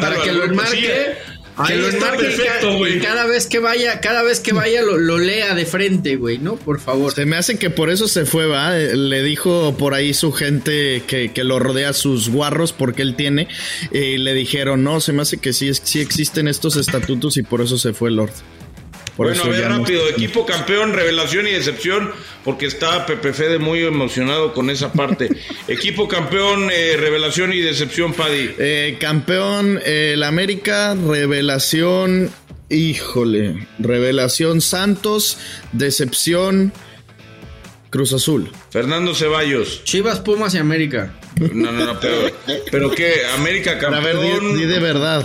para 0.00 0.20
que 0.20 0.32
lo 0.32 0.42
enmarque. 0.42 1.14
Ahí 1.56 1.82
está 1.84 2.16
perfecto, 2.16 2.76
güey. 2.76 3.00
Cada 3.00 3.26
vez 3.26 3.46
que 3.46 3.58
vaya, 3.58 4.00
cada 4.00 4.22
vez 4.22 4.40
que 4.40 4.52
vaya 4.52 4.82
lo, 4.82 5.18
lea 5.18 5.54
de 5.54 5.64
frente, 5.64 6.16
güey, 6.16 6.38
¿no? 6.38 6.56
Por 6.56 6.80
favor. 6.80 7.12
Se 7.14 7.24
me 7.24 7.36
hace 7.36 7.58
que 7.58 7.70
por 7.70 7.90
eso 7.90 8.08
se 8.08 8.26
fue, 8.26 8.46
va. 8.46 8.76
Le 8.76 9.22
dijo 9.22 9.76
por 9.78 9.94
ahí 9.94 10.12
su 10.12 10.32
gente 10.32 11.02
que, 11.06 11.32
lo 11.44 11.58
rodea 11.58 11.92
sus 11.92 12.28
guarros 12.28 12.72
porque 12.72 13.02
él 13.02 13.14
tiene. 13.14 13.48
Y 13.90 14.18
le 14.18 14.34
dijeron, 14.34 14.84
no, 14.84 15.00
se 15.00 15.12
me 15.12 15.22
hace 15.22 15.38
que 15.38 15.52
sí, 15.52 15.72
sí 15.74 16.00
existen 16.00 16.48
estos 16.48 16.76
estatutos 16.76 17.36
y 17.36 17.42
por 17.42 17.60
eso 17.60 17.78
se 17.78 17.92
fue 17.92 18.10
Lord 18.10 18.32
bueno, 19.16 19.42
a 19.44 19.48
ver 19.48 19.68
rápido, 19.68 20.08
equipo 20.08 20.44
campeón, 20.44 20.92
revelación 20.92 21.46
y 21.46 21.52
decepción, 21.52 22.10
porque 22.44 22.66
está 22.66 23.06
Pepe 23.06 23.32
Fede 23.32 23.58
muy 23.58 23.82
emocionado 23.82 24.52
con 24.52 24.68
esa 24.68 24.92
parte. 24.92 25.30
equipo 25.68 26.06
campeón, 26.06 26.68
eh, 26.72 26.96
revelación 26.98 27.52
y 27.52 27.60
decepción, 27.60 28.12
Paddy. 28.12 28.54
Eh, 28.58 28.96
campeón, 29.00 29.80
el 29.84 30.22
América, 30.22 30.94
revelación, 30.94 32.30
híjole, 32.68 33.66
revelación 33.78 34.60
Santos, 34.60 35.38
decepción 35.72 36.72
Cruz 37.90 38.12
Azul. 38.12 38.50
Fernando 38.70 39.14
Ceballos. 39.14 39.82
Chivas, 39.84 40.20
Pumas 40.20 40.54
y 40.54 40.58
América. 40.58 41.14
No, 41.40 41.72
no, 41.72 41.86
no, 41.86 42.00
pero, 42.00 42.16
pero 42.70 42.90
¿qué? 42.90 43.22
América 43.34 43.78
campeón. 43.78 43.94
A 43.94 44.06
ver, 44.06 44.66
de 44.66 44.78
verdad. 44.78 45.24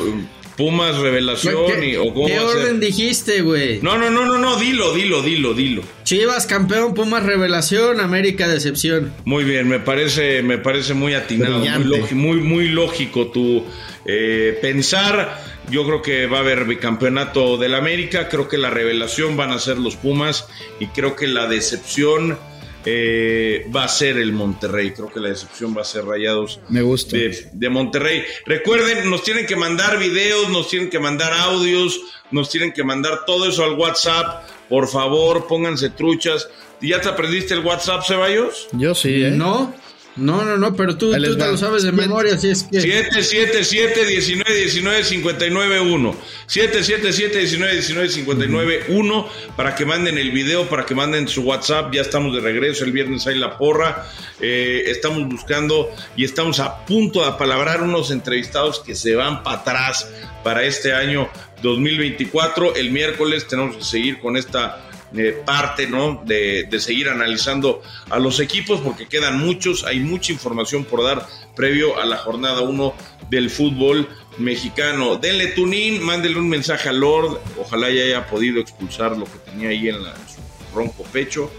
Pumas 0.58 0.98
revelación 0.98 1.84
y 1.84 1.96
o 1.96 2.14
cómo 2.14 2.28
¿Qué 2.28 2.40
orden 2.40 2.80
dijiste, 2.80 3.42
güey? 3.42 3.80
No, 3.82 3.98
no, 3.98 4.10
no, 4.10 4.26
no, 4.26 4.38
no, 4.38 4.58
dilo, 4.58 4.94
dilo, 4.94 5.22
dilo, 5.22 5.54
dilo. 5.54 5.82
Chivas 6.04 6.46
campeón, 6.46 6.94
Pumas 6.94 7.24
revelación, 7.24 8.00
América 8.00 8.48
decepción. 8.48 9.14
Muy 9.26 9.44
bien, 9.44 9.68
me 9.68 9.80
parece, 9.80 10.44
me 10.44 10.58
parece 10.58 10.94
muy 10.94 11.14
atinado, 11.14 11.64
muy, 12.12 12.42
muy, 12.42 12.68
lógico 12.68 13.28
tu 13.28 13.64
eh, 14.06 14.58
pensar. 14.62 15.42
Yo 15.70 15.86
creo 15.86 16.02
que 16.02 16.28
va 16.28 16.38
a 16.38 16.42
haber 16.42 16.66
bicampeonato 16.66 17.58
del 17.58 17.76
América, 17.76 18.28
creo 18.28 18.48
que 18.48 18.58
la 18.58 18.70
revelación 18.70 19.38
van 19.38 19.52
a 19.52 19.60
ser 19.60 19.78
los 19.78 19.96
Pumas 19.96 20.48
y 20.80 20.88
creo 20.88 21.16
que 21.16 21.28
la 21.28 21.48
decepción 21.48 22.38
eh, 22.86 23.68
va 23.74 23.84
a 23.86 23.88
ser 23.88 24.18
el 24.18 24.34
Monterrey. 24.34 24.92
Creo 24.92 25.12
que 25.12 25.20
la 25.20 25.30
decepción 25.30 25.76
va 25.76 25.82
a 25.82 25.86
ser 25.86 26.06
Rayados 26.06 26.60
Me 26.70 26.82
gusta. 26.82 27.16
De, 27.18 27.70
Monterrey. 27.70 28.24
Recuerden, 28.46 29.10
nos 29.10 29.24
tienen 29.24 29.46
que 29.46 29.56
mandar 29.56 30.00
videos, 30.00 30.50
nos 30.50 30.68
tienen 30.68 30.90
que 30.90 31.00
mandar 31.00 31.34
audios, 31.34 32.00
nos 32.32 32.50
tienen 32.50 32.72
que 32.72 32.84
mandar 32.84 33.26
todo 33.26 33.48
eso 33.48 33.64
al 33.64 33.74
WhatsApp. 33.74 34.48
Por 34.70 34.88
favor, 34.88 35.48
pónganse 35.48 35.90
truchas. 35.90 36.50
¿Ya 36.82 37.00
te 37.00 37.10
aprendiste 37.10 37.54
el 37.54 37.60
WhatsApp, 37.60 38.04
Ceballos? 38.06 38.68
Yo 38.72 38.96
sí, 38.96 39.24
¿eh? 39.24 39.32
No. 39.32 39.74
No, 40.18 40.44
no, 40.44 40.58
no, 40.58 40.76
pero 40.76 40.98
tú, 40.98 41.14
tú 41.14 41.38
te 41.38 41.48
lo 41.48 41.58
sabes 41.58 41.84
de 41.84 41.94
memoria, 41.94 42.36
así 42.36 42.50
es 42.50 42.64
que. 42.64 42.82
777 42.82 44.06
19 44.06 44.54
19 44.54 45.04
59 45.06 45.80
1. 45.80 46.16
777 46.48 47.40
19 47.40 47.74
19 47.76 48.10
59 48.10 48.84
1 48.90 49.30
para 49.56 49.74
que 49.76 49.86
manden 49.86 50.18
el 50.18 50.32
video, 50.32 50.68
para 50.68 50.86
que 50.86 50.96
manden 50.96 51.30
su 51.30 51.44
WhatsApp. 51.44 51.94
Ya 51.94 52.02
estamos 52.02 52.36
de 52.36 52.42
regreso. 52.42 52.84
El 52.84 52.92
viernes 52.92 53.26
hay 53.26 53.40
la 53.40 53.58
porra. 53.58 54.06
Eh, 54.42 54.84
estamos 54.88 55.30
buscando 55.30 55.90
y 56.18 56.26
estamos 56.26 56.60
a 56.60 56.86
punto 56.86 57.22
de 57.22 57.28
apalabrar 57.28 57.82
unos 57.82 58.12
entrevistados 58.12 58.82
que 58.82 58.96
se 58.96 59.16
van 59.16 59.44
para 59.44 59.60
atrás 59.60 60.10
para 60.44 60.64
este 60.64 60.94
año 60.94 61.30
2024. 61.62 62.76
El 62.76 62.92
miércoles 62.92 63.48
tenemos 63.48 63.78
que 63.78 63.84
seguir 63.86 64.20
con 64.20 64.36
esta 64.36 64.91
eh, 65.14 65.42
parte 65.46 65.88
¿no? 65.88 66.24
De, 66.26 66.68
seguir 66.80 67.10
analizando 67.10 67.82
a 68.10 68.18
los 68.18 68.40
equipos 68.40 68.80
porque 68.80 69.08
quedan 69.08 69.40
muchos, 69.40 69.84
hay 69.84 70.00
mucha 70.00 70.32
información 70.32 70.86
por 70.86 71.04
dar 71.04 71.28
previo 71.56 72.00
a 72.00 72.06
la 72.06 72.18
jornada 72.18 72.62
1 72.62 72.94
del 73.30 73.50
fútbol 73.50 74.08
mexicano. 74.38 75.18
Denle 75.18 75.48
tunín, 75.48 76.02
mándenle 76.02 76.40
un 76.40 76.48
mensaje 76.48 76.88
a 76.90 76.94
Lord, 76.94 77.40
ojalá 77.60 77.90
ya 77.90 78.04
haya 78.04 78.28
podido 78.28 78.62
expulsar 78.62 79.18
lo 79.18 79.26
que 79.26 79.38
tenía 79.40 79.70
ahí 79.70 79.90
en, 79.90 80.02
la, 80.02 80.16
su 80.16 80.40
ronco 80.74 81.04
pecho. 81.04 81.52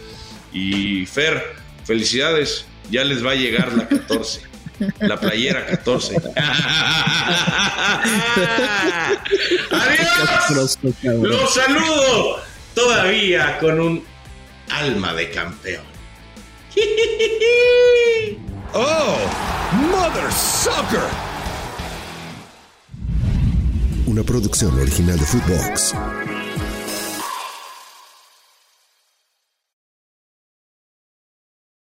Y 0.53 1.05
Fer, 1.07 1.55
felicidades, 1.85 2.65
ya 2.91 3.05
les 3.05 3.25
va 3.25 3.33
a 3.33 3.35
llegar 3.35 3.73
la 3.75 3.87
14. 3.87 4.41
La 5.01 5.21
playera 5.21 5.65
14. 5.67 6.17
¡Adiós! 9.71 10.79
¡Los 11.05 11.55
saludo! 11.55 12.52
Todavía 12.75 13.59
con 13.59 13.81
un 13.81 14.05
alma 14.71 15.15
de 15.15 15.31
campeón. 15.31 15.85
¡Oh! 18.75 19.17
¡Mother 19.91 20.33
Sucker! 20.33 21.01
Una 24.07 24.23
producción 24.23 24.79
original 24.79 25.19
de 25.19 25.25
Footbox. 25.25 25.95